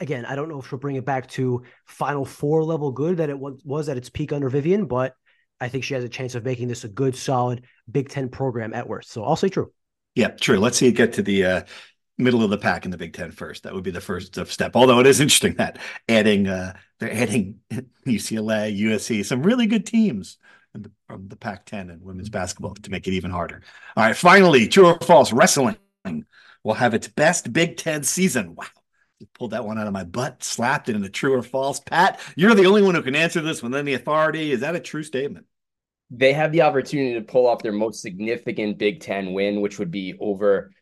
Again, 0.00 0.24
I 0.24 0.34
don't 0.34 0.48
know 0.48 0.58
if 0.58 0.68
she'll 0.68 0.78
bring 0.78 0.96
it 0.96 1.04
back 1.04 1.28
to 1.30 1.62
Final 1.86 2.24
Four 2.24 2.64
level 2.64 2.90
good 2.90 3.18
that 3.18 3.30
it 3.30 3.38
was 3.38 3.88
at 3.88 3.96
its 3.96 4.08
peak 4.08 4.32
under 4.32 4.48
Vivian, 4.48 4.86
but 4.86 5.14
I 5.60 5.68
think 5.68 5.84
she 5.84 5.94
has 5.94 6.04
a 6.04 6.08
chance 6.08 6.34
of 6.34 6.44
making 6.44 6.68
this 6.68 6.84
a 6.84 6.88
good, 6.88 7.14
solid 7.14 7.64
Big 7.90 8.08
Ten 8.08 8.28
program 8.28 8.72
at 8.72 8.88
worst. 8.88 9.10
So 9.10 9.24
I'll 9.24 9.36
say 9.36 9.50
true. 9.50 9.72
Yeah, 10.14 10.28
true. 10.28 10.58
Let's 10.58 10.78
see 10.78 10.88
it 10.88 10.92
get 10.92 11.12
to 11.14 11.22
the 11.22 11.44
uh, 11.44 11.62
middle 12.16 12.42
of 12.42 12.50
the 12.50 12.58
pack 12.58 12.84
in 12.84 12.90
the 12.90 12.96
Big 12.96 13.12
Ten 13.12 13.30
first. 13.30 13.64
That 13.64 13.74
would 13.74 13.84
be 13.84 13.90
the 13.90 14.00
first 14.00 14.34
step. 14.46 14.72
Although 14.74 15.00
it 15.00 15.06
is 15.06 15.20
interesting 15.20 15.54
that 15.54 15.78
adding 16.08 16.48
uh, 16.48 16.74
they're 16.98 17.12
adding 17.12 17.60
UCLA, 18.06 18.78
USC, 18.78 19.24
some 19.24 19.42
really 19.42 19.66
good 19.66 19.86
teams 19.86 20.38
the, 20.74 20.90
from 21.06 21.28
the 21.28 21.36
Pac-10 21.36 21.90
and 21.90 22.02
women's 22.02 22.28
basketball 22.28 22.74
to 22.74 22.90
make 22.90 23.06
it 23.06 23.12
even 23.12 23.30
harder. 23.30 23.62
All 23.96 24.04
right, 24.04 24.16
finally, 24.16 24.68
true 24.68 24.86
or 24.86 24.98
false? 25.00 25.32
Wrestling 25.32 25.76
will 26.62 26.74
have 26.74 26.94
its 26.94 27.08
best 27.08 27.52
Big 27.52 27.76
Ten 27.76 28.02
season. 28.02 28.54
Wow. 28.54 28.66
Pulled 29.34 29.50
that 29.50 29.66
one 29.66 29.78
out 29.78 29.86
of 29.86 29.92
my 29.92 30.04
butt, 30.04 30.42
slapped 30.42 30.88
it 30.88 30.96
into 30.96 31.08
true 31.10 31.34
or 31.34 31.42
false. 31.42 31.80
Pat, 31.80 32.20
you're 32.36 32.54
the 32.54 32.66
only 32.66 32.82
one 32.82 32.94
who 32.94 33.02
can 33.02 33.14
answer 33.14 33.40
this 33.40 33.62
with 33.62 33.74
any 33.74 33.92
authority. 33.92 34.50
Is 34.50 34.60
that 34.60 34.74
a 34.74 34.80
true 34.80 35.02
statement? 35.02 35.46
They 36.10 36.32
have 36.32 36.52
the 36.52 36.62
opportunity 36.62 37.14
to 37.14 37.20
pull 37.20 37.46
off 37.46 37.62
their 37.62 37.72
most 37.72 38.00
significant 38.00 38.78
Big 38.78 39.00
Ten 39.00 39.32
win, 39.32 39.60
which 39.60 39.78
would 39.78 39.90
be 39.90 40.14
over 40.18 40.72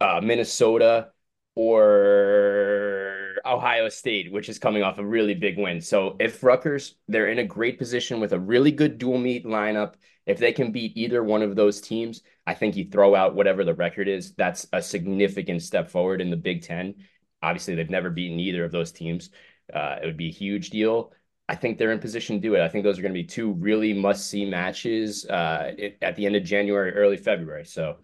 uh, 0.00 0.20
Minnesota 0.22 1.08
or 1.54 3.36
Ohio 3.44 3.88
State, 3.88 4.30
which 4.30 4.48
is 4.48 4.58
coming 4.58 4.82
off 4.82 4.98
a 4.98 5.04
really 5.04 5.34
big 5.34 5.58
win. 5.58 5.80
So 5.80 6.16
if 6.20 6.42
Rutgers, 6.42 6.94
they're 7.08 7.28
in 7.28 7.38
a 7.38 7.44
great 7.44 7.78
position 7.78 8.20
with 8.20 8.32
a 8.32 8.38
really 8.38 8.70
good 8.70 8.98
dual 8.98 9.18
meet 9.18 9.44
lineup. 9.44 9.94
If 10.26 10.38
they 10.38 10.52
can 10.52 10.72
beat 10.72 10.96
either 10.96 11.24
one 11.24 11.42
of 11.42 11.56
those 11.56 11.80
teams, 11.80 12.22
I 12.46 12.54
think 12.54 12.76
you 12.76 12.88
throw 12.90 13.14
out 13.14 13.34
whatever 13.34 13.64
the 13.64 13.74
record 13.74 14.08
is. 14.08 14.34
That's 14.34 14.66
a 14.72 14.82
significant 14.82 15.62
step 15.62 15.90
forward 15.90 16.20
in 16.20 16.30
the 16.30 16.36
Big 16.36 16.62
Ten. 16.62 16.96
Obviously, 17.42 17.74
they've 17.74 17.90
never 17.90 18.10
beaten 18.10 18.40
either 18.40 18.64
of 18.64 18.72
those 18.72 18.92
teams. 18.92 19.30
Uh, 19.72 19.96
it 20.02 20.06
would 20.06 20.16
be 20.16 20.28
a 20.28 20.32
huge 20.32 20.70
deal. 20.70 21.12
I 21.48 21.54
think 21.54 21.78
they're 21.78 21.92
in 21.92 21.98
position 21.98 22.36
to 22.36 22.42
do 22.42 22.54
it. 22.54 22.60
I 22.60 22.68
think 22.68 22.84
those 22.84 22.98
are 22.98 23.02
going 23.02 23.14
to 23.14 23.20
be 23.20 23.26
two 23.26 23.52
really 23.52 23.94
must 23.94 24.28
see 24.28 24.44
matches 24.44 25.24
uh, 25.24 25.72
at 26.02 26.16
the 26.16 26.26
end 26.26 26.36
of 26.36 26.44
January, 26.44 26.92
early 26.92 27.16
February. 27.16 27.64
So 27.64 27.98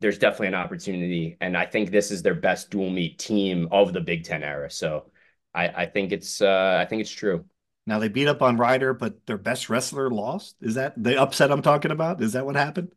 there's 0.00 0.18
definitely 0.18 0.48
an 0.48 0.54
opportunity. 0.54 1.38
And 1.40 1.56
I 1.56 1.64
think 1.64 1.90
this 1.90 2.10
is 2.10 2.22
their 2.22 2.34
best 2.34 2.70
dual 2.70 2.90
meet 2.90 3.18
team 3.18 3.68
of 3.70 3.94
the 3.94 4.00
Big 4.00 4.24
Ten 4.24 4.42
era. 4.42 4.70
So 4.70 5.10
I, 5.54 5.68
I 5.68 5.86
think 5.86 6.12
it's 6.12 6.42
uh, 6.42 6.78
I 6.80 6.84
think 6.84 7.00
it's 7.00 7.10
true. 7.10 7.46
Now 7.86 7.98
they 7.98 8.08
beat 8.08 8.28
up 8.28 8.42
on 8.42 8.56
Rider, 8.58 8.92
but 8.92 9.24
their 9.26 9.38
best 9.38 9.70
wrestler 9.70 10.10
lost. 10.10 10.56
Is 10.60 10.74
that 10.74 11.02
the 11.02 11.20
upset 11.20 11.50
I'm 11.50 11.62
talking 11.62 11.90
about? 11.90 12.22
Is 12.22 12.32
that 12.32 12.44
what 12.44 12.56
happened? 12.56 12.92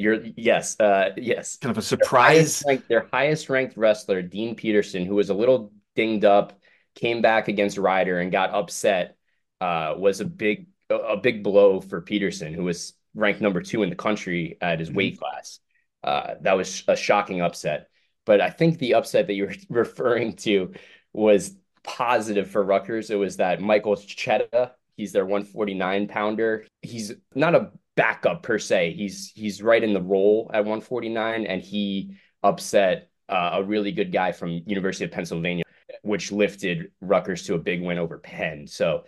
You're 0.00 0.22
yes, 0.36 0.78
uh, 0.80 1.10
yes. 1.16 1.56
Kind 1.56 1.70
of 1.70 1.78
a 1.78 1.82
surprise. 1.82 2.60
Their 2.60 2.66
highest, 2.66 2.66
ranked, 2.66 2.88
their 2.88 3.08
highest 3.12 3.50
ranked 3.50 3.76
wrestler, 3.76 4.22
Dean 4.22 4.54
Peterson, 4.54 5.04
who 5.04 5.14
was 5.14 5.30
a 5.30 5.34
little 5.34 5.72
dinged 5.94 6.24
up, 6.24 6.58
came 6.94 7.22
back 7.22 7.48
against 7.48 7.78
Rider 7.78 8.20
and 8.20 8.32
got 8.32 8.50
upset. 8.50 9.16
Uh, 9.60 9.94
was 9.98 10.20
a 10.20 10.24
big 10.24 10.68
a 10.88 11.16
big 11.16 11.42
blow 11.42 11.80
for 11.80 12.00
Peterson, 12.00 12.54
who 12.54 12.64
was 12.64 12.94
ranked 13.14 13.40
number 13.40 13.60
two 13.60 13.82
in 13.82 13.90
the 13.90 13.96
country 13.96 14.56
at 14.60 14.78
his 14.78 14.88
mm-hmm. 14.88 14.96
weight 14.96 15.20
class. 15.20 15.60
Uh, 16.02 16.34
that 16.40 16.56
was 16.56 16.82
a 16.88 16.96
shocking 16.96 17.40
upset. 17.40 17.88
But 18.26 18.40
I 18.40 18.50
think 18.50 18.78
the 18.78 18.94
upset 18.94 19.26
that 19.26 19.34
you're 19.34 19.52
referring 19.68 20.36
to 20.36 20.72
was 21.12 21.54
positive 21.82 22.50
for 22.50 22.62
Rutgers. 22.62 23.10
It 23.10 23.16
was 23.16 23.36
that 23.36 23.60
Michael 23.60 23.96
Chetta, 23.96 24.72
he's 24.96 25.12
their 25.12 25.26
149 25.26 26.08
pounder. 26.08 26.66
He's 26.82 27.12
not 27.34 27.54
a 27.54 27.72
backup 28.00 28.42
per 28.42 28.58
se. 28.58 28.94
He's 28.94 29.30
he's 29.34 29.62
right 29.62 29.84
in 29.84 29.92
the 29.92 30.00
role 30.00 30.50
at 30.54 30.60
149, 30.60 31.44
and 31.44 31.60
he 31.60 32.16
upset 32.42 33.10
uh, 33.28 33.50
a 33.54 33.62
really 33.62 33.92
good 33.92 34.10
guy 34.10 34.32
from 34.32 34.62
University 34.64 35.04
of 35.04 35.10
Pennsylvania, 35.10 35.64
which 36.02 36.32
lifted 36.32 36.92
Rutgers 37.02 37.42
to 37.44 37.54
a 37.54 37.58
big 37.58 37.82
win 37.82 37.98
over 37.98 38.16
Penn. 38.16 38.66
So 38.66 39.04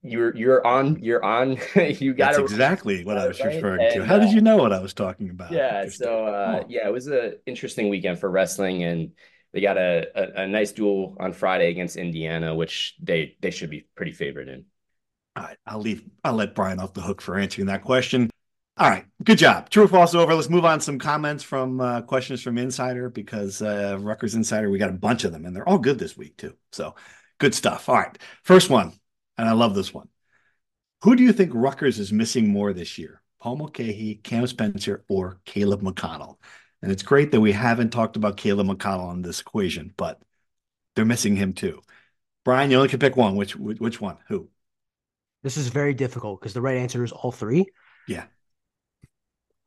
you're 0.00 0.34
you're 0.36 0.64
on 0.64 1.02
you're 1.02 1.24
on 1.24 1.58
you 1.74 2.14
got 2.14 2.34
That's 2.34 2.52
exactly 2.52 3.04
what 3.04 3.18
I 3.18 3.26
was 3.26 3.40
right? 3.40 3.56
referring 3.56 3.84
and, 3.84 3.94
to. 3.94 4.04
How 4.04 4.14
uh, 4.14 4.18
did 4.20 4.32
you 4.32 4.42
know 4.42 4.58
what 4.58 4.72
I 4.72 4.78
was 4.78 4.94
talking 4.94 5.30
about? 5.30 5.50
Yeah, 5.50 5.88
so 5.88 6.26
uh, 6.26 6.62
yeah, 6.68 6.86
it 6.86 6.92
was 6.92 7.08
an 7.08 7.34
interesting 7.46 7.88
weekend 7.88 8.20
for 8.20 8.30
wrestling, 8.30 8.84
and 8.84 9.10
they 9.52 9.60
got 9.60 9.76
a, 9.76 10.06
a, 10.14 10.42
a 10.42 10.46
nice 10.46 10.70
duel 10.70 11.16
on 11.18 11.32
Friday 11.32 11.68
against 11.68 11.96
Indiana, 11.96 12.54
which 12.54 12.94
they 13.02 13.36
they 13.40 13.50
should 13.50 13.70
be 13.70 13.88
pretty 13.96 14.12
favored 14.12 14.48
in. 14.48 14.66
All 15.36 15.44
right, 15.44 15.56
I'll 15.66 15.80
leave. 15.80 16.04
I'll 16.24 16.34
let 16.34 16.54
Brian 16.54 16.78
off 16.78 16.94
the 16.94 17.00
hook 17.00 17.20
for 17.20 17.38
answering 17.38 17.66
that 17.66 17.82
question. 17.82 18.30
All 18.78 18.88
right, 18.88 19.04
good 19.22 19.38
job. 19.38 19.68
True 19.70 19.84
or 19.84 19.88
false 19.88 20.14
over. 20.14 20.34
Let's 20.34 20.48
move 20.48 20.64
on. 20.64 20.80
Some 20.80 20.98
comments 20.98 21.42
from 21.42 21.80
uh, 21.80 22.02
questions 22.02 22.42
from 22.42 22.58
Insider 22.58 23.10
because 23.10 23.62
uh, 23.62 23.98
Rutgers 24.00 24.34
Insider, 24.34 24.70
we 24.70 24.78
got 24.78 24.90
a 24.90 24.94
bunch 24.94 25.24
of 25.24 25.32
them, 25.32 25.44
and 25.44 25.54
they're 25.54 25.68
all 25.68 25.78
good 25.78 25.98
this 25.98 26.16
week 26.16 26.36
too. 26.36 26.56
So 26.72 26.94
good 27.38 27.54
stuff. 27.54 27.88
All 27.88 27.96
right, 27.96 28.16
first 28.42 28.70
one 28.70 28.92
and 29.38 29.48
I 29.48 29.52
love 29.52 29.74
this 29.74 29.92
one. 29.92 30.08
Who 31.02 31.16
do 31.16 31.22
you 31.22 31.32
think 31.32 31.50
Rutgers 31.54 31.98
is 31.98 32.12
missing 32.12 32.48
more 32.48 32.72
this 32.72 32.98
year? 32.98 33.22
Paul 33.40 33.56
Mulcahy, 33.56 34.20
Cam 34.22 34.46
Spencer, 34.46 35.04
or 35.08 35.40
Caleb 35.44 35.82
McConnell? 35.82 36.36
And 36.80 36.92
it's 36.92 37.02
great 37.02 37.32
that 37.32 37.40
we 37.40 37.52
haven't 37.52 37.90
talked 37.90 38.16
about 38.16 38.36
Caleb 38.36 38.68
McConnell 38.68 39.12
in 39.12 39.22
this 39.22 39.40
equation, 39.40 39.92
but 39.96 40.22
they're 40.94 41.04
missing 41.04 41.34
him 41.36 41.54
too. 41.54 41.82
Brian, 42.44 42.70
you 42.70 42.76
only 42.76 42.88
can 42.88 42.98
pick 43.00 43.16
one. 43.16 43.36
Which 43.36 43.56
which 43.56 44.00
one? 44.00 44.18
Who? 44.28 44.48
This 45.42 45.56
is 45.56 45.68
very 45.68 45.94
difficult 45.94 46.40
because 46.40 46.54
the 46.54 46.60
right 46.60 46.76
answer 46.76 47.04
is 47.04 47.12
all 47.12 47.32
three. 47.32 47.66
Yeah. 48.06 48.24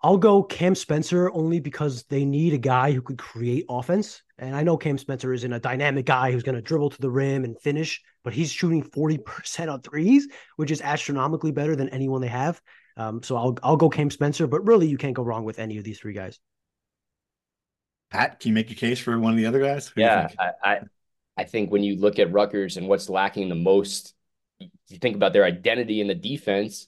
I'll 0.01 0.17
go 0.17 0.43
Cam 0.43 0.75
Spencer 0.75 1.31
only 1.31 1.59
because 1.59 2.03
they 2.03 2.25
need 2.25 2.53
a 2.53 2.59
guy 2.59 2.91
who 2.91 3.01
could 3.01 3.17
create 3.17 3.65
offense. 3.69 4.21
And 4.37 4.55
I 4.55 4.63
know 4.63 4.77
Cam 4.77 4.97
Spencer 4.97 5.33
isn't 5.33 5.51
a 5.51 5.59
dynamic 5.59 6.05
guy 6.05 6.31
who's 6.31 6.43
going 6.43 6.55
to 6.55 6.61
dribble 6.61 6.91
to 6.91 7.01
the 7.01 7.09
rim 7.09 7.43
and 7.43 7.59
finish, 7.59 8.01
but 8.23 8.33
he's 8.33 8.51
shooting 8.51 8.83
40% 8.83 9.71
on 9.71 9.81
threes, 9.81 10.27
which 10.57 10.71
is 10.71 10.81
astronomically 10.81 11.51
better 11.51 11.75
than 11.75 11.89
anyone 11.89 12.21
they 12.21 12.27
have. 12.27 12.61
Um, 12.97 13.23
so 13.23 13.35
I'll 13.35 13.57
I'll 13.63 13.77
go 13.77 13.89
Cam 13.89 14.09
Spencer, 14.09 14.47
but 14.47 14.65
really 14.65 14.87
you 14.87 14.97
can't 14.97 15.15
go 15.15 15.23
wrong 15.23 15.43
with 15.43 15.59
any 15.59 15.77
of 15.77 15.83
these 15.83 15.99
three 15.99 16.13
guys. 16.13 16.39
Pat, 18.09 18.39
can 18.39 18.49
you 18.49 18.53
make 18.53 18.71
a 18.71 18.75
case 18.75 18.99
for 18.99 19.19
one 19.19 19.33
of 19.33 19.37
the 19.37 19.45
other 19.45 19.59
guys? 19.59 19.87
Who 19.87 20.01
yeah, 20.01 20.29
I, 20.39 20.51
I 20.63 20.79
I 21.37 21.43
think 21.43 21.71
when 21.71 21.83
you 21.83 21.97
look 21.97 22.19
at 22.19 22.31
Rutgers 22.31 22.77
and 22.77 22.87
what's 22.87 23.09
lacking 23.09 23.49
the 23.49 23.55
most, 23.55 24.13
you 24.59 24.97
think 24.99 25.15
about 25.15 25.33
their 25.33 25.45
identity 25.45 26.01
in 26.01 26.07
the 26.07 26.15
defense, 26.15 26.87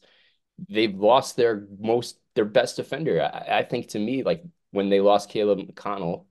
they've 0.69 0.95
lost 0.95 1.35
their 1.35 1.67
most 1.79 2.19
their 2.35 2.45
best 2.45 2.75
defender. 2.75 3.21
I, 3.21 3.59
I 3.59 3.63
think 3.63 3.89
to 3.89 3.99
me, 3.99 4.23
like 4.23 4.43
when 4.71 4.89
they 4.89 5.01
lost 5.01 5.29
Caleb 5.29 5.59
McConnell, 5.59 6.25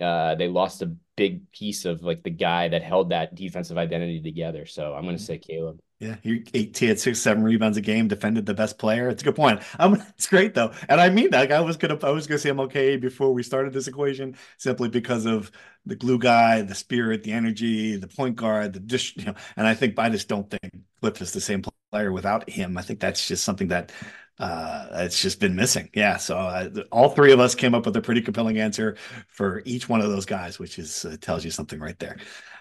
uh, 0.00 0.34
they 0.36 0.48
lost 0.48 0.82
a 0.82 0.96
big 1.16 1.50
piece 1.52 1.84
of 1.84 2.02
like 2.02 2.22
the 2.22 2.30
guy 2.30 2.68
that 2.68 2.82
held 2.82 3.10
that 3.10 3.34
defensive 3.34 3.76
identity 3.76 4.20
together. 4.20 4.64
So 4.64 4.94
I'm 4.94 5.04
going 5.04 5.16
to 5.16 5.22
say 5.22 5.38
Caleb. 5.38 5.80
Yeah, 5.98 6.16
he 6.22 6.42
eight, 6.54 6.78
he 6.78 6.86
had 6.86 6.98
six, 6.98 7.18
seven 7.18 7.42
rebounds 7.42 7.76
a 7.76 7.82
game, 7.82 8.08
defended 8.08 8.46
the 8.46 8.54
best 8.54 8.78
player. 8.78 9.10
It's 9.10 9.20
a 9.20 9.24
good 9.26 9.36
point. 9.36 9.60
Um, 9.78 10.02
it's 10.16 10.26
great 10.26 10.54
though, 10.54 10.72
and 10.88 10.98
I 10.98 11.10
mean 11.10 11.30
that. 11.32 11.40
Like, 11.40 11.50
I 11.50 11.60
was 11.60 11.76
gonna, 11.76 11.98
I 12.02 12.10
was 12.10 12.26
gonna 12.26 12.38
say 12.38 12.48
I'm 12.48 12.60
okay 12.60 12.96
before 12.96 13.34
we 13.34 13.42
started 13.42 13.74
this 13.74 13.86
equation, 13.86 14.34
simply 14.56 14.88
because 14.88 15.26
of 15.26 15.52
the 15.86 15.96
glue 15.96 16.18
guy, 16.18 16.62
the 16.62 16.74
spirit, 16.74 17.22
the 17.22 17.32
energy, 17.32 17.96
the 17.96 18.08
point 18.08 18.36
guard, 18.36 18.72
the 18.72 18.80
dish. 18.80 19.16
You 19.16 19.26
know, 19.26 19.34
and 19.56 19.66
I 19.66 19.74
think 19.74 19.98
I 19.98 20.08
just 20.08 20.28
don't 20.28 20.50
think 20.50 20.74
Cliff 21.00 21.20
is 21.20 21.32
the 21.32 21.40
same 21.40 21.62
player 21.90 22.12
without 22.12 22.48
him. 22.48 22.76
I 22.76 22.82
think 22.82 23.00
that's 23.00 23.26
just 23.26 23.44
something 23.44 23.68
that 23.68 23.92
uh, 24.38 24.88
it's 24.92 25.20
just 25.20 25.38
been 25.38 25.54
missing. 25.54 25.90
Yeah. 25.94 26.16
So 26.16 26.36
uh, 26.36 26.70
all 26.90 27.10
three 27.10 27.32
of 27.32 27.40
us 27.40 27.54
came 27.54 27.74
up 27.74 27.84
with 27.86 27.96
a 27.96 28.00
pretty 28.00 28.22
compelling 28.22 28.58
answer 28.58 28.96
for 29.28 29.62
each 29.64 29.88
one 29.88 30.00
of 30.00 30.10
those 30.10 30.26
guys, 30.26 30.58
which 30.58 30.78
is 30.78 31.04
uh, 31.04 31.16
tells 31.20 31.44
you 31.44 31.50
something 31.50 31.78
right 31.78 31.98
there. 31.98 32.16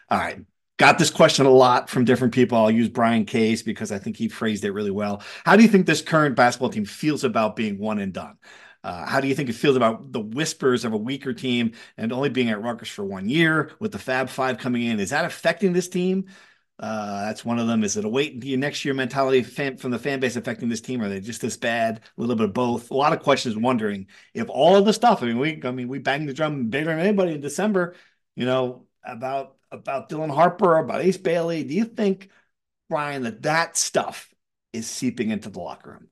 All 0.10 0.18
right. 0.18 0.40
Got 0.78 0.98
this 0.98 1.10
question 1.10 1.46
a 1.46 1.50
lot 1.50 1.90
from 1.90 2.06
different 2.06 2.34
people. 2.34 2.58
I'll 2.58 2.72
use 2.72 2.88
Brian 2.88 3.26
Case 3.26 3.62
because 3.62 3.92
I 3.92 4.00
think 4.00 4.16
he 4.16 4.30
phrased 4.30 4.64
it 4.64 4.72
really 4.72 4.92
well. 4.92 5.22
How 5.46 5.58
do 5.58 5.64
you 5.64 5.68
think 5.68 5.86
this 5.86 6.02
current 6.02 6.36
basketball 6.36 6.70
team 6.70 6.86
feels 6.86 7.26
about 7.26 7.58
being 7.58 7.78
one 7.78 8.00
and 8.00 8.14
done? 8.14 8.38
Uh, 8.84 9.06
how 9.06 9.20
do 9.20 9.28
you 9.28 9.36
think 9.36 9.50
it 9.50 9.54
feels 9.54 9.76
about 9.76 10.12
the 10.12 10.22
whispers 10.22 10.86
of 10.86 10.94
a 10.94 10.98
weaker 10.98 11.34
team 11.34 11.74
and 11.98 12.14
only 12.14 12.30
being 12.30 12.50
at 12.50 12.62
Rutgers 12.62 12.90
for 12.90 13.04
one 13.04 13.28
year 13.28 13.72
with 13.80 13.92
the 13.92 14.00
Fab 14.00 14.30
Five 14.30 14.58
coming 14.58 14.84
in? 14.84 15.00
Is 15.00 15.10
that 15.10 15.26
affecting 15.26 15.74
this 15.74 15.90
team? 15.90 16.26
Uh, 16.80 17.26
that's 17.26 17.44
one 17.44 17.60
of 17.60 17.68
them. 17.68 17.84
Is 17.84 17.98
it 17.98 18.06
a 18.06 18.10
wait 18.10 18.34
until 18.34 18.58
next 18.58 18.86
year 18.86 18.94
mentality 18.94 19.44
fan, 19.44 19.76
from 19.76 19.92
the 19.92 20.00
fan 20.00 20.22
base 20.22 20.38
affecting 20.38 20.70
this 20.70 20.80
team? 20.80 21.02
Are 21.02 21.10
they 21.10 21.20
just 21.20 21.42
this 21.42 21.58
bad? 21.58 22.00
A 22.18 22.22
little 22.22 22.38
bit 22.38 22.46
of 22.46 22.54
both. 22.54 22.90
A 22.90 22.94
lot 22.94 23.12
of 23.12 23.20
questions 23.20 23.58
wondering 23.58 24.08
if 24.34 24.50
all 24.50 24.78
of 24.78 24.86
the 24.86 24.94
stuff. 24.94 25.22
I 25.22 25.26
mean, 25.26 25.40
we 25.40 25.62
I 25.64 25.72
mean 25.72 25.90
we 25.90 26.00
banged 26.00 26.30
the 26.30 26.34
drum 26.34 26.70
bigger 26.70 26.92
than 26.92 27.00
anybody 27.00 27.34
in 27.34 27.42
December. 27.42 27.96
You 28.38 28.46
know, 28.46 28.86
about 29.04 29.58
about 29.72 30.10
Dylan 30.10 30.34
Harper, 30.34 30.78
about 30.78 31.02
Ace 31.02 31.18
Bailey. 31.18 31.66
Do 31.66 31.74
you 31.74 31.84
think, 31.84 32.30
Brian, 32.90 33.24
that 33.24 33.42
that 33.42 33.76
stuff 33.76 34.34
is 34.72 34.90
seeping 34.90 35.32
into 35.32 35.50
the 35.50 35.60
locker 35.60 35.92
room? 35.92 36.08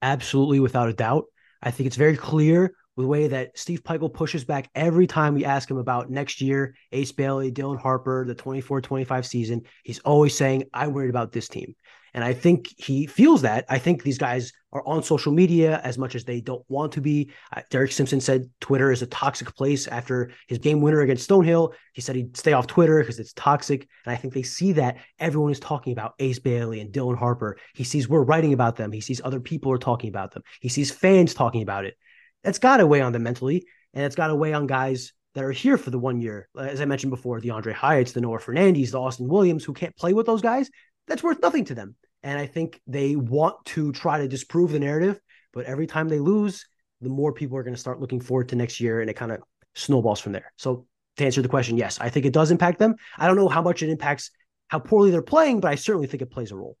Absolutely, 0.00 0.60
without 0.60 0.88
a 0.88 0.94
doubt. 0.94 1.26
I 1.62 1.70
think 1.70 1.86
it's 1.86 1.96
very 1.96 2.16
clear 2.16 2.74
with 2.96 3.04
the 3.04 3.08
way 3.08 3.28
that 3.28 3.56
Steve 3.58 3.82
Pikiell 3.82 4.12
pushes 4.12 4.44
back 4.44 4.70
every 4.74 5.06
time 5.06 5.34
we 5.34 5.44
ask 5.44 5.70
him 5.70 5.78
about 5.78 6.10
next 6.10 6.40
year, 6.40 6.74
Ace 6.92 7.12
Bailey, 7.12 7.52
Dylan 7.52 7.80
Harper, 7.80 8.24
the 8.26 8.34
24 8.34 8.80
25 8.80 9.26
season. 9.26 9.62
He's 9.84 10.00
always 10.00 10.34
saying, 10.34 10.64
I'm 10.72 10.92
worried 10.92 11.10
about 11.10 11.32
this 11.32 11.48
team. 11.48 11.74
And 12.14 12.24
I 12.24 12.32
think 12.32 12.68
he 12.76 13.06
feels 13.06 13.42
that. 13.42 13.64
I 13.68 13.78
think 13.78 14.02
these 14.02 14.18
guys 14.18 14.52
are 14.72 14.86
on 14.86 15.02
social 15.02 15.32
media 15.32 15.80
as 15.82 15.98
much 15.98 16.14
as 16.14 16.24
they 16.24 16.40
don't 16.40 16.64
want 16.68 16.92
to 16.92 17.00
be. 17.00 17.30
Uh, 17.54 17.62
Derek 17.70 17.92
Simpson 17.92 18.20
said 18.20 18.48
Twitter 18.60 18.92
is 18.92 19.02
a 19.02 19.06
toxic 19.06 19.54
place 19.54 19.86
after 19.86 20.30
his 20.48 20.58
game 20.58 20.80
winner 20.80 21.00
against 21.00 21.28
Stonehill. 21.28 21.74
He 21.92 22.00
said 22.00 22.16
he'd 22.16 22.36
stay 22.36 22.52
off 22.52 22.66
Twitter 22.66 23.00
because 23.00 23.18
it's 23.18 23.32
toxic. 23.32 23.88
And 24.04 24.12
I 24.12 24.16
think 24.16 24.34
they 24.34 24.42
see 24.42 24.72
that 24.72 24.98
everyone 25.18 25.52
is 25.52 25.60
talking 25.60 25.92
about 25.92 26.14
Ace 26.18 26.38
Bailey 26.38 26.80
and 26.80 26.92
Dylan 26.92 27.18
Harper. 27.18 27.58
He 27.74 27.84
sees 27.84 28.08
we're 28.08 28.22
writing 28.22 28.52
about 28.52 28.76
them. 28.76 28.92
He 28.92 29.00
sees 29.00 29.20
other 29.24 29.40
people 29.40 29.72
are 29.72 29.78
talking 29.78 30.08
about 30.08 30.32
them. 30.32 30.42
He 30.60 30.68
sees 30.68 30.90
fans 30.90 31.34
talking 31.34 31.62
about 31.62 31.84
it. 31.84 31.96
That's 32.44 32.58
got 32.58 32.78
to 32.78 32.86
weigh 32.86 33.02
on 33.02 33.12
them 33.12 33.24
mentally. 33.24 33.66
And 33.92 34.04
it's 34.04 34.16
got 34.16 34.28
to 34.28 34.36
weigh 34.36 34.52
on 34.52 34.66
guys 34.66 35.12
that 35.34 35.44
are 35.44 35.52
here 35.52 35.76
for 35.76 35.90
the 35.90 35.98
one 35.98 36.20
year. 36.20 36.48
As 36.58 36.80
I 36.80 36.84
mentioned 36.84 37.10
before, 37.10 37.40
the 37.40 37.50
Aundre 37.50 37.74
Hyatts, 37.74 38.12
the 38.12 38.20
Noah 38.20 38.38
Fernandes, 38.38 38.90
the 38.90 39.00
Austin 39.00 39.28
Williams, 39.28 39.64
who 39.64 39.72
can't 39.72 39.96
play 39.96 40.12
with 40.12 40.26
those 40.26 40.42
guys 40.42 40.70
that's 41.06 41.22
worth 41.22 41.40
nothing 41.40 41.64
to 41.66 41.74
them. 41.74 41.96
And 42.22 42.38
I 42.38 42.46
think 42.46 42.80
they 42.86 43.16
want 43.16 43.64
to 43.66 43.92
try 43.92 44.18
to 44.18 44.28
disprove 44.28 44.72
the 44.72 44.78
narrative, 44.78 45.20
but 45.52 45.64
every 45.64 45.86
time 45.86 46.08
they 46.08 46.18
lose, 46.18 46.66
the 47.00 47.08
more 47.08 47.32
people 47.32 47.56
are 47.56 47.62
going 47.62 47.74
to 47.74 47.80
start 47.80 48.00
looking 48.00 48.20
forward 48.20 48.50
to 48.50 48.56
next 48.56 48.80
year 48.80 49.00
and 49.00 49.08
it 49.08 49.14
kind 49.14 49.32
of 49.32 49.40
snowballs 49.74 50.20
from 50.20 50.32
there. 50.32 50.52
So 50.56 50.86
to 51.16 51.24
answer 51.24 51.42
the 51.42 51.48
question, 51.48 51.76
yes, 51.76 51.98
I 52.00 52.10
think 52.10 52.26
it 52.26 52.32
does 52.32 52.50
impact 52.50 52.78
them. 52.78 52.96
I 53.16 53.26
don't 53.26 53.36
know 53.36 53.48
how 53.48 53.62
much 53.62 53.82
it 53.82 53.88
impacts 53.88 54.30
how 54.68 54.78
poorly 54.78 55.10
they're 55.10 55.22
playing, 55.22 55.60
but 55.60 55.70
I 55.70 55.74
certainly 55.74 56.06
think 56.06 56.22
it 56.22 56.30
plays 56.30 56.50
a 56.50 56.56
role. 56.56 56.76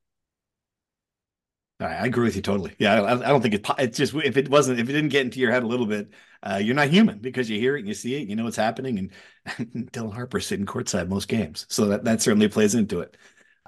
I 1.80 2.06
agree 2.06 2.24
with 2.24 2.36
you 2.36 2.42
totally. 2.42 2.74
Yeah, 2.78 3.02
I, 3.02 3.28
don't 3.28 3.40
think 3.40 3.54
it. 3.54 3.66
It's 3.78 3.96
just 3.96 4.14
if 4.14 4.36
it 4.36 4.50
wasn't, 4.50 4.80
if 4.80 4.88
it 4.88 4.92
didn't 4.92 5.08
get 5.08 5.24
into 5.24 5.40
your 5.40 5.50
head 5.50 5.62
a 5.62 5.66
little 5.66 5.86
bit, 5.86 6.10
uh, 6.42 6.60
you're 6.62 6.74
not 6.74 6.88
human 6.88 7.20
because 7.20 7.48
you 7.48 7.58
hear 7.58 7.74
it 7.74 7.80
and 7.80 7.88
you 7.88 7.94
see 7.94 8.20
it, 8.20 8.28
you 8.28 8.36
know 8.36 8.44
what's 8.44 8.56
happening. 8.56 8.98
And, 8.98 9.10
and 9.74 9.90
Dylan 9.90 10.12
Harper 10.12 10.40
sitting 10.40 10.66
courtside 10.66 11.08
most 11.08 11.28
games, 11.28 11.64
so 11.70 11.86
that 11.86 12.04
that 12.04 12.20
certainly 12.20 12.48
plays 12.48 12.74
into 12.74 13.00
it. 13.00 13.16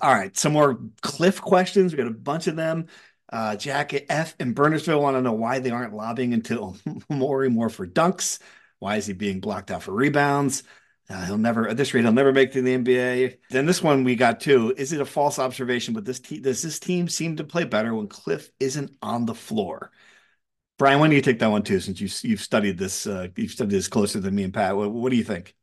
All 0.03 0.13
right, 0.13 0.37
some 0.37 0.53
more 0.53 0.81
Cliff 1.01 1.41
questions. 1.41 1.93
We 1.93 1.99
got 1.99 2.09
a 2.09 2.11
bunch 2.11 2.49
of 2.49 2.57
them. 2.57 2.89
Uh, 3.33 3.57
Jack 3.57 3.95
F 4.11 4.35
and 4.41 4.55
Bernardsville 4.55 5.01
want 5.01 5.17
to 5.17 5.23
know 5.23 5.33
why 5.33 5.61
they 5.61 5.71
aren't 5.71 5.95
lobbying 5.95 6.35
until 6.35 6.77
Morey 7.09 7.49
more 7.49 7.71
for 7.71 7.87
dunks. 7.87 8.41
Why 8.81 8.97
is 8.97 9.07
he 9.07 9.13
being 9.13 9.41
blocked 9.41 9.71
out 9.71 9.85
for 9.85 9.93
rebounds? 9.93 10.65
Uh, 11.09 11.25
he'll 11.25 11.39
never 11.39 11.69
at 11.69 11.77
this 11.77 11.95
rate 11.95 12.03
he'll 12.03 12.13
never 12.13 12.33
make 12.33 12.51
it 12.51 12.53
to 12.55 12.63
the 12.63 12.75
NBA. 12.75 13.39
Then 13.49 13.65
this 13.65 13.83
one 13.83 14.03
we 14.03 14.17
got 14.17 14.41
too. 14.41 14.75
Is 14.77 14.93
it 14.93 15.01
a 15.01 15.05
false 15.05 15.39
observation? 15.39 15.95
But 15.95 16.05
this 16.05 16.21
te- 16.21 16.41
does 16.41 16.63
this 16.63 16.81
team 16.81 17.09
seem 17.09 17.37
to 17.37 17.45
play 17.45 17.65
better 17.65 17.95
when 17.95 18.09
Cliff 18.09 18.51
isn't 18.59 18.97
on 19.01 19.25
the 19.25 19.35
floor? 19.35 19.93
Brian, 20.79 21.01
when 21.01 21.11
don't 21.11 21.17
you 21.17 21.23
take 21.23 21.39
that 21.39 21.51
one 21.51 21.63
too? 21.63 21.81
Since 21.81 22.01
you 22.01 22.09
you've 22.29 22.41
studied 22.41 22.77
this, 22.77 23.07
uh, 23.07 23.29
you've 23.37 23.53
studied 23.53 23.73
this 23.73 23.89
closer 23.89 24.21
than 24.21 24.35
me 24.35 24.43
and 24.43 24.53
Pat. 24.55 24.77
What, 24.77 24.91
what 24.91 25.11
do 25.11 25.17
you 25.17 25.25
think? 25.25 25.55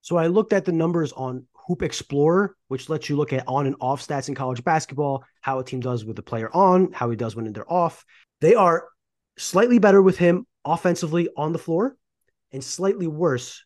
So 0.00 0.16
I 0.16 0.28
looked 0.28 0.52
at 0.52 0.64
the 0.64 0.72
numbers 0.72 1.12
on 1.12 1.46
Hoop 1.68 1.82
Explorer, 1.82 2.56
which 2.68 2.88
lets 2.88 3.08
you 3.08 3.16
look 3.16 3.32
at 3.32 3.46
on 3.46 3.66
and 3.66 3.76
off 3.78 4.04
stats 4.04 4.28
in 4.28 4.34
college 4.34 4.64
basketball, 4.64 5.22
how 5.42 5.58
a 5.58 5.64
team 5.64 5.80
does 5.80 6.04
with 6.04 6.16
the 6.16 6.22
player 6.22 6.50
on, 6.54 6.92
how 6.92 7.10
he 7.10 7.16
does 7.16 7.36
when 7.36 7.52
they're 7.52 7.70
off. 7.72 8.04
They 8.40 8.54
are 8.54 8.88
slightly 9.36 9.78
better 9.78 10.00
with 10.00 10.16
him 10.16 10.46
offensively 10.64 11.28
on 11.36 11.52
the 11.52 11.58
floor 11.58 11.96
and 12.52 12.64
slightly 12.64 13.06
worse 13.06 13.62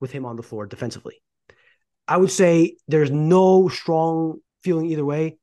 with 0.00 0.12
him 0.12 0.26
on 0.26 0.36
the 0.36 0.42
floor 0.42 0.66
defensively. 0.66 1.22
I 2.06 2.18
would 2.18 2.30
say 2.30 2.76
there's 2.88 3.10
no 3.10 3.68
strong 3.68 4.40
feeling 4.62 4.86
either 4.86 5.04
way. 5.04 5.38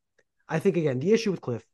I 0.48 0.60
think, 0.60 0.78
again, 0.78 1.00
the 1.00 1.14
issue 1.14 1.32
with 1.32 1.42
Cliff 1.42 1.66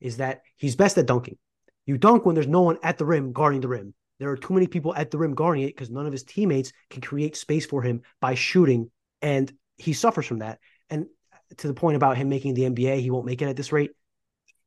is 0.00 0.16
that 0.16 0.42
he's 0.56 0.74
best 0.74 0.98
at 0.98 1.06
dunking. 1.06 1.38
You 1.86 1.98
dunk 1.98 2.26
when 2.26 2.34
there's 2.34 2.48
no 2.48 2.62
one 2.62 2.78
at 2.82 2.98
the 2.98 3.06
rim 3.06 3.32
guarding 3.32 3.60
the 3.60 3.68
rim. 3.68 3.94
There 4.18 4.30
are 4.30 4.36
too 4.36 4.54
many 4.54 4.66
people 4.66 4.92
at 4.94 5.12
the 5.12 5.18
rim 5.18 5.34
guarding 5.34 5.62
it 5.62 5.68
because 5.68 5.88
none 5.88 6.06
of 6.06 6.12
his 6.12 6.24
teammates 6.24 6.72
can 6.90 7.00
create 7.00 7.36
space 7.36 7.64
for 7.64 7.80
him 7.80 8.02
by 8.20 8.34
shooting. 8.34 8.90
And 9.22 9.52
he 9.78 9.92
suffers 9.92 10.26
from 10.26 10.40
that. 10.40 10.58
And 10.90 11.06
to 11.58 11.68
the 11.68 11.74
point 11.74 11.96
about 11.96 12.16
him 12.16 12.28
making 12.28 12.54
the 12.54 12.62
NBA, 12.62 13.00
he 13.00 13.10
won't 13.10 13.26
make 13.26 13.40
it 13.42 13.48
at 13.48 13.56
this 13.56 13.72
rate. 13.72 13.92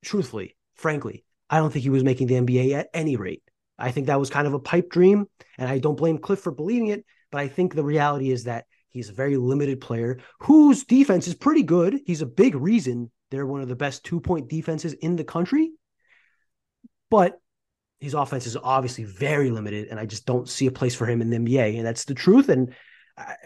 Truthfully, 0.04 0.56
frankly, 0.76 1.24
I 1.50 1.58
don't 1.58 1.72
think 1.72 1.84
he 1.84 1.90
was 1.90 2.04
making 2.04 2.28
the 2.28 2.36
NBA 2.36 2.74
at 2.74 2.90
any 2.94 3.16
rate. 3.18 3.44
I 3.78 3.92
think 3.92 4.08
that 4.08 4.20
was 4.20 4.30
kind 4.30 4.48
of 4.48 4.54
a 4.54 4.60
pipe 4.60 4.90
dream, 4.90 5.28
and 5.58 5.70
I 5.70 5.80
don't 5.80 5.98
blame 5.98 6.18
Cliff 6.18 6.40
for 6.40 6.52
believing 6.52 6.88
it. 6.88 7.06
But 7.32 7.42
I 7.42 7.48
think 7.48 7.74
the 7.74 7.84
reality 7.84 8.32
is 8.32 8.46
that 8.46 8.66
he's 8.90 9.10
a 9.10 9.14
very 9.14 9.38
limited 9.38 9.80
player 9.82 10.20
whose 10.40 10.84
defense 10.84 11.28
is 11.28 11.36
pretty 11.36 11.64
good. 11.64 12.00
He's 12.06 12.22
a 12.22 12.26
big 12.26 12.56
reason 12.56 13.12
they're 13.32 13.46
one 13.46 13.62
of 13.62 13.70
the 13.70 13.76
best 13.76 14.04
two 14.04 14.20
point 14.20 14.50
defenses 14.50 14.94
in 14.94 15.16
the 15.16 15.24
country. 15.24 15.72
But 17.10 17.40
his 18.00 18.14
offense 18.14 18.46
is 18.46 18.58
obviously 18.58 19.06
very 19.06 19.50
limited, 19.50 19.88
and 19.88 20.00
I 20.00 20.06
just 20.06 20.26
don't 20.26 20.48
see 20.48 20.68
a 20.68 20.72
place 20.72 20.96
for 20.96 21.06
him 21.06 21.22
in 21.22 21.30
the 21.30 21.38
NBA. 21.38 21.78
And 21.78 21.86
that's 21.86 22.06
the 22.06 22.14
truth. 22.14 22.50
And 22.50 22.76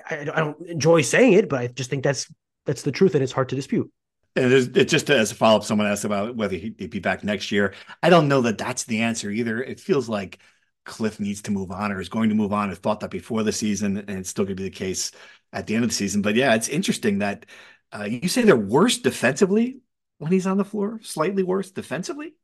I, 0.09 0.21
I, 0.21 0.23
don't 0.23 0.59
enjoy 0.67 1.01
saying 1.01 1.33
it, 1.33 1.49
but 1.49 1.59
I 1.59 1.67
just 1.67 1.89
think 1.89 2.03
that's 2.03 2.31
that's 2.65 2.81
the 2.81 2.91
truth, 2.91 3.15
and 3.15 3.23
it's 3.23 3.31
hard 3.31 3.49
to 3.49 3.55
dispute. 3.55 3.91
And 4.35 4.51
it's 4.51 4.91
just 4.91 5.09
as 5.09 5.31
a 5.31 5.35
follow 5.35 5.57
up, 5.57 5.63
someone 5.63 5.87
asked 5.87 6.03
about 6.03 6.35
whether 6.35 6.57
he'd 6.57 6.89
be 6.89 6.99
back 6.99 7.23
next 7.23 7.51
year. 7.51 7.73
I 8.03 8.09
don't 8.09 8.27
know 8.27 8.41
that 8.41 8.57
that's 8.57 8.83
the 8.83 9.01
answer 9.01 9.31
either. 9.31 9.63
It 9.63 9.79
feels 9.79 10.09
like 10.09 10.39
Cliff 10.83 11.21
needs 11.21 11.41
to 11.43 11.51
move 11.51 11.71
on 11.71 11.91
or 11.91 12.01
is 12.01 12.09
going 12.09 12.29
to 12.29 12.35
move 12.35 12.51
on. 12.51 12.69
I 12.69 12.73
thought 12.73 12.99
that 12.99 13.11
before 13.11 13.43
the 13.43 13.53
season, 13.53 13.97
and 13.97 14.09
it's 14.09 14.29
still 14.29 14.43
going 14.43 14.57
to 14.57 14.63
be 14.63 14.69
the 14.69 14.75
case 14.75 15.11
at 15.53 15.67
the 15.67 15.75
end 15.75 15.85
of 15.85 15.89
the 15.89 15.95
season. 15.95 16.21
But 16.21 16.35
yeah, 16.35 16.53
it's 16.53 16.67
interesting 16.67 17.19
that 17.19 17.45
uh, 17.93 18.03
you 18.03 18.27
say 18.27 18.41
they're 18.41 18.57
worse 18.57 18.97
defensively 18.97 19.79
when 20.17 20.31
he's 20.31 20.47
on 20.47 20.57
the 20.57 20.65
floor, 20.65 20.99
slightly 21.01 21.43
worse 21.43 21.71
defensively. 21.71 22.35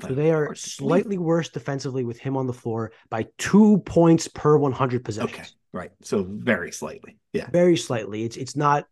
So 0.00 0.14
they 0.14 0.32
are 0.32 0.52
slightly 0.56 1.16
worse 1.16 1.48
defensively 1.48 2.02
with 2.04 2.18
him 2.18 2.36
on 2.36 2.48
the 2.48 2.52
floor 2.52 2.90
by 3.08 3.28
two 3.38 3.78
points 3.86 4.26
per 4.26 4.56
100 4.56 5.04
possessions. 5.04 5.32
Okay. 5.32 5.44
Right. 5.76 5.90
So 6.02 6.24
very 6.28 6.72
slightly. 6.72 7.18
Yeah. 7.32 7.50
Very 7.50 7.76
slightly. 7.76 8.24
It's 8.24 8.36
it's 8.36 8.56
not 8.56 8.86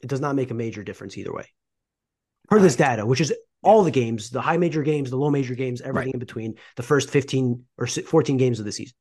it 0.00 0.08
does 0.08 0.20
not 0.20 0.34
make 0.34 0.50
a 0.50 0.54
major 0.54 0.82
difference 0.82 1.16
either 1.16 1.32
way. 1.32 1.46
Per 2.48 2.58
this 2.58 2.76
data, 2.76 3.06
which 3.06 3.20
is 3.20 3.32
all 3.62 3.84
the 3.84 3.90
games, 3.90 4.30
the 4.30 4.40
high 4.40 4.58
major 4.58 4.82
games, 4.82 5.10
the 5.10 5.16
low 5.16 5.30
major 5.30 5.54
games, 5.54 5.80
everything 5.80 6.08
right. 6.08 6.14
in 6.14 6.18
between, 6.18 6.56
the 6.76 6.82
first 6.82 7.08
15 7.08 7.64
or 7.78 7.86
14 7.86 8.36
games 8.36 8.58
of 8.58 8.66
the 8.66 8.72
season. 8.72 8.94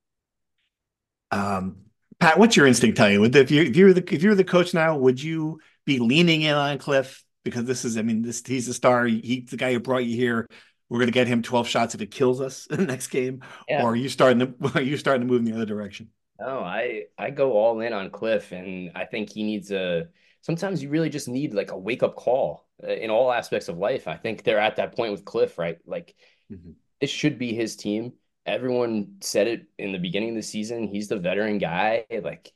Um, 1.31 1.77
Pat, 2.19 2.37
what's 2.37 2.55
your 2.55 2.67
instinct 2.67 2.97
tell 2.97 3.09
you? 3.09 3.23
If 3.25 3.51
you 3.51 3.63
if 3.63 3.75
you're 3.75 3.93
the 3.93 4.13
if 4.13 4.21
you're 4.21 4.35
the 4.35 4.43
coach 4.43 4.73
now, 4.73 4.95
would 4.97 5.21
you 5.21 5.59
be 5.85 5.99
leaning 5.99 6.43
in 6.43 6.53
on 6.53 6.77
Cliff 6.77 7.23
because 7.43 7.65
this 7.65 7.83
is, 7.83 7.97
I 7.97 8.01
mean, 8.01 8.21
this 8.21 8.43
he's 8.45 8.67
a 8.67 8.73
star. 8.73 9.05
He's 9.05 9.49
the 9.49 9.57
guy 9.57 9.73
who 9.73 9.79
brought 9.79 10.05
you 10.05 10.15
here. 10.15 10.47
We're 10.89 10.99
going 10.99 11.07
to 11.07 11.13
get 11.13 11.27
him 11.27 11.41
12 11.41 11.67
shots 11.67 11.95
if 11.95 12.01
it 12.01 12.11
kills 12.11 12.39
us 12.39 12.65
in 12.71 12.77
the 12.77 12.85
next 12.85 13.07
game, 13.07 13.41
yeah. 13.67 13.83
or 13.83 13.91
are 13.91 13.95
you 13.95 14.09
starting 14.09 14.39
to 14.39 14.71
are 14.75 14.81
you 14.81 14.97
starting 14.97 15.27
to 15.27 15.31
move 15.31 15.39
in 15.39 15.45
the 15.45 15.55
other 15.55 15.65
direction? 15.65 16.09
No, 16.39 16.59
I 16.59 17.03
I 17.17 17.29
go 17.29 17.53
all 17.53 17.79
in 17.79 17.93
on 17.93 18.09
Cliff, 18.09 18.51
and 18.51 18.91
I 18.95 19.05
think 19.05 19.31
he 19.31 19.43
needs 19.43 19.71
a. 19.71 20.07
Sometimes 20.41 20.83
you 20.83 20.89
really 20.89 21.09
just 21.09 21.27
need 21.27 21.53
like 21.53 21.71
a 21.71 21.77
wake 21.77 22.03
up 22.03 22.15
call 22.15 22.67
uh, 22.83 22.91
in 22.91 23.09
all 23.09 23.31
aspects 23.31 23.69
of 23.69 23.77
life. 23.77 24.07
I 24.07 24.17
think 24.17 24.43
they're 24.43 24.59
at 24.59 24.75
that 24.77 24.95
point 24.95 25.11
with 25.11 25.25
Cliff, 25.25 25.57
right? 25.57 25.77
Like 25.85 26.15
mm-hmm. 26.51 26.71
this 26.99 27.09
should 27.09 27.37
be 27.37 27.53
his 27.53 27.75
team. 27.75 28.13
Everyone 28.45 29.17
said 29.21 29.47
it 29.47 29.67
in 29.77 29.93
the 29.93 29.99
beginning 29.99 30.29
of 30.29 30.35
the 30.35 30.43
season. 30.43 30.87
He's 30.87 31.07
the 31.07 31.17
veteran 31.17 31.59
guy. 31.59 32.05
Like 32.23 32.51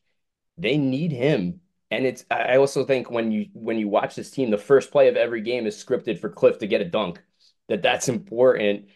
they 0.58 0.78
need 0.78 1.12
him. 1.12 1.62
And 1.90 2.06
it's 2.06 2.26
I 2.30 2.58
also 2.58 2.84
think 2.84 3.10
when 3.10 3.32
you 3.32 3.48
when 3.54 3.78
you 3.78 3.88
watch 3.88 4.16
this 4.16 4.32
team, 4.32 4.50
the 4.50 4.58
first 4.58 4.92
play 4.92 5.08
of 5.08 5.16
every 5.16 5.42
game 5.42 5.66
is 5.66 5.82
scripted 5.82 6.20
for 6.20 6.30
Cliff 6.30 6.58
to 6.60 6.68
get 6.68 6.82
a 6.82 6.86
dunk. 6.86 7.22
That 7.70 7.82
that's 7.84 8.10
important 8.10 8.88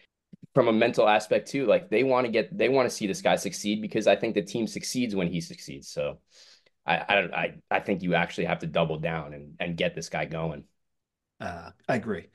from 0.54 0.68
a 0.68 0.72
mental 0.72 1.08
aspect 1.08 1.48
too. 1.50 1.66
Like 1.66 1.88
they 1.88 2.04
want 2.04 2.26
to 2.26 2.32
get, 2.32 2.56
they 2.56 2.68
want 2.68 2.88
to 2.88 2.94
see 2.94 3.06
this 3.06 3.22
guy 3.22 3.36
succeed 3.36 3.80
because 3.80 4.06
I 4.06 4.16
think 4.16 4.34
the 4.34 4.42
team 4.42 4.66
succeeds 4.66 5.14
when 5.14 5.28
he 5.28 5.40
succeeds. 5.40 5.88
So 5.88 6.18
I, 6.86 6.96
I, 6.96 7.16
I, 7.16 7.54
I 7.70 7.80
think 7.80 8.02
you 8.02 8.14
actually 8.14 8.46
have 8.46 8.60
to 8.60 8.66
double 8.66 8.98
down 8.98 9.34
and 9.34 9.54
and 9.60 9.76
get 9.76 9.94
this 9.94 10.08
guy 10.08 10.24
going. 10.24 10.64
Uh, 11.40 11.70
I 11.88 11.96
agree. 11.96 12.28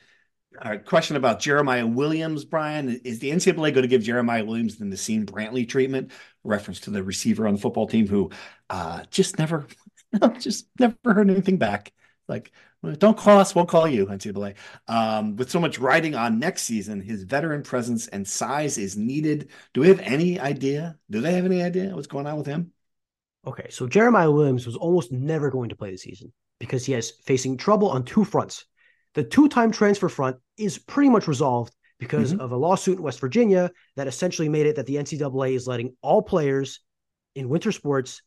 All 0.61 0.71
right, 0.71 0.83
question 0.83 1.17
about 1.17 1.39
Jeremiah 1.39 1.85
Williams, 1.85 2.45
Brian. 2.45 3.01
Is 3.03 3.19
the 3.19 3.31
NCAA 3.31 3.55
going 3.55 3.83
to 3.83 3.87
give 3.87 4.01
Jeremiah 4.01 4.43
Williams 4.43 4.77
the 4.77 4.85
Naseim 4.85 5.25
Brantley 5.25 5.67
treatment? 5.67 6.11
Reference 6.43 6.79
to 6.81 6.89
the 6.89 7.03
receiver 7.03 7.47
on 7.47 7.55
the 7.55 7.59
football 7.59 7.87
team 7.87 8.07
who 8.07 8.31
uh, 8.69 9.03
just 9.11 9.37
never, 9.37 9.67
just 10.39 10.67
never 10.79 10.95
heard 11.03 11.29
anything 11.29 11.57
back. 11.57 11.93
Like 12.27 12.51
don't 12.95 13.17
call 13.17 13.39
us, 13.39 13.53
we'll 13.55 13.65
call 13.65 13.87
you, 13.87 14.05
NCAA. 14.05 14.55
Um, 14.87 15.35
with 15.35 15.49
so 15.49 15.59
much 15.59 15.79
riding 15.79 16.15
on 16.15 16.39
next 16.39 16.63
season, 16.63 17.01
his 17.01 17.23
veteran 17.23 17.63
presence 17.63 18.07
and 18.07 18.27
size 18.27 18.77
is 18.77 18.97
needed. 18.97 19.49
Do 19.73 19.81
we 19.81 19.87
have 19.89 19.99
any 19.99 20.39
idea? 20.39 20.97
Do 21.09 21.21
they 21.21 21.33
have 21.33 21.45
any 21.45 21.61
idea 21.61 21.95
what's 21.95 22.07
going 22.07 22.27
on 22.27 22.37
with 22.37 22.47
him? 22.47 22.71
Okay, 23.45 23.67
so 23.69 23.87
Jeremiah 23.87 24.31
Williams 24.31 24.65
was 24.65 24.75
almost 24.75 25.11
never 25.11 25.49
going 25.49 25.69
to 25.69 25.75
play 25.75 25.91
the 25.91 25.97
season 25.97 26.33
because 26.59 26.85
he 26.85 26.93
is 26.93 27.11
facing 27.23 27.57
trouble 27.57 27.89
on 27.89 28.03
two 28.03 28.23
fronts. 28.23 28.65
The 29.13 29.23
two-time 29.23 29.71
transfer 29.71 30.09
front 30.09 30.37
is 30.57 30.77
pretty 30.77 31.09
much 31.09 31.27
resolved 31.27 31.73
because 31.99 32.33
mm-hmm. 32.33 32.41
of 32.41 32.51
a 32.51 32.57
lawsuit 32.57 32.97
in 32.97 33.03
West 33.03 33.19
Virginia 33.19 33.71
that 33.95 34.07
essentially 34.07 34.49
made 34.49 34.65
it 34.65 34.75
that 34.75 34.85
the 34.85 34.95
NCAA 34.95 35.55
is 35.55 35.67
letting 35.67 35.95
all 36.01 36.21
players 36.21 36.81
in 37.35 37.49
winter 37.49 37.71
sports 37.71 38.21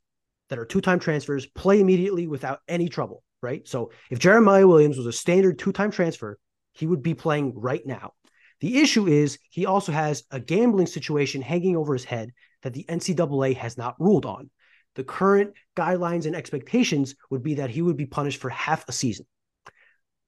that 0.49 0.59
are 0.59 0.65
two 0.65 0.81
time 0.81 0.99
transfers 0.99 1.47
play 1.47 1.81
immediately 1.81 2.27
without 2.27 2.61
any 2.69 2.89
trouble, 2.89 3.23
right? 3.43 3.67
So 3.67 3.91
if 4.11 4.19
Jeremiah 4.19 4.67
Williams 4.67 4.97
was 4.97 5.07
a 5.07 5.13
standard 5.13 5.59
two 5.59 5.73
time 5.73 5.91
transfer, 5.91 6.39
he 6.73 6.87
would 6.87 7.03
be 7.03 7.15
playing 7.15 7.53
right 7.57 7.85
now. 7.85 8.13
The 8.61 8.79
issue 8.79 9.07
is 9.07 9.39
he 9.51 9.67
also 9.67 9.93
has 9.93 10.23
a 10.31 10.39
gambling 10.39 10.87
situation 10.87 11.41
hanging 11.41 11.77
over 11.77 11.95
his 11.95 12.05
head 12.05 12.33
that 12.63 12.75
the 12.75 12.85
NCAA 12.89 13.57
has 13.57 13.79
not 13.79 13.99
ruled 13.99 14.27
on. 14.27 14.51
The 14.97 15.05
current 15.05 15.55
guidelines 15.77 16.27
and 16.27 16.37
expectations 16.37 17.15
would 17.31 17.43
be 17.43 17.55
that 17.55 17.71
he 17.71 17.81
would 17.81 17.97
be 17.97 18.07
punished 18.07 18.41
for 18.41 18.51
half 18.51 18.89
a 18.89 18.93
season. 18.93 19.27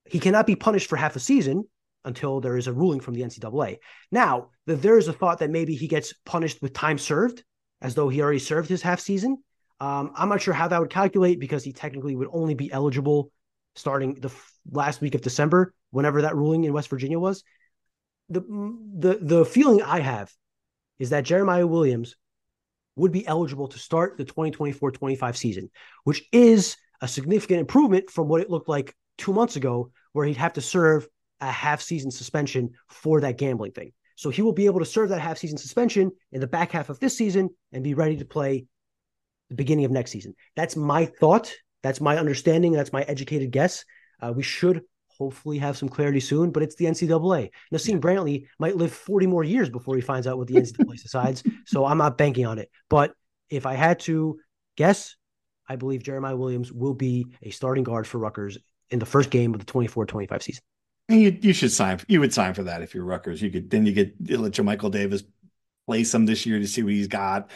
He 0.07 0.19
cannot 0.19 0.47
be 0.47 0.57
punished 0.57 0.89
for 0.89 0.97
half 0.97 1.17
a 1.17 1.21
season 1.21 1.65
until 2.05 2.41
there 2.41 2.57
is 2.57 2.67
a 2.67 2.73
ruling 2.73 3.01
from 3.01 3.15
the 3.15 3.23
NCAA. 3.23 3.79
Now, 4.11 4.49
there 4.67 4.99
is 4.99 5.09
a 5.09 5.13
thought 5.13 5.39
that 5.39 5.51
maybe 5.51 5.75
he 5.75 5.89
gets 5.89 6.15
punished 6.25 6.63
with 6.63 6.73
time 6.73 6.99
served, 6.99 7.45
as 7.81 7.95
though 7.95 8.09
he 8.09 8.23
already 8.23 8.39
served 8.39 8.69
his 8.69 8.83
half 8.83 9.01
season. 9.01 9.43
Um, 9.83 10.13
I'm 10.15 10.29
not 10.29 10.41
sure 10.41 10.55
how 10.55 10.69
that 10.69 10.79
would 10.79 10.91
calculate 10.91 11.41
because 11.41 11.65
he 11.65 11.73
technically 11.73 12.15
would 12.15 12.29
only 12.33 12.55
be 12.55 12.71
eligible 12.71 13.33
starting 13.75 14.15
the 14.15 14.29
f- 14.29 14.53
last 14.71 15.01
week 15.01 15.17
of 15.17 15.23
December, 15.23 15.75
whenever 15.91 16.23
that 16.23 16.37
ruling 16.37 16.63
in 16.63 16.73
West 16.73 16.89
Virginia 16.89 17.19
was. 17.19 17.43
The 18.29 18.43
the 18.97 19.19
the 19.21 19.45
feeling 19.45 19.83
I 19.83 19.99
have 19.99 20.33
is 21.01 21.11
that 21.11 21.25
Jeremiah 21.25 21.67
Williams 21.67 22.15
would 22.95 23.11
be 23.11 23.27
eligible 23.27 23.67
to 23.67 23.79
start 23.81 24.17
the 24.17 24.25
2024-25 24.25 25.37
season, 25.37 25.69
which 26.05 26.23
is 26.31 26.77
a 27.01 27.09
significant 27.09 27.59
improvement 27.59 28.09
from 28.09 28.29
what 28.29 28.41
it 28.41 28.51
looked 28.51 28.69
like 28.69 28.95
two 29.19 29.33
months 29.33 29.57
ago, 29.57 29.91
where 30.13 30.25
he'd 30.25 30.37
have 30.37 30.53
to 30.53 30.61
serve 30.61 31.09
a 31.41 31.51
half 31.51 31.83
season 31.83 32.13
suspension 32.13 32.71
for 32.89 33.21
that 33.23 33.37
gambling 33.37 33.73
thing. 33.73 33.93
So 34.15 34.31
he 34.31 34.43
will 34.43 34.53
be 34.53 34.67
able 34.67 34.79
to 34.79 34.87
serve 34.87 35.09
that 35.09 35.21
half 35.21 35.39
season 35.39 35.59
suspension 35.59 36.13
in 36.31 36.41
the 36.41 36.47
back 36.47 36.71
half 36.71 36.89
of 36.89 37.01
this 37.01 37.17
season 37.17 37.51
and 37.73 37.83
be 37.83 37.95
ready 37.95 38.19
to 38.19 38.25
play 38.25 38.67
the 39.53 39.57
beginning 39.57 39.85
of 39.85 39.91
next 39.91 40.11
season. 40.11 40.35
That's 40.57 40.77
my 40.77 41.07
thought. 41.07 41.53
That's 41.83 42.01
my 42.01 42.17
understanding. 42.17 42.73
That's 42.73 42.93
my 42.93 43.03
educated 43.03 43.51
guess. 43.51 43.85
Uh, 44.21 44.33
we 44.35 44.43
should 44.43 44.83
hopefully 45.09 45.59
have 45.59 45.77
some 45.77 45.89
clarity 45.89 46.21
soon, 46.21 46.51
but 46.51 46.63
it's 46.63 46.75
the 46.77 46.87
NCAA. 46.87 47.51
Naseim 47.73 48.01
Brantley 48.01 48.47
might 48.59 48.77
live 48.77 48.93
40 48.93 49.27
more 49.27 49.45
years 49.45 49.69
before 49.69 49.95
he 49.95 50.01
finds 50.01 50.27
out 50.27 50.39
what 50.39 50.49
the 50.49 50.55
NCAA 50.55 51.03
decides. 51.03 51.43
So 51.67 51.85
I'm 51.85 51.99
not 51.99 52.19
banking 52.19 52.45
on 52.45 52.59
it. 52.59 52.71
But 52.91 53.15
if 53.49 53.67
I 53.67 53.75
had 53.75 54.01
to 54.01 54.39
guess, 54.77 55.15
I 55.69 55.77
believe 55.77 56.03
Jeremiah 56.03 56.37
Williams 56.37 56.73
will 56.73 56.93
be 56.93 57.27
a 57.41 57.51
starting 57.51 57.85
guard 57.85 58.07
for 58.07 58.19
Rutgers 58.19 58.59
in 58.91 58.99
the 58.99 59.07
first 59.07 59.31
game 59.31 59.55
of 59.55 59.61
the 59.61 59.73
24-25 59.73 60.43
season. 60.43 60.63
And 61.09 61.21
you 61.21 61.39
you 61.41 61.53
should 61.53 61.73
sign. 61.73 62.01
You 62.09 62.21
would 62.21 62.33
sign 62.33 62.55
for 62.55 62.65
that 62.65 62.83
if 62.83 62.95
you're 62.95 63.05
Rutgers. 63.05 63.41
You 63.41 63.51
could 63.51 63.71
then 63.71 63.87
you 63.87 63.93
get 63.93 64.31
let 64.31 64.57
your 64.57 64.65
Michael 64.65 64.91
Davis 64.91 65.23
play 65.87 66.05
some 66.05 66.27
this 66.27 66.47
year 66.47 66.59
to 66.59 66.67
see 66.67 66.83
what 66.83 66.93
he's 66.93 67.09
got 67.09 67.51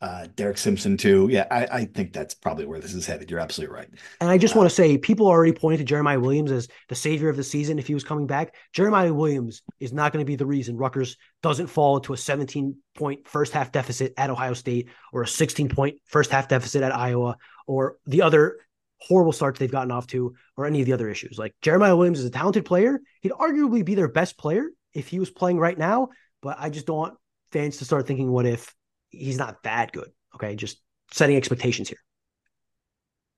uh, 0.00 0.26
Derek 0.34 0.56
Simpson 0.56 0.96
too. 0.96 1.28
Yeah, 1.30 1.46
I, 1.50 1.66
I, 1.66 1.84
think 1.84 2.14
that's 2.14 2.32
probably 2.32 2.64
where 2.64 2.80
this 2.80 2.94
is 2.94 3.06
headed. 3.06 3.30
You're 3.30 3.40
absolutely 3.40 3.76
right. 3.76 3.88
And 4.22 4.30
I 4.30 4.38
just 4.38 4.56
uh, 4.56 4.58
want 4.58 4.70
to 4.70 4.74
say, 4.74 4.96
people 4.96 5.26
already 5.26 5.52
pointed 5.52 5.78
to 5.78 5.84
Jeremiah 5.84 6.18
Williams 6.18 6.50
as 6.52 6.68
the 6.88 6.94
savior 6.94 7.28
of 7.28 7.36
the 7.36 7.44
season 7.44 7.78
if 7.78 7.86
he 7.86 7.92
was 7.92 8.02
coming 8.02 8.26
back. 8.26 8.54
Jeremiah 8.72 9.12
Williams 9.12 9.60
is 9.78 9.92
not 9.92 10.12
going 10.12 10.24
to 10.24 10.26
be 10.26 10.36
the 10.36 10.46
reason 10.46 10.78
Rutgers 10.78 11.18
doesn't 11.42 11.66
fall 11.66 11.98
into 11.98 12.14
a 12.14 12.16
17 12.16 12.76
point 12.94 13.28
first 13.28 13.52
half 13.52 13.72
deficit 13.72 14.14
at 14.16 14.30
Ohio 14.30 14.54
State 14.54 14.88
or 15.12 15.22
a 15.22 15.28
16 15.28 15.68
point 15.68 15.98
first 16.06 16.30
half 16.30 16.48
deficit 16.48 16.82
at 16.82 16.96
Iowa 16.96 17.36
or 17.66 17.96
the 18.06 18.22
other 18.22 18.56
horrible 19.00 19.32
starts 19.32 19.58
they've 19.58 19.70
gotten 19.70 19.90
off 19.90 20.06
to 20.08 20.34
or 20.56 20.64
any 20.64 20.80
of 20.80 20.86
the 20.86 20.94
other 20.94 21.10
issues. 21.10 21.38
Like 21.38 21.54
Jeremiah 21.60 21.96
Williams 21.96 22.20
is 22.20 22.24
a 22.24 22.30
talented 22.30 22.64
player. 22.64 23.00
He'd 23.20 23.32
arguably 23.32 23.84
be 23.84 23.94
their 23.94 24.08
best 24.08 24.38
player 24.38 24.66
if 24.94 25.08
he 25.08 25.18
was 25.18 25.30
playing 25.30 25.58
right 25.58 25.76
now, 25.76 26.08
but 26.40 26.56
I 26.58 26.70
just 26.70 26.86
don't 26.86 26.96
want 26.96 27.18
fans 27.52 27.78
to 27.78 27.84
start 27.84 28.06
thinking, 28.06 28.30
what 28.30 28.46
if 28.46 28.74
he's 29.10 29.38
not 29.38 29.62
that 29.64 29.92
good. 29.92 30.10
Okay, 30.34 30.56
just 30.56 30.80
setting 31.12 31.36
expectations 31.36 31.88
here. 31.88 31.98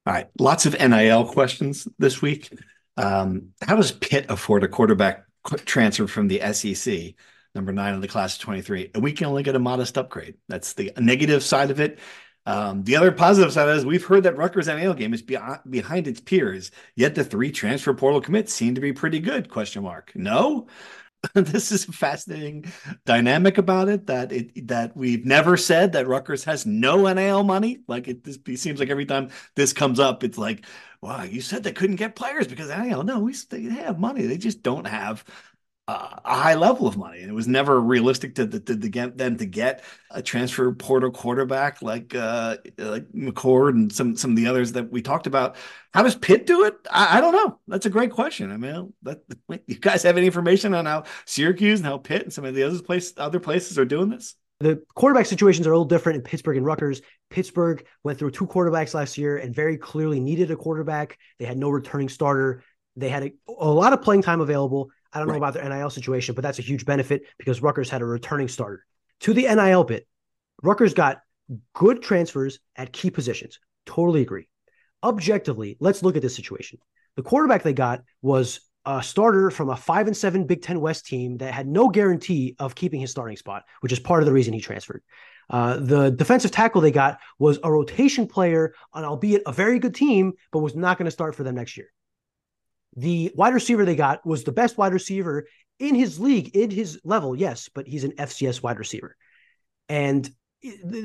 All 0.07 0.12
right, 0.12 0.29
lots 0.39 0.66
of 0.66 0.79
NIL 0.79 1.27
questions 1.27 1.87
this 1.99 2.20
week. 2.20 2.53
Um, 2.97 3.51
how 3.62 3.77
does 3.77 3.93
Pitt 3.93 4.27
afford 4.29 4.64
a 4.64 4.68
quarterback 4.68 5.25
transfer 5.64 6.07
from 6.07 6.29
the 6.29 6.41
SEC, 6.53 7.14
number 7.55 7.73
nine 7.73 7.95
in 7.95 8.01
the 8.01 8.09
class 8.09 8.35
of 8.37 8.43
23? 8.43 8.91
And 8.95 9.03
we 9.03 9.12
can 9.12 9.27
only 9.27 9.43
get 9.43 9.55
a 9.55 9.61
modest 9.61 9.97
upgrade. 9.97 10.35
That's 10.49 10.73
the 10.73 10.93
negative 10.99 11.43
side 11.43 11.70
of 11.70 11.81
it. 11.81 11.99
Um, 12.45 12.83
the 12.83 12.97
other 12.97 13.12
positive 13.12 13.53
side 13.53 13.68
is 13.68 13.87
we've 13.87 14.05
heard 14.05 14.25
that 14.25 14.37
Rutgers 14.37 14.66
NIL 14.66 14.95
game 14.95 15.14
is 15.14 15.23
behind 15.23 16.09
its 16.09 16.20
peers, 16.20 16.73
yet 16.97 17.14
the 17.14 17.23
three 17.23 17.53
transfer 17.53 17.95
portal 17.95 18.20
commits 18.20 18.53
seem 18.53 18.75
to 18.75 18.81
be 18.81 18.93
pretty 18.93 19.20
good. 19.20 19.49
Question 19.49 19.85
mark. 19.85 20.11
No, 20.16 20.66
this 21.35 21.70
is 21.70 21.89
a 21.89 21.93
fascinating 21.93 22.64
dynamic 23.05 23.59
about 23.59 23.89
it 23.89 24.07
that 24.07 24.33
it 24.33 24.66
that 24.66 24.97
we've 24.97 25.25
never 25.25 25.57
said 25.57 25.93
that 25.93 26.09
Rutgers 26.09 26.45
has 26.45 26.66
no 26.66 27.12
NIL 27.12 27.45
money. 27.45 27.79
Like 27.87 28.09
it, 28.09 28.25
this, 28.25 28.39
it 28.47 28.59
seems 28.59 28.81
like 28.81 28.91
every 28.91 29.07
time 29.07 29.31
this 29.55 29.73
comes 29.73 30.01
up, 30.01 30.25
it's 30.25 30.39
like, 30.39 30.64
wow, 31.01 31.23
you 31.23 31.41
said 31.41 31.62
they 31.62 31.73
couldn't 31.73 31.97
get 31.97 32.16
players 32.16 32.49
because 32.49 32.68
NIL. 32.68 33.05
No, 33.05 33.20
we 33.20 33.35
they 33.51 33.62
have 33.62 34.01
money. 34.01 34.27
They 34.27 34.37
just 34.37 34.62
don't 34.62 34.87
have 34.87 35.25
uh, 35.93 36.18
a 36.24 36.34
high 36.34 36.55
level 36.55 36.86
of 36.86 36.97
money. 36.97 37.20
And 37.20 37.28
it 37.30 37.34
was 37.34 37.47
never 37.47 37.78
realistic 37.78 38.34
to, 38.36 38.47
to, 38.47 38.61
to, 38.61 38.88
get 38.88 39.18
them 39.18 39.36
to 39.36 39.45
get 39.45 39.84
a 40.11 40.22
transfer 40.22 40.72
portal 40.72 41.11
quarterback 41.11 41.82
like 41.82 42.14
uh, 42.14 42.57
like 42.78 43.07
McCord 43.12 43.70
and 43.70 43.93
some 43.93 44.16
some 44.16 44.30
of 44.30 44.36
the 44.36 44.47
others 44.47 44.72
that 44.72 44.90
we 44.90 45.03
talked 45.03 45.26
about. 45.26 45.57
How 45.93 46.03
does 46.03 46.14
Pitt 46.14 46.47
do 46.47 46.64
it? 46.64 46.74
I, 46.90 47.18
I 47.18 47.20
don't 47.20 47.32
know. 47.32 47.59
That's 47.68 47.84
a 47.84 47.90
great 47.90 48.11
question. 48.11 48.51
I 48.51 48.57
mean, 48.57 48.95
that, 49.03 49.20
you 49.66 49.78
guys 49.78 50.03
have 50.05 50.16
any 50.16 50.26
information 50.26 50.72
on 50.72 50.86
how 50.86 51.05
Syracuse 51.26 51.80
and 51.80 51.86
how 51.86 51.99
Pitt 51.99 52.22
and 52.22 52.32
some 52.32 52.47
of 52.47 52.55
the 52.55 52.62
other 52.62 52.80
place 52.80 53.12
other 53.18 53.40
places 53.40 53.78
are 53.78 53.84
doing 53.84 54.09
this? 54.09 54.34
The 54.61 54.82
quarterback 54.95 55.26
situations 55.26 55.66
are 55.66 55.72
a 55.72 55.76
little 55.76 55.84
different 55.84 56.16
in 56.16 56.22
Pittsburgh 56.22 56.57
and 56.57 56.64
Rutgers. 56.64 57.03
Pittsburgh 57.28 57.84
went 58.03 58.18
through 58.18 58.30
two 58.30 58.47
quarterbacks 58.47 58.95
last 58.95 59.18
year 59.18 59.36
and 59.36 59.55
very 59.55 59.76
clearly 59.76 60.20
needed 60.20 60.51
a 60.53 60.57
quarterback. 60.57 61.18
They 61.38 61.45
had 61.45 61.59
no 61.59 61.68
returning 61.68 62.09
starter. 62.09 62.62
They 62.97 63.09
had 63.09 63.24
a, 63.24 63.32
a 63.49 63.68
lot 63.68 63.93
of 63.93 64.01
playing 64.01 64.22
time 64.22 64.40
available. 64.40 64.90
I 65.13 65.19
don't 65.19 65.29
right. 65.29 65.35
know 65.35 65.39
about 65.39 65.55
their 65.55 65.69
NIL 65.69 65.91
situation, 65.91 66.35
but 66.35 66.43
that's 66.43 66.59
a 66.59 66.63
huge 66.63 66.85
benefit 66.85 67.23
because 67.39 67.63
Rutgers 67.63 67.91
had 67.91 68.03
a 68.03 68.07
returning 68.07 68.49
starter. 68.49 68.85
To 69.21 69.35
the 69.35 69.43
NIL 69.43 69.85
bit, 69.85 70.07
Rutgers 70.63 70.95
got 70.95 71.21
good 71.75 72.03
transfers 72.03 72.61
at 72.77 72.93
key 72.93 73.11
positions. 73.11 73.59
Totally 73.87 74.23
agree. 74.23 74.49
Objectively, 75.03 75.77
let's 75.81 76.03
look 76.03 76.17
at 76.17 76.23
this 76.23 76.35
situation. 76.35 76.79
The 77.17 77.23
quarterback 77.23 77.63
they 77.63 77.73
got 77.73 78.03
was 78.23 78.61
a 78.85 79.03
starter 79.03 79.51
from 79.51 79.69
a 79.69 79.77
five 79.77 80.07
and 80.07 80.17
seven 80.17 80.47
Big 80.47 80.63
Ten 80.63 80.81
West 80.81 81.07
team 81.07 81.37
that 81.39 81.53
had 81.53 81.67
no 81.67 81.89
guarantee 81.89 82.57
of 82.59 82.75
keeping 82.75 83.01
his 83.01 83.11
starting 83.11 83.37
spot, 83.37 83.65
which 83.81 83.93
is 83.93 84.01
part 84.01 84.23
of 84.23 84.27
the 84.27 84.33
reason 84.33 84.55
he 84.55 84.61
transferred. 84.61 85.03
Uh, 85.51 85.77
the 85.77 86.11
defensive 86.11 86.51
tackle 86.51 86.81
they 86.81 86.91
got 86.91 87.19
was 87.39 87.59
a 87.63 87.71
rotation 87.71 88.27
player 88.27 88.75
on, 88.93 89.05
albeit 89.05 89.43
a 89.47 89.53
very 89.53 89.79
good 89.79 89.95
team, 89.95 90.33
but 90.51 90.61
was 90.61 90.75
not 90.75 90.99
going 90.99 91.05
to 91.05 91.11
start 91.11 91.35
for 91.35 91.43
them 91.43 91.57
next 91.57 91.77
year. 91.77 91.89
The 92.97 93.32
wide 93.34 93.55
receiver 93.55 93.84
they 93.84 93.97
got 93.97 94.24
was 94.26 94.45
the 94.45 94.53
best 94.53 94.76
wide 94.76 94.93
receiver 94.93 95.47
in 95.78 95.95
his 95.95 96.20
league, 96.20 96.55
in 96.57 96.70
his 96.70 97.01
level, 97.05 97.34
yes, 97.34 97.68
but 97.74 97.86
he's 97.86 98.05
an 98.05 98.12
FCS 98.12 98.62
wide 98.62 98.78
receiver. 98.78 99.16
And 99.88 100.30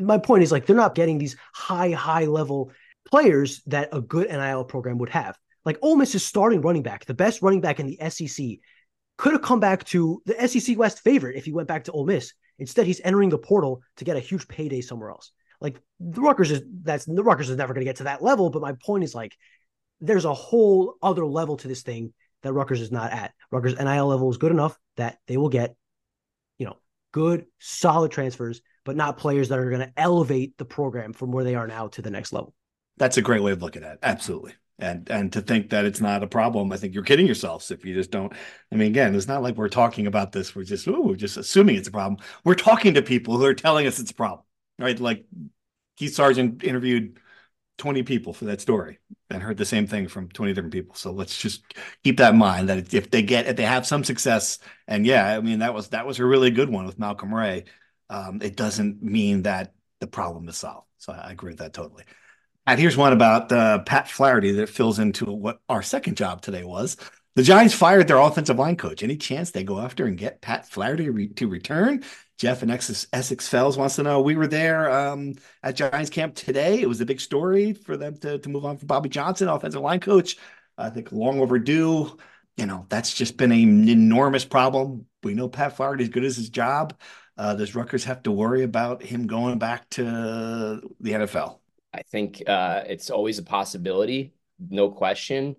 my 0.01 0.17
point 0.17 0.43
is 0.43 0.51
like 0.51 0.65
they're 0.65 0.75
not 0.75 0.95
getting 0.95 1.17
these 1.17 1.35
high, 1.53 1.91
high 1.91 2.25
level 2.25 2.71
players 3.09 3.61
that 3.67 3.89
a 3.91 4.01
good 4.01 4.29
NIL 4.29 4.65
program 4.65 4.97
would 4.99 5.09
have. 5.09 5.38
Like 5.65 5.79
Ole 5.81 5.95
Miss 5.95 6.15
is 6.15 6.23
starting 6.23 6.61
running 6.61 6.83
back, 6.83 7.05
the 7.05 7.13
best 7.13 7.41
running 7.41 7.61
back 7.61 7.79
in 7.79 7.88
the 7.88 8.09
SEC, 8.09 8.45
could 9.17 9.33
have 9.33 9.41
come 9.41 9.59
back 9.59 9.83
to 9.85 10.21
the 10.25 10.47
SEC 10.47 10.77
West 10.77 10.99
favorite 10.99 11.35
if 11.35 11.45
he 11.45 11.51
went 11.51 11.67
back 11.67 11.85
to 11.85 11.91
Ole 11.91 12.05
Miss. 12.05 12.33
Instead, 12.59 12.85
he's 12.85 13.01
entering 13.03 13.29
the 13.29 13.38
portal 13.38 13.81
to 13.97 14.05
get 14.05 14.15
a 14.15 14.21
huge 14.21 14.47
payday 14.47 14.81
somewhere 14.81 15.09
else. 15.09 15.31
Like 15.59 15.81
the 15.99 16.21
Rutgers 16.21 16.51
is 16.51 16.61
that's 16.83 17.05
the 17.05 17.23
Rutgers 17.23 17.49
is 17.49 17.57
never 17.57 17.73
going 17.73 17.85
to 17.85 17.89
get 17.89 17.97
to 17.97 18.03
that 18.03 18.21
level. 18.21 18.49
But 18.49 18.61
my 18.61 18.73
point 18.73 19.03
is 19.03 19.15
like 19.15 19.35
there's 20.01 20.25
a 20.25 20.33
whole 20.33 20.95
other 21.01 21.25
level 21.25 21.57
to 21.57 21.67
this 21.67 21.81
thing 21.81 22.13
that 22.43 22.53
Rutgers 22.53 22.81
is 22.81 22.91
not 22.91 23.11
at. 23.11 23.33
Rutgers 23.51 23.77
NIL 23.77 24.07
level 24.07 24.29
is 24.29 24.37
good 24.37 24.51
enough 24.51 24.77
that 24.97 25.17
they 25.27 25.37
will 25.37 25.49
get, 25.49 25.75
you 26.57 26.65
know, 26.65 26.77
good, 27.11 27.45
solid 27.59 28.11
transfers, 28.11 28.61
but 28.85 28.95
not 28.95 29.17
players 29.17 29.49
that 29.49 29.59
are 29.59 29.69
going 29.69 29.81
to 29.81 29.93
elevate 29.97 30.57
the 30.57 30.65
program 30.65 31.13
from 31.13 31.31
where 31.31 31.43
they 31.43 31.55
are 31.55 31.67
now 31.67 31.87
to 31.89 32.01
the 32.01 32.11
next 32.11 32.33
level. 32.33 32.53
That's 32.97 33.17
a 33.17 33.21
great 33.21 33.43
way 33.43 33.51
of 33.51 33.61
looking 33.61 33.83
at 33.83 33.93
it. 33.93 33.99
Absolutely. 34.03 34.53
And 34.79 35.09
and 35.09 35.33
to 35.33 35.41
think 35.41 35.71
that 35.71 35.85
it's 35.85 36.01
not 36.01 36.21
a 36.21 36.27
problem, 36.27 36.71
I 36.71 36.77
think 36.77 36.93
you're 36.93 37.03
kidding 37.03 37.25
yourselves 37.25 37.71
if 37.71 37.83
you 37.83 37.95
just 37.95 38.11
don't. 38.11 38.31
I 38.71 38.75
mean, 38.75 38.89
again, 38.89 39.15
it's 39.15 39.27
not 39.27 39.41
like 39.41 39.55
we're 39.55 39.69
talking 39.69 40.05
about 40.05 40.31
this. 40.31 40.55
We're 40.55 40.65
just 40.65 40.87
oh, 40.87 41.01
we're 41.01 41.15
just 41.15 41.35
assuming 41.35 41.77
it's 41.77 41.87
a 41.87 41.91
problem. 41.91 42.19
We're 42.43 42.53
talking 42.53 42.93
to 42.93 43.01
people 43.01 43.37
who 43.37 43.45
are 43.45 43.55
telling 43.55 43.87
us 43.87 43.97
it's 43.99 44.11
a 44.11 44.15
problem, 44.15 44.45
right? 44.77 44.99
Like 44.99 45.25
Keith 45.95 46.15
Sargeant 46.15 46.63
interviewed 46.63 47.19
20 47.78 48.03
people 48.03 48.34
for 48.34 48.45
that 48.45 48.61
story 48.61 48.99
and 49.30 49.41
heard 49.41 49.57
the 49.57 49.65
same 49.65 49.88
thing 49.88 50.07
from 50.07 50.30
20 50.30 50.53
different 50.53 50.73
people. 50.73 50.95
So 50.95 51.11
let's 51.11 51.38
just 51.38 51.63
keep 52.03 52.17
that 52.17 52.34
in 52.34 52.39
mind 52.39 52.69
that 52.69 52.93
if 52.93 53.11
they 53.11 53.21
get, 53.21 53.47
if 53.47 53.55
they 53.55 53.63
have 53.63 53.86
some 53.86 54.03
success, 54.03 54.59
and 54.88 55.05
yeah, 55.05 55.38
I 55.38 55.41
mean, 55.41 55.59
that 55.59 55.73
was, 55.73 55.89
that 55.89 56.07
was 56.07 56.19
a 56.19 56.25
really 56.25 56.51
good 56.51 56.69
one 56.69 56.86
with 56.86 56.99
Malcolm 56.99 57.34
Ray. 57.34 57.65
Um, 58.09 58.41
it 58.41 58.55
doesn't 58.55 59.03
mean 59.03 59.43
that 59.43 59.73
the 59.99 60.07
problem 60.07 60.47
is 60.49 60.57
solved. 60.57 60.88
So 60.97 61.13
I 61.13 61.32
agree 61.32 61.51
with 61.51 61.59
that 61.59 61.73
totally. 61.73 62.03
And 62.65 62.80
here's 62.80 62.97
one 62.97 63.13
about 63.13 63.51
uh, 63.51 63.80
Pat 63.80 64.09
Flaherty 64.09 64.51
that 64.53 64.69
fills 64.69 64.99
into 64.99 65.25
what 65.25 65.59
our 65.69 65.82
second 65.82 66.17
job 66.17 66.41
today 66.41 66.63
was. 66.63 66.97
The 67.36 67.43
Giants 67.43 67.73
fired 67.73 68.07
their 68.07 68.17
offensive 68.17 68.57
line 68.57 68.75
coach. 68.75 69.03
Any 69.03 69.15
chance 69.15 69.51
they 69.51 69.63
go 69.63 69.80
after 69.80 70.05
and 70.05 70.17
get 70.17 70.41
Pat 70.41 70.67
Flaherty 70.67 71.09
re- 71.09 71.30
to 71.30 71.47
return? 71.47 72.03
Jeff 72.38 72.61
and 72.61 72.71
Essex, 72.71 73.07
Essex 73.11 73.47
Fells 73.47 73.77
wants 73.77 73.95
to 73.95 74.03
know. 74.03 74.21
We 74.21 74.35
were 74.35 74.47
there 74.47 74.91
um, 74.91 75.33
at 75.63 75.75
Giants 75.75 76.09
camp 76.09 76.35
today. 76.35 76.79
It 76.79 76.88
was 76.88 77.01
a 77.01 77.05
big 77.05 77.19
story 77.19 77.73
for 77.73 77.97
them 77.97 78.15
to, 78.17 78.38
to 78.38 78.49
move 78.49 78.65
on 78.65 78.77
from 78.77 78.88
Bobby 78.88 79.09
Johnson, 79.09 79.47
offensive 79.47 79.81
line 79.81 79.99
coach. 79.99 80.38
I 80.77 80.89
think 80.89 81.11
long 81.11 81.39
overdue. 81.39 82.15
You 82.55 82.65
know, 82.65 82.85
that's 82.89 83.13
just 83.13 83.38
been 83.38 83.51
an 83.51 83.89
enormous 83.89 84.45
problem. 84.45 85.05
We 85.23 85.33
know 85.33 85.49
Pat 85.49 85.75
Flaherty 85.75 86.03
is 86.03 86.09
good 86.09 86.23
as 86.23 86.38
his 86.38 86.49
job. 86.49 86.93
Uh, 87.38 87.55
does 87.55 87.75
Rutgers 87.75 88.03
have 88.05 88.23
to 88.23 88.31
worry 88.31 88.63
about 88.63 89.03
him 89.03 89.27
going 89.27 89.59
back 89.59 89.89
to 89.91 90.03
the 90.99 91.11
NFL? 91.11 91.59
I 91.93 92.01
think 92.03 92.43
uh, 92.47 92.83
it's 92.88 93.09
always 93.09 93.39
a 93.39 93.43
possibility, 93.43 94.33
no 94.59 94.89
question. 94.89 95.55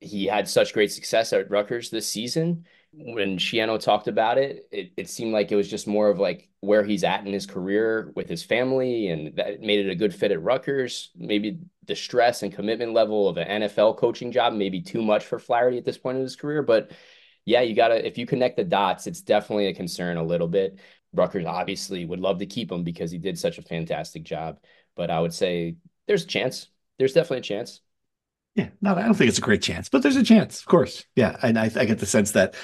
He 0.00 0.26
had 0.26 0.48
such 0.48 0.72
great 0.72 0.90
success 0.90 1.32
at 1.32 1.50
Rutgers 1.50 1.90
this 1.90 2.08
season 2.08 2.66
when 2.92 3.38
Schiano 3.38 3.80
talked 3.80 4.06
about 4.06 4.36
it, 4.38 4.68
it, 4.70 4.92
it 4.96 5.08
seemed 5.08 5.32
like 5.32 5.50
it 5.50 5.56
was 5.56 5.68
just 5.70 5.86
more 5.86 6.10
of 6.10 6.18
like 6.18 6.48
where 6.60 6.84
he's 6.84 7.04
at 7.04 7.26
in 7.26 7.32
his 7.32 7.46
career 7.46 8.12
with 8.14 8.28
his 8.28 8.42
family, 8.42 9.08
and 9.08 9.34
that 9.36 9.60
made 9.60 9.86
it 9.86 9.90
a 9.90 9.94
good 9.94 10.14
fit 10.14 10.30
at 10.30 10.42
Rutgers. 10.42 11.10
Maybe 11.16 11.60
the 11.86 11.96
stress 11.96 12.42
and 12.42 12.52
commitment 12.52 12.92
level 12.92 13.28
of 13.28 13.38
an 13.38 13.62
NFL 13.62 13.96
coaching 13.96 14.30
job 14.30 14.52
may 14.52 14.68
be 14.68 14.82
too 14.82 15.02
much 15.02 15.24
for 15.24 15.38
Flaherty 15.38 15.78
at 15.78 15.84
this 15.84 15.98
point 15.98 16.18
in 16.18 16.22
his 16.22 16.36
career. 16.36 16.62
But 16.62 16.92
yeah, 17.46 17.62
you 17.62 17.74
gotta 17.74 18.06
if 18.06 18.18
you 18.18 18.26
connect 18.26 18.56
the 18.56 18.64
dots, 18.64 19.06
it's 19.06 19.22
definitely 19.22 19.68
a 19.68 19.74
concern 19.74 20.18
a 20.18 20.22
little 20.22 20.48
bit. 20.48 20.78
Rutgers 21.14 21.46
obviously 21.46 22.04
would 22.04 22.20
love 22.20 22.38
to 22.38 22.46
keep 22.46 22.70
him 22.70 22.84
because 22.84 23.10
he 23.10 23.18
did 23.18 23.38
such 23.38 23.58
a 23.58 23.62
fantastic 23.62 24.22
job. 24.22 24.58
But 24.96 25.10
I 25.10 25.18
would 25.18 25.34
say 25.34 25.76
there's 26.06 26.24
a 26.24 26.28
chance. 26.28 26.68
There's 26.98 27.14
definitely 27.14 27.38
a 27.38 27.42
chance. 27.42 27.80
Yeah, 28.54 28.68
no, 28.82 28.94
I 28.94 29.02
don't 29.02 29.14
think 29.14 29.30
it's 29.30 29.38
a 29.38 29.42
great 29.42 29.62
chance, 29.62 29.88
but 29.88 30.02
there's 30.02 30.16
a 30.16 30.22
chance, 30.22 30.60
of 30.60 30.66
course. 30.66 31.06
Yeah, 31.16 31.36
and 31.42 31.58
I, 31.58 31.70
I 31.74 31.86
get 31.86 32.00
the 32.00 32.06
sense 32.06 32.32
that 32.32 32.54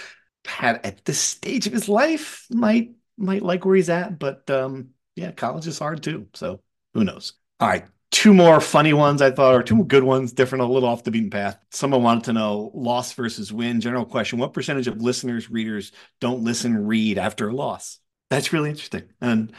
Pat 0.49 0.83
at 0.85 1.05
this 1.05 1.21
stage 1.21 1.67
of 1.67 1.75
his 1.75 1.91
life 1.91 2.47
might 2.51 2.93
might 3.19 3.43
like 3.43 3.67
where 3.67 3.77
he's 3.77 3.91
at, 3.91 4.19
but 4.19 4.49
um, 4.51 4.89
yeah, 5.15 5.31
college 5.31 5.67
is 5.67 5.79
hard 5.79 6.03
too. 6.03 6.27
So 6.33 6.61
who 6.95 7.05
knows? 7.05 7.35
All 7.61 7.69
right, 7.69 7.85
two 8.11 8.33
more 8.33 8.59
funny 8.59 8.95
ones 8.95 9.21
I 9.21 9.31
thought, 9.31 9.55
or 9.55 9.63
two 9.63 9.85
good 9.85 10.05
ones, 10.05 10.33
different, 10.33 10.63
a 10.63 10.67
little 10.67 10.89
off 10.89 11.05
the 11.05 11.11
beaten 11.11 11.29
path. 11.29 11.59
Someone 11.71 12.03
wanted 12.03 12.25
to 12.25 12.33
know 12.33 12.71
loss 12.73 13.13
versus 13.13 13.53
win. 13.53 13.83
General 13.83 14.07
question: 14.07 14.39
What 14.39 14.55
percentage 14.55 14.87
of 14.87 15.03
listeners, 15.03 15.51
readers 15.51 15.93
don't 16.19 16.43
listen, 16.45 16.87
read 16.87 17.19
after 17.19 17.51
a 17.51 17.55
loss? 17.55 17.99
That's 18.31 18.51
really 18.51 18.71
interesting, 18.71 19.05
and 19.21 19.53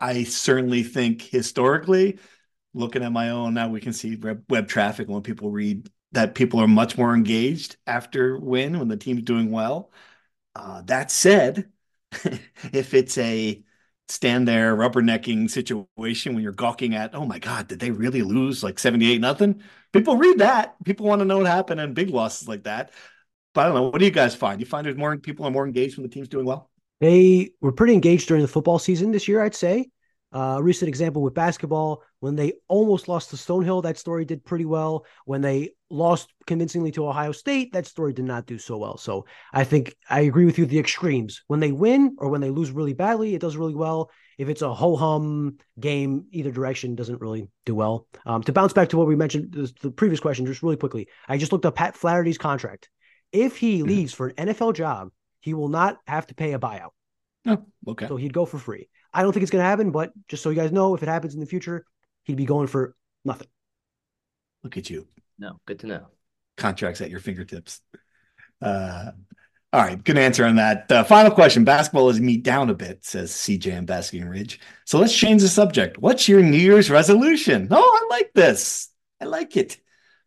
I 0.00 0.24
certainly 0.24 0.84
think 0.84 1.20
historically, 1.20 2.18
looking 2.72 3.02
at 3.02 3.12
my 3.12 3.28
own 3.28 3.52
now, 3.52 3.68
we 3.68 3.80
can 3.80 3.92
see 3.92 4.16
web, 4.16 4.42
web 4.48 4.68
traffic 4.68 5.06
when 5.06 5.22
people 5.22 5.50
read 5.50 5.90
that 6.12 6.34
people 6.34 6.60
are 6.60 6.68
much 6.68 6.96
more 6.96 7.14
engaged 7.14 7.76
after 7.86 8.38
win 8.38 8.78
when 8.78 8.88
the 8.88 8.96
team's 8.96 9.22
doing 9.22 9.50
well. 9.50 9.90
Uh, 10.54 10.82
that 10.82 11.10
said, 11.10 11.70
if 12.72 12.94
it's 12.94 13.18
a 13.18 13.62
stand 14.08 14.46
there 14.46 14.76
rubbernecking 14.76 15.50
situation 15.50 16.34
when 16.34 16.42
you're 16.42 16.52
gawking 16.52 16.94
at, 16.94 17.14
oh 17.14 17.24
my 17.24 17.38
God, 17.38 17.68
did 17.68 17.80
they 17.80 17.90
really 17.90 18.22
lose 18.22 18.62
like 18.62 18.78
78 18.78 19.20
nothing? 19.20 19.62
People 19.92 20.16
read 20.16 20.38
that. 20.38 20.76
People 20.84 21.06
want 21.06 21.20
to 21.20 21.24
know 21.24 21.38
what 21.38 21.46
happened 21.46 21.80
and 21.80 21.94
big 21.94 22.10
losses 22.10 22.48
like 22.48 22.64
that. 22.64 22.92
But 23.54 23.62
I 23.62 23.64
don't 23.66 23.74
know. 23.74 23.88
What 23.88 23.98
do 23.98 24.04
you 24.04 24.10
guys 24.10 24.34
find? 24.34 24.60
You 24.60 24.66
find 24.66 24.84
there's 24.84 24.96
more 24.96 25.16
people 25.16 25.46
are 25.46 25.50
more 25.50 25.66
engaged 25.66 25.96
when 25.96 26.02
the 26.02 26.12
team's 26.12 26.28
doing 26.28 26.44
well? 26.44 26.70
They 27.00 27.50
were 27.60 27.72
pretty 27.72 27.94
engaged 27.94 28.28
during 28.28 28.42
the 28.42 28.48
football 28.48 28.78
season 28.78 29.10
this 29.12 29.28
year, 29.28 29.42
I'd 29.42 29.54
say. 29.54 29.90
Uh, 30.34 30.56
a 30.58 30.62
recent 30.62 30.88
example 30.88 31.22
with 31.22 31.32
basketball, 31.32 32.02
when 32.18 32.34
they 32.34 32.54
almost 32.66 33.06
lost 33.06 33.30
to 33.30 33.36
Stonehill, 33.36 33.84
that 33.84 33.96
story 33.96 34.24
did 34.24 34.44
pretty 34.44 34.64
well. 34.64 35.06
When 35.26 35.42
they 35.42 35.74
lost 35.90 36.32
convincingly 36.44 36.90
to 36.92 37.06
Ohio 37.06 37.30
State, 37.30 37.72
that 37.72 37.86
story 37.86 38.12
did 38.12 38.24
not 38.24 38.44
do 38.44 38.58
so 38.58 38.76
well. 38.76 38.96
So 38.96 39.26
I 39.52 39.62
think 39.62 39.94
I 40.10 40.22
agree 40.22 40.44
with 40.44 40.58
you. 40.58 40.66
The 40.66 40.80
extremes, 40.80 41.42
when 41.46 41.60
they 41.60 41.70
win 41.70 42.16
or 42.18 42.30
when 42.30 42.40
they 42.40 42.50
lose 42.50 42.72
really 42.72 42.94
badly, 42.94 43.36
it 43.36 43.40
does 43.40 43.56
really 43.56 43.76
well. 43.76 44.10
If 44.36 44.48
it's 44.48 44.62
a 44.62 44.74
ho 44.74 44.96
hum 44.96 45.58
game, 45.78 46.24
either 46.32 46.50
direction 46.50 46.96
doesn't 46.96 47.20
really 47.20 47.46
do 47.64 47.76
well. 47.76 48.08
Um, 48.26 48.42
to 48.42 48.52
bounce 48.52 48.72
back 48.72 48.88
to 48.88 48.96
what 48.96 49.06
we 49.06 49.14
mentioned, 49.14 49.52
the, 49.52 49.72
the, 49.82 49.90
previous 49.92 50.18
question, 50.18 50.46
just 50.46 50.64
really 50.64 50.76
quickly, 50.76 51.06
I 51.28 51.38
just 51.38 51.52
looked 51.52 51.64
up 51.64 51.76
Pat 51.76 51.96
Flaherty's 51.96 52.38
contract. 52.38 52.88
If 53.30 53.56
he 53.56 53.78
mm-hmm. 53.78 53.86
leaves 53.86 54.12
for 54.12 54.28
an 54.36 54.48
NFL 54.48 54.74
job, 54.74 55.10
he 55.40 55.54
will 55.54 55.68
not 55.68 55.98
have 56.08 56.26
to 56.26 56.34
pay 56.34 56.54
a 56.54 56.58
buyout. 56.58 56.90
Oh, 57.46 57.64
okay. 57.86 58.08
So 58.08 58.16
he'd 58.16 58.32
go 58.32 58.46
for 58.46 58.58
free. 58.58 58.88
I 59.14 59.22
don't 59.22 59.32
think 59.32 59.42
it's 59.42 59.52
going 59.52 59.62
to 59.62 59.68
happen, 59.68 59.92
but 59.92 60.12
just 60.28 60.42
so 60.42 60.50
you 60.50 60.56
guys 60.56 60.72
know, 60.72 60.94
if 60.94 61.02
it 61.02 61.08
happens 61.08 61.34
in 61.34 61.40
the 61.40 61.46
future, 61.46 61.86
he'd 62.24 62.36
be 62.36 62.44
going 62.44 62.66
for 62.66 62.96
nothing. 63.24 63.46
Look 64.64 64.76
at 64.76 64.90
you. 64.90 65.06
No, 65.38 65.60
good 65.66 65.78
to 65.80 65.86
know. 65.86 66.06
Contracts 66.56 67.00
at 67.00 67.10
your 67.10 67.20
fingertips. 67.20 67.80
Uh, 68.60 69.12
all 69.72 69.82
right, 69.82 70.02
good 70.02 70.18
answer 70.18 70.44
on 70.44 70.56
that. 70.56 70.90
Uh, 70.90 71.04
final 71.04 71.32
question. 71.32 71.64
Basketball 71.64 72.08
is 72.08 72.20
me 72.20 72.36
down 72.36 72.70
a 72.70 72.74
bit, 72.74 73.04
says 73.04 73.32
CJ 73.32 73.76
and 73.76 73.86
Basking 73.86 74.24
Ridge. 74.24 74.60
So 74.84 74.98
let's 74.98 75.16
change 75.16 75.42
the 75.42 75.48
subject. 75.48 75.98
What's 75.98 76.28
your 76.28 76.42
New 76.42 76.58
Year's 76.58 76.90
resolution? 76.90 77.68
Oh, 77.70 78.00
I 78.02 78.14
like 78.14 78.32
this. 78.34 78.88
I 79.20 79.24
like 79.24 79.56
it. 79.56 79.78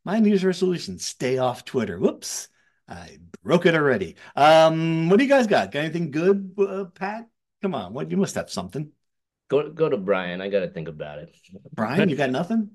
My 0.03 0.19
New 0.19 0.29
Year's 0.29 0.43
resolution: 0.43 0.99
stay 0.99 1.38
off 1.38 1.63
Twitter. 1.63 1.97
Whoops, 1.97 2.49
I 2.89 3.19
broke 3.43 3.65
it 3.65 3.75
already. 3.75 4.15
Um, 4.35 5.09
what 5.09 5.17
do 5.17 5.23
you 5.23 5.29
guys 5.29 5.47
got? 5.47 5.71
Got 5.71 5.79
anything 5.79 6.11
good, 6.11 6.51
uh, 6.57 6.85
Pat? 6.93 7.27
Come 7.61 7.75
on, 7.75 7.93
what 7.93 8.11
you 8.11 8.17
must 8.17 8.35
have 8.35 8.49
something. 8.49 8.91
Go 9.49 9.69
go 9.69 9.89
to 9.89 9.97
Brian. 9.97 10.41
I 10.41 10.49
got 10.49 10.59
to 10.59 10.69
think 10.69 10.87
about 10.87 11.19
it. 11.19 11.35
Brian, 11.73 12.09
you 12.09 12.15
got 12.15 12.29
nothing? 12.29 12.71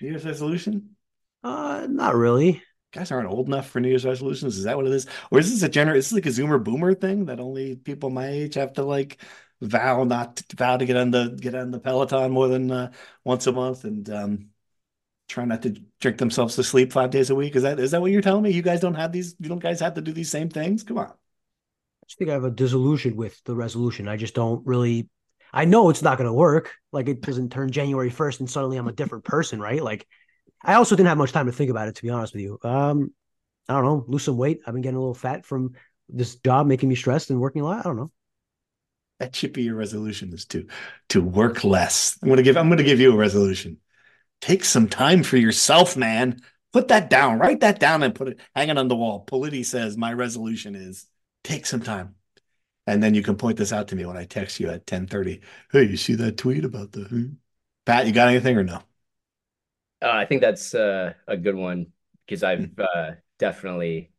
New 0.00 0.08
Year's 0.08 0.24
resolution? 0.24 0.96
Uh, 1.42 1.86
not 1.88 2.14
really. 2.14 2.62
Guys 2.92 3.10
aren't 3.10 3.28
old 3.28 3.48
enough 3.48 3.68
for 3.68 3.80
New 3.80 3.88
Year's 3.88 4.04
resolutions. 4.04 4.56
Is 4.56 4.64
that 4.64 4.76
what 4.76 4.86
it 4.86 4.92
is? 4.92 5.06
Or 5.30 5.38
is 5.38 5.50
this 5.50 5.62
a 5.62 5.68
general? 5.68 5.96
Is 5.96 6.06
this 6.06 6.12
like 6.12 6.26
a 6.26 6.28
Zoomer 6.28 6.62
Boomer 6.62 6.94
thing 6.94 7.26
that 7.26 7.40
only 7.40 7.76
people 7.76 8.08
my 8.10 8.28
age 8.28 8.54
have 8.54 8.74
to 8.74 8.82
like 8.82 9.18
vow 9.60 10.04
not 10.04 10.36
to, 10.36 10.56
vow 10.56 10.76
to 10.76 10.86
get 10.86 10.96
on 10.96 11.10
the 11.10 11.36
get 11.40 11.54
on 11.54 11.70
the 11.70 11.80
Peloton 11.80 12.30
more 12.30 12.48
than 12.48 12.70
uh, 12.70 12.92
once 13.24 13.46
a 13.46 13.52
month 13.52 13.84
and 13.84 14.08
um, 14.10 14.48
try 15.28 15.44
not 15.44 15.62
to 15.62 15.76
drink 16.00 16.18
themselves 16.18 16.56
to 16.56 16.64
sleep 16.64 16.92
five 16.92 17.10
days 17.10 17.30
a 17.30 17.34
week? 17.34 17.56
Is 17.56 17.64
that 17.64 17.78
is 17.80 17.90
that 17.90 18.00
what 18.00 18.12
you're 18.12 18.22
telling 18.22 18.42
me? 18.42 18.50
You 18.50 18.62
guys 18.62 18.80
don't 18.80 18.94
have 18.94 19.12
these? 19.12 19.34
You 19.38 19.48
don't 19.48 19.58
guys 19.58 19.80
have 19.80 19.94
to 19.94 20.00
do 20.00 20.12
these 20.12 20.30
same 20.30 20.48
things? 20.48 20.82
Come 20.82 20.98
on. 20.98 21.12
I 22.04 22.06
just 22.06 22.18
think 22.18 22.28
I 22.28 22.34
have 22.34 22.44
a 22.44 22.50
disillusion 22.50 23.16
with 23.16 23.42
the 23.44 23.54
resolution. 23.54 24.08
I 24.08 24.18
just 24.18 24.34
don't 24.34 24.66
really. 24.66 25.08
I 25.54 25.64
know 25.64 25.88
it's 25.88 26.02
not 26.02 26.18
going 26.18 26.28
to 26.28 26.34
work. 26.34 26.74
Like 26.92 27.08
it 27.08 27.22
doesn't 27.22 27.50
turn 27.50 27.70
January 27.70 28.10
first 28.10 28.40
and 28.40 28.50
suddenly 28.50 28.76
I'm 28.76 28.88
a 28.88 28.92
different 28.92 29.24
person, 29.24 29.58
right? 29.58 29.82
Like 29.82 30.06
I 30.62 30.74
also 30.74 30.96
didn't 30.96 31.08
have 31.08 31.16
much 31.16 31.32
time 31.32 31.46
to 31.46 31.52
think 31.52 31.70
about 31.70 31.88
it, 31.88 31.94
to 31.94 32.02
be 32.02 32.10
honest 32.10 32.34
with 32.34 32.42
you. 32.42 32.58
Um, 32.62 33.14
I 33.68 33.74
don't 33.74 33.84
know, 33.84 34.04
lose 34.06 34.24
some 34.24 34.36
weight. 34.36 34.60
I've 34.66 34.74
been 34.74 34.82
getting 34.82 34.96
a 34.96 35.00
little 35.00 35.14
fat 35.14 35.46
from 35.46 35.72
this 36.10 36.34
job, 36.36 36.66
making 36.66 36.90
me 36.90 36.94
stressed 36.94 37.30
and 37.30 37.40
working 37.40 37.62
a 37.62 37.64
lot. 37.64 37.78
I 37.78 37.82
don't 37.82 37.96
know. 37.96 38.10
That 39.20 39.34
should 39.34 39.54
be 39.54 39.62
your 39.62 39.76
resolution 39.76 40.34
is 40.34 40.44
to 40.46 40.66
to 41.10 41.22
work 41.22 41.64
less. 41.64 42.18
I'm 42.22 42.28
gonna 42.28 42.42
give 42.42 42.58
I'm 42.58 42.68
gonna 42.68 42.82
give 42.82 43.00
you 43.00 43.12
a 43.12 43.16
resolution. 43.16 43.78
Take 44.42 44.66
some 44.66 44.88
time 44.88 45.22
for 45.22 45.38
yourself, 45.38 45.96
man. 45.96 46.42
Put 46.74 46.88
that 46.88 47.08
down. 47.08 47.38
Write 47.38 47.60
that 47.60 47.80
down 47.80 48.02
and 48.02 48.14
put 48.14 48.28
it 48.28 48.40
hang 48.54 48.68
it 48.68 48.76
on 48.76 48.88
the 48.88 48.96
wall. 48.96 49.24
Politi 49.24 49.64
says 49.64 49.96
my 49.96 50.12
resolution 50.12 50.74
is 50.74 51.06
take 51.44 51.66
some 51.66 51.80
time. 51.80 52.16
And 52.86 53.02
then 53.02 53.14
you 53.14 53.22
can 53.22 53.36
point 53.36 53.56
this 53.56 53.72
out 53.72 53.88
to 53.88 53.96
me 53.96 54.04
when 54.04 54.16
I 54.16 54.24
text 54.24 54.60
you 54.60 54.66
at 54.66 54.90
1030. 54.90 55.40
Hey, 55.72 55.84
you 55.84 55.96
see 55.96 56.14
that 56.16 56.36
tweet 56.36 56.64
about 56.64 56.92
the 56.92 57.04
hmm? 57.04 57.26
Pat, 57.86 58.06
you 58.06 58.12
got 58.12 58.28
anything 58.28 58.56
or 58.56 58.64
no? 58.64 58.76
Uh, 60.02 60.10
I 60.10 60.26
think 60.26 60.40
that's 60.40 60.74
uh, 60.74 61.14
a 61.26 61.36
good 61.36 61.54
one 61.54 61.92
because 62.26 62.42
I've 62.42 62.64
hmm. 62.66 62.80
uh, 62.80 63.12
definitely. 63.38 64.10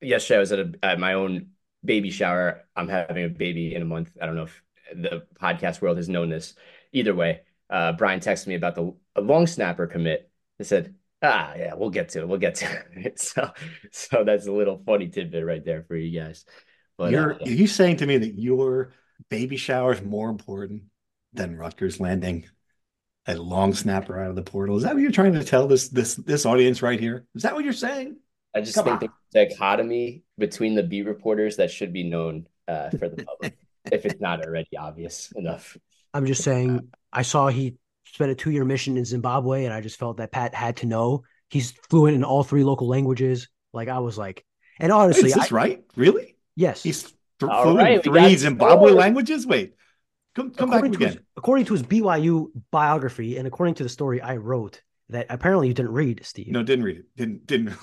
Yesterday, 0.00 0.36
I 0.36 0.40
was 0.40 0.52
at, 0.52 0.58
a, 0.60 0.72
at 0.82 1.00
my 1.00 1.14
own 1.14 1.48
baby 1.84 2.10
shower. 2.10 2.64
I'm 2.76 2.88
having 2.88 3.24
a 3.24 3.28
baby 3.28 3.74
in 3.74 3.82
a 3.82 3.84
month. 3.84 4.16
I 4.20 4.26
don't 4.26 4.36
know 4.36 4.44
if 4.44 4.62
the 4.94 5.26
podcast 5.40 5.80
world 5.80 5.96
has 5.96 6.08
known 6.08 6.28
this. 6.28 6.54
Either 6.92 7.14
way, 7.14 7.40
uh, 7.70 7.92
Brian 7.92 8.20
texted 8.20 8.46
me 8.46 8.54
about 8.54 8.76
the 8.76 8.94
long 9.20 9.46
snapper 9.46 9.86
commit. 9.86 10.30
He 10.58 10.64
said, 10.64 10.94
"Ah, 11.22 11.54
yeah, 11.56 11.74
we'll 11.74 11.90
get 11.90 12.10
to 12.10 12.20
it. 12.20 12.28
We'll 12.28 12.38
get 12.38 12.56
to 12.56 12.84
it." 12.96 13.18
so, 13.20 13.50
so 13.92 14.24
that's 14.24 14.46
a 14.46 14.52
little 14.52 14.82
funny 14.84 15.08
tidbit 15.08 15.44
right 15.44 15.64
there 15.64 15.82
for 15.82 15.96
you 15.96 16.18
guys. 16.18 16.44
But 16.96 17.12
you're 17.12 17.34
uh, 17.34 17.38
you 17.44 17.66
saying 17.66 17.96
to 17.98 18.06
me 18.06 18.18
that 18.18 18.38
your 18.38 18.92
baby 19.28 19.56
shower 19.56 19.92
is 19.92 20.02
more 20.02 20.30
important 20.30 20.84
than 21.32 21.56
Rutgers 21.56 22.00
landing 22.00 22.46
a 23.26 23.36
long 23.36 23.74
snapper 23.74 24.18
out 24.18 24.30
of 24.30 24.36
the 24.36 24.42
portal. 24.42 24.76
Is 24.76 24.84
that 24.84 24.94
what 24.94 25.02
you're 25.02 25.12
trying 25.12 25.34
to 25.34 25.44
tell 25.44 25.66
this 25.66 25.88
this 25.88 26.14
this 26.14 26.46
audience 26.46 26.82
right 26.82 26.98
here? 26.98 27.26
Is 27.34 27.42
that 27.42 27.54
what 27.54 27.64
you're 27.64 27.72
saying? 27.72 28.16
I 28.54 28.60
just 28.60 28.74
Come 28.74 28.86
think 28.86 29.02
on. 29.02 29.08
the 29.32 29.44
dichotomy 29.46 30.22
between 30.38 30.74
the 30.74 30.82
beat 30.82 31.02
reporters 31.02 31.56
that 31.56 31.70
should 31.70 31.92
be 31.92 32.04
known 32.04 32.46
uh, 32.66 32.90
for 32.90 33.08
the 33.08 33.24
public, 33.24 33.56
if 33.92 34.06
it's 34.06 34.20
not 34.20 34.44
already 34.44 34.76
obvious 34.76 35.30
enough. 35.36 35.76
I'm 36.14 36.26
just 36.26 36.42
saying. 36.42 36.88
I 37.12 37.22
saw 37.22 37.48
he 37.48 37.76
spent 38.12 38.30
a 38.30 38.34
two 38.34 38.50
year 38.50 38.64
mission 38.64 38.96
in 38.96 39.04
Zimbabwe, 39.04 39.64
and 39.64 39.72
I 39.74 39.80
just 39.80 39.98
felt 39.98 40.16
that 40.18 40.32
Pat 40.32 40.54
had 40.54 40.76
to 40.78 40.86
know. 40.86 41.24
He's 41.50 41.72
fluent 41.90 42.14
in 42.14 42.24
all 42.24 42.44
three 42.44 42.64
local 42.64 42.88
languages. 42.88 43.48
Like 43.72 43.88
I 43.88 43.98
was 44.00 44.18
like, 44.18 44.44
and 44.78 44.92
honestly, 44.92 45.28
is 45.30 45.34
this 45.34 45.52
I, 45.52 45.54
right? 45.54 45.82
Really? 45.96 46.36
Yes. 46.56 46.82
He's 46.82 47.02
th- 47.02 47.14
fluent 47.40 47.78
right, 47.78 47.92
in 47.96 48.02
three 48.02 48.36
Zimbabwe 48.36 48.92
languages. 48.92 49.46
Wait, 49.46 49.74
Come, 50.34 50.50
come 50.52 50.70
back 50.70 50.84
again. 50.84 51.08
His, 51.08 51.18
according 51.36 51.64
to 51.66 51.72
his 51.72 51.82
BYU 51.82 52.50
biography, 52.70 53.36
and 53.38 53.46
according 53.46 53.74
to 53.76 53.82
the 53.82 53.88
story 53.88 54.20
I 54.20 54.36
wrote, 54.36 54.82
that 55.08 55.26
apparently 55.30 55.68
you 55.68 55.74
didn't 55.74 55.92
read, 55.92 56.20
Steve. 56.24 56.48
No, 56.48 56.62
didn't 56.62 56.84
read 56.84 56.98
it. 56.98 57.06
Didn't 57.16 57.46
didn't. 57.46 57.74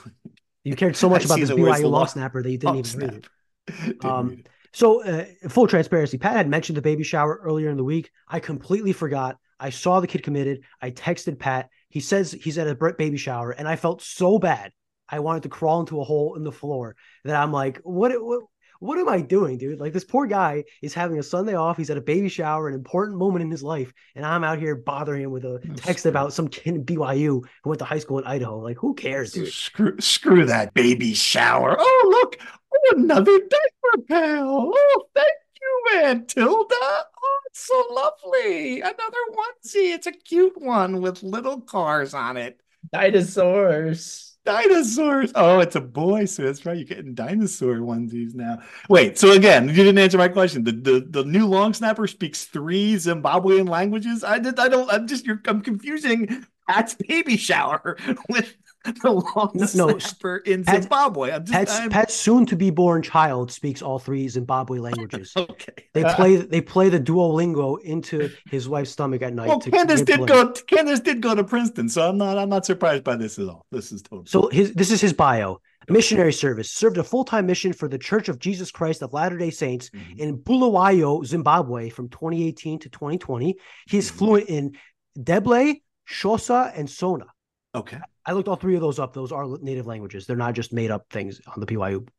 You 0.64 0.76
cared 0.76 0.96
so 0.96 1.10
much 1.16 1.26
about 1.26 1.40
this 1.40 1.50
the 1.50 1.56
BYU 1.56 1.66
law 1.68 1.74
long 1.84 1.92
long- 1.92 2.08
snapper 2.08 2.42
that 2.44 2.50
you 2.52 2.60
Oh, 2.66 2.74
didn't 2.74 2.88
even 2.96 3.00
read 3.00 3.14
it. 3.14 3.28
Didn't 3.86 4.06
Um, 4.06 4.30
read 4.30 4.40
it. 4.40 4.50
So, 4.74 5.04
uh, 5.04 5.26
full 5.48 5.68
transparency, 5.68 6.18
Pat 6.18 6.36
had 6.36 6.50
mentioned 6.50 6.76
the 6.78 6.82
baby 6.82 7.04
shower 7.04 7.40
earlier 7.42 7.70
in 7.70 7.78
the 7.78 7.84
week. 7.84 8.12
I 8.28 8.40
completely 8.42 8.92
forgot. 8.92 9.38
I 9.60 9.70
saw 9.70 10.00
the 10.00 10.08
kid 10.08 10.24
committed. 10.24 10.64
I 10.82 10.92
texted 10.92 11.40
Pat. 11.40 11.70
He 11.90 12.00
says 12.00 12.32
he's 12.32 12.58
at 12.58 12.68
a 12.68 12.94
baby 12.98 13.18
shower, 13.18 13.52
and 13.52 13.68
I 13.68 13.76
felt 13.76 14.02
so 14.02 14.40
bad. 14.40 14.72
I 15.08 15.20
wanted 15.20 15.44
to 15.44 15.50
crawl 15.50 15.82
into 15.82 16.02
a 16.02 16.04
hole 16.04 16.36
in 16.36 16.44
the 16.44 16.52
floor 16.52 16.96
that 17.24 17.36
I'm 17.36 17.52
like, 17.52 17.80
what, 17.84 18.12
what, 18.24 18.42
what 18.80 19.00
am 19.00 19.08
I 19.08 19.22
doing, 19.22 19.58
dude? 19.58 19.80
Like 19.80 19.94
this 19.94 20.04
poor 20.04 20.26
guy 20.26 20.64
is 20.82 20.94
having 20.94 21.20
a 21.20 21.24
Sunday 21.24 21.56
off. 21.56 21.78
He's 21.78 21.90
at 21.90 21.98
a 21.98 22.02
baby 22.02 22.30
shower, 22.30 22.68
an 22.68 22.74
important 22.74 23.18
moment 23.18 23.44
in 23.44 23.52
his 23.52 23.64
life, 23.64 23.94
and 24.16 24.26
I'm 24.26 24.44
out 24.44 24.60
here 24.60 24.76
bothering 24.76 25.24
him 25.24 25.32
with 25.32 25.46
a 25.46 25.60
text 25.76 26.06
about 26.06 26.34
some 26.34 26.48
kid 26.48 26.76
in 26.76 26.84
BYU 26.84 27.44
who 27.64 27.70
went 27.70 27.80
to 27.80 27.86
high 27.86 28.00
school 28.00 28.20
in 28.20 28.26
Idaho. 28.26 28.60
Like, 28.60 28.78
who 28.78 28.94
cares, 28.94 29.32
dude? 29.34 29.52
Screw, 29.52 30.00
screw 30.00 30.46
that 30.46 30.74
baby 30.74 31.14
shower. 31.14 31.76
Oh, 31.78 32.08
look. 32.10 32.38
Oh, 32.74 32.94
another 32.98 33.40
diaper 33.40 34.06
pal. 34.08 34.72
Oh, 34.76 35.06
thank 35.16 35.34
you, 35.62 36.00
Aunt 36.04 36.28
Tilda. 36.28 36.76
Oh, 36.76 37.35
it's 37.56 37.68
so 37.68 37.86
lovely. 37.92 38.82
Another 38.82 39.18
onesie. 39.32 39.94
It's 39.96 40.08
a 40.08 40.12
cute 40.12 40.62
one 40.62 41.02
with 41.02 41.24
little 41.24 41.62
cars 41.62 42.14
on 42.14 42.36
it. 42.36 42.60
Dinosaurs. 42.92 44.38
Dinosaurs. 44.46 45.32
Oh, 45.34 45.60
it's 45.60 45.76
a 45.76 45.82
boy, 45.82 46.26
so 46.26 46.44
that's 46.44 46.66
right. 46.66 46.78
You're 46.78 46.86
getting 46.86 47.16
dinosaur 47.16 47.78
onesies 47.78 48.36
now. 48.36 48.60
Wait, 48.90 49.18
so 49.18 49.32
again, 49.32 49.70
you 49.70 49.74
didn't 49.76 49.98
answer 49.98 50.18
my 50.18 50.28
question. 50.28 50.64
The 50.64 50.72
the, 50.74 51.08
the 51.10 51.24
new 51.24 51.48
long 51.48 51.74
snapper 51.74 52.06
speaks 52.08 52.44
three 52.44 52.96
Zimbabwean 52.96 53.68
languages. 53.68 54.24
I 54.24 54.38
did. 54.38 54.60
I 54.60 54.68
don't. 54.68 54.92
I'm 54.92 55.08
just. 55.08 55.26
You're. 55.26 55.42
I'm 55.48 55.62
confusing 55.62 56.46
Pat's 56.70 56.94
baby 56.94 57.38
shower 57.38 57.98
with 58.30 58.56
the 59.02 59.12
long 59.12 59.52
No, 59.54 59.88
no, 59.88 59.98
snapper 60.00 60.38
in 60.38 60.64
Pat- 60.64 60.84
Zimbabwe. 60.84 61.32
I'm 61.32 61.44
just. 61.46 61.54
Pat's, 61.54 61.80
I'm, 61.80 61.90
Pat's 61.90 62.14
soon 62.14 62.46
to 62.48 62.56
be 62.56 62.70
born 62.70 63.02
child 63.02 63.52
speaks 63.52 63.82
all 63.82 64.00
three 64.00 64.28
Zimbabwe 64.28 64.80
languages. 64.80 65.34
okay. 65.38 65.74
They 65.94 66.04
play 66.04 66.36
they 66.38 66.62
play 66.62 66.90
the 66.90 67.00
Duolingo 67.00 67.82
into 67.82 68.30
his 68.50 68.70
wife's 68.70 68.92
stomach 68.92 69.22
at 69.22 69.34
night. 69.34 69.48
Well, 69.48 69.60
Candace 69.60 70.02
did 70.02 70.28
go. 70.28 70.52
Candace 70.52 71.00
did 71.00 71.22
go 71.22 71.36
to 71.36 71.44
Princeton, 71.44 71.90
so 71.90 72.08
I'm 72.10 72.18
not. 72.18 72.38
I'm 72.38 72.50
not 72.50 72.66
surprised 72.66 73.04
by 73.04 73.16
this 73.16 73.40
at 73.40 73.48
all. 73.48 73.66
This 73.72 73.92
is 73.92 74.02
totally. 74.02 74.28
So 74.28 74.48
his 74.50 74.74
this 74.74 74.92
is 74.92 75.02
his 75.02 75.14
bio. 75.14 75.60
Missionary 75.88 76.34
service 76.34 76.72
served 76.72 76.98
a 76.98 77.04
full 77.04 77.24
time 77.24 77.46
mission 77.46 77.72
for 77.72 77.88
the 77.88 78.00
Church 78.00 78.28
of 78.28 78.40
Jesus 78.40 78.72
Christ 78.72 79.04
of 79.04 79.14
Latter 79.14 79.38
Day 79.38 79.52
Saints 79.52 79.92
Mhm. 79.92 80.18
in 80.18 80.36
Bulawayo, 80.38 81.24
Zimbabwe, 81.24 81.90
from 81.90 82.10
2018 82.10 82.80
to 82.80 82.90
2020. 82.90 83.56
He 83.88 83.98
is 84.00 84.10
Mhm. 84.12 84.16
fluent 84.16 84.50
in 84.50 84.72
Ndebele, 85.16 85.82
Xhosa, 86.10 86.72
and 86.76 86.88
Shona. 86.88 87.28
okay. 87.76 88.00
I 88.26 88.34
looked 88.34 88.48
all 88.48 88.56
three 88.56 88.76
of 88.76 88.82
those 88.82 89.00
up. 89.00 89.14
Those 89.14 89.32
are 89.32 89.46
native 89.62 89.86
languages. 89.86 90.26
They're 90.26 90.36
not 90.36 90.56
just 90.56 90.74
made 90.74 90.92
up 90.92 91.06
things 91.10 91.40
on 91.48 91.60
the 91.60 91.66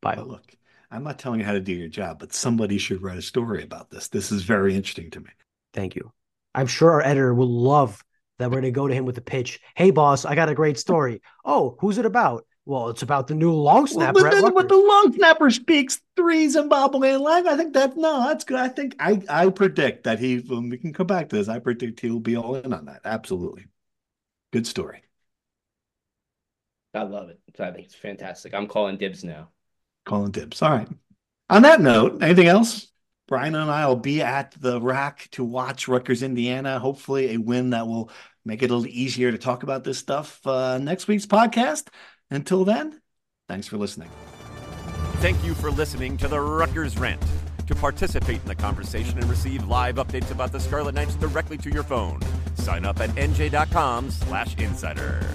But 0.00 0.16
bio. 0.16 0.24
look, 0.24 0.54
I'm 0.90 1.02
not 1.02 1.18
telling 1.18 1.40
you 1.40 1.46
how 1.46 1.52
to 1.52 1.60
do 1.60 1.72
your 1.72 1.88
job, 1.88 2.18
but 2.20 2.32
somebody 2.32 2.78
should 2.78 3.02
write 3.02 3.18
a 3.18 3.22
story 3.22 3.62
about 3.62 3.90
this. 3.90 4.08
This 4.08 4.30
is 4.30 4.42
very 4.44 4.74
interesting 4.76 5.10
to 5.10 5.20
me. 5.20 5.30
Thank 5.72 5.96
you. 5.96 6.12
I'm 6.54 6.68
sure 6.68 6.92
our 6.92 7.02
editor 7.02 7.34
will 7.34 7.50
love 7.50 8.02
that 8.38 8.50
we're 8.50 8.60
going 8.60 8.64
to 8.64 8.70
go 8.70 8.86
to 8.86 8.94
him 8.94 9.04
with 9.04 9.18
a 9.18 9.22
pitch. 9.22 9.60
Hey, 9.74 9.90
boss, 9.90 10.24
I 10.24 10.34
got 10.34 10.48
a 10.48 10.54
great 10.54 10.78
story. 10.78 11.22
Oh, 11.44 11.76
who's 11.80 11.98
it 11.98 12.06
about? 12.06 12.46
Well, 12.66 12.88
it's 12.88 13.02
about 13.02 13.28
the 13.28 13.34
new 13.34 13.52
long 13.52 13.82
Well, 13.82 13.86
snapper. 13.86 14.22
but, 14.22 14.34
at 14.34 14.54
but 14.54 14.68
the 14.68 14.76
long 14.76 15.12
snapper 15.14 15.50
speaks 15.50 16.00
three 16.16 16.46
Zimbabwean 16.46 17.20
language. 17.20 17.52
I 17.52 17.56
think 17.56 17.74
that 17.74 17.96
no, 17.96 18.26
that's 18.26 18.44
good. 18.44 18.58
I 18.58 18.68
think 18.68 18.96
I 18.98 19.22
I 19.28 19.50
predict 19.50 20.04
that 20.04 20.18
he. 20.18 20.38
When 20.38 20.68
we 20.68 20.76
can 20.76 20.92
come 20.92 21.06
back 21.06 21.28
to 21.28 21.36
this, 21.36 21.48
I 21.48 21.60
predict 21.60 22.00
he'll 22.00 22.18
be 22.18 22.36
all 22.36 22.56
in 22.56 22.72
on 22.72 22.86
that. 22.86 23.02
Absolutely, 23.04 23.66
good 24.52 24.66
story. 24.66 25.02
I 26.96 27.02
love 27.02 27.28
it. 27.28 27.38
I 27.60 27.70
think 27.70 27.86
it's 27.86 27.94
fantastic. 27.94 28.54
I'm 28.54 28.66
calling 28.66 28.96
dibs 28.96 29.22
now. 29.22 29.50
Calling 30.04 30.30
dibs. 30.30 30.62
All 30.62 30.70
right. 30.70 30.88
On 31.50 31.62
that 31.62 31.80
note, 31.80 32.22
anything 32.22 32.48
else? 32.48 32.88
Brian 33.28 33.54
and 33.54 33.70
I 33.70 33.86
will 33.86 33.96
be 33.96 34.22
at 34.22 34.54
the 34.60 34.80
RAC 34.80 35.28
to 35.32 35.44
watch 35.44 35.88
Rutgers, 35.88 36.22
Indiana. 36.22 36.78
Hopefully, 36.78 37.34
a 37.34 37.38
win 37.38 37.70
that 37.70 37.86
will 37.86 38.10
make 38.44 38.62
it 38.62 38.70
a 38.70 38.74
little 38.74 38.92
easier 38.92 39.32
to 39.32 39.38
talk 39.38 39.64
about 39.64 39.84
this 39.84 39.98
stuff 39.98 40.46
uh, 40.46 40.78
next 40.78 41.08
week's 41.08 41.26
podcast. 41.26 41.88
Until 42.30 42.64
then, 42.64 43.00
thanks 43.48 43.66
for 43.66 43.78
listening. 43.78 44.10
Thank 45.16 45.42
you 45.44 45.54
for 45.54 45.70
listening 45.70 46.16
to 46.18 46.28
the 46.28 46.40
Rutgers 46.40 46.98
Rant. 46.98 47.22
To 47.66 47.74
participate 47.74 48.42
in 48.42 48.46
the 48.46 48.54
conversation 48.54 49.18
and 49.18 49.28
receive 49.28 49.66
live 49.66 49.96
updates 49.96 50.30
about 50.30 50.52
the 50.52 50.60
Scarlet 50.60 50.94
Knights 50.94 51.16
directly 51.16 51.58
to 51.58 51.70
your 51.70 51.82
phone, 51.82 52.20
sign 52.54 52.84
up 52.84 53.00
at 53.00 53.10
nj.com/insider. 53.10 55.26